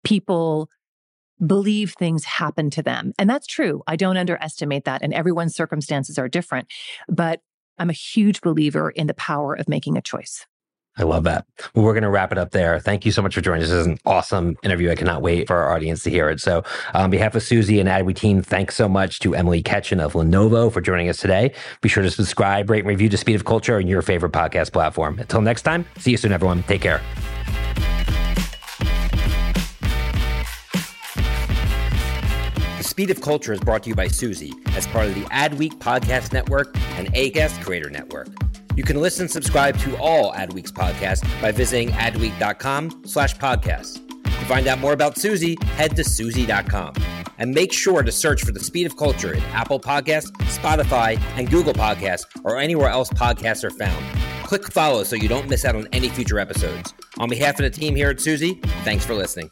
people 0.04 0.70
believe 1.44 1.94
things 1.94 2.24
happen 2.24 2.70
to 2.70 2.82
them. 2.82 3.12
And 3.18 3.28
that's 3.28 3.46
true. 3.46 3.82
I 3.86 3.96
don't 3.96 4.16
underestimate 4.16 4.84
that. 4.84 5.02
And 5.02 5.14
everyone's 5.14 5.54
circumstances 5.54 6.18
are 6.18 6.28
different. 6.28 6.68
But 7.08 7.40
I'm 7.78 7.90
a 7.90 7.94
huge 7.94 8.40
believer 8.40 8.90
in 8.90 9.06
the 9.06 9.14
power 9.14 9.54
of 9.54 9.68
making 9.68 9.96
a 9.96 10.02
choice. 10.02 10.46
I 10.98 11.04
love 11.04 11.24
that. 11.24 11.46
Well, 11.74 11.84
we're 11.84 11.94
going 11.94 12.02
to 12.02 12.10
wrap 12.10 12.32
it 12.32 12.36
up 12.36 12.50
there. 12.50 12.78
Thank 12.78 13.06
you 13.06 13.12
so 13.12 13.22
much 13.22 13.34
for 13.34 13.40
joining 13.40 13.62
us. 13.62 13.70
This 13.70 13.78
is 13.78 13.86
an 13.86 13.98
awesome 14.04 14.56
interview. 14.62 14.90
I 14.90 14.96
cannot 14.96 15.22
wait 15.22 15.46
for 15.46 15.56
our 15.56 15.72
audience 15.72 16.02
to 16.02 16.10
hear 16.10 16.28
it. 16.28 16.40
So, 16.40 16.62
on 16.92 17.10
behalf 17.10 17.34
of 17.34 17.42
Suzy 17.42 17.80
and 17.80 17.88
Adweek 17.88 18.16
team, 18.16 18.42
thanks 18.42 18.74
so 18.74 18.88
much 18.88 19.20
to 19.20 19.34
Emily 19.34 19.62
Ketchen 19.62 20.00
of 20.00 20.14
Lenovo 20.14 20.70
for 20.70 20.80
joining 20.80 21.08
us 21.08 21.18
today. 21.18 21.54
Be 21.80 21.88
sure 21.88 22.02
to 22.02 22.10
subscribe, 22.10 22.68
rate, 22.68 22.80
and 22.80 22.88
review 22.88 23.08
the 23.08 23.16
Speed 23.16 23.36
of 23.36 23.44
Culture 23.44 23.76
on 23.76 23.86
your 23.86 24.02
favorite 24.02 24.32
podcast 24.32 24.72
platform. 24.72 25.18
Until 25.20 25.40
next 25.40 25.62
time, 25.62 25.86
see 25.96 26.10
you 26.10 26.16
soon, 26.16 26.32
everyone. 26.32 26.64
Take 26.64 26.82
care. 26.82 27.00
Speed 33.00 33.10
of 33.12 33.22
Culture 33.22 33.54
is 33.54 33.60
brought 33.60 33.82
to 33.84 33.88
you 33.88 33.94
by 33.94 34.08
Suzy 34.08 34.52
as 34.76 34.86
part 34.86 35.06
of 35.06 35.14
the 35.14 35.22
Adweek 35.30 35.78
Podcast 35.78 36.34
Network 36.34 36.76
and 36.98 37.10
Acast 37.14 37.64
Creator 37.64 37.88
Network. 37.88 38.28
You 38.76 38.82
can 38.84 39.00
listen 39.00 39.22
and 39.22 39.30
subscribe 39.30 39.78
to 39.78 39.96
all 39.96 40.34
Adweek's 40.34 40.70
podcasts 40.70 41.22
by 41.40 41.50
visiting 41.50 41.88
adweek.com 41.92 43.04
slash 43.06 43.34
podcasts. 43.36 44.06
To 44.24 44.44
find 44.44 44.66
out 44.66 44.80
more 44.80 44.92
about 44.92 45.16
Suzy, 45.16 45.56
head 45.76 45.96
to 45.96 46.04
suzy.com. 46.04 46.92
And 47.38 47.54
make 47.54 47.72
sure 47.72 48.02
to 48.02 48.12
search 48.12 48.44
for 48.44 48.52
The 48.52 48.60
Speed 48.60 48.84
of 48.84 48.98
Culture 48.98 49.32
in 49.32 49.42
Apple 49.44 49.80
Podcasts, 49.80 50.30
Spotify, 50.58 51.18
and 51.38 51.50
Google 51.50 51.72
Podcasts, 51.72 52.26
or 52.44 52.58
anywhere 52.58 52.90
else 52.90 53.08
podcasts 53.08 53.64
are 53.64 53.70
found. 53.70 54.04
Click 54.44 54.70
follow 54.70 55.04
so 55.04 55.16
you 55.16 55.26
don't 55.26 55.48
miss 55.48 55.64
out 55.64 55.74
on 55.74 55.88
any 55.94 56.10
future 56.10 56.38
episodes. 56.38 56.92
On 57.16 57.30
behalf 57.30 57.58
of 57.58 57.62
the 57.62 57.70
team 57.70 57.96
here 57.96 58.10
at 58.10 58.20
Suzy, 58.20 58.60
thanks 58.84 59.06
for 59.06 59.14
listening. 59.14 59.50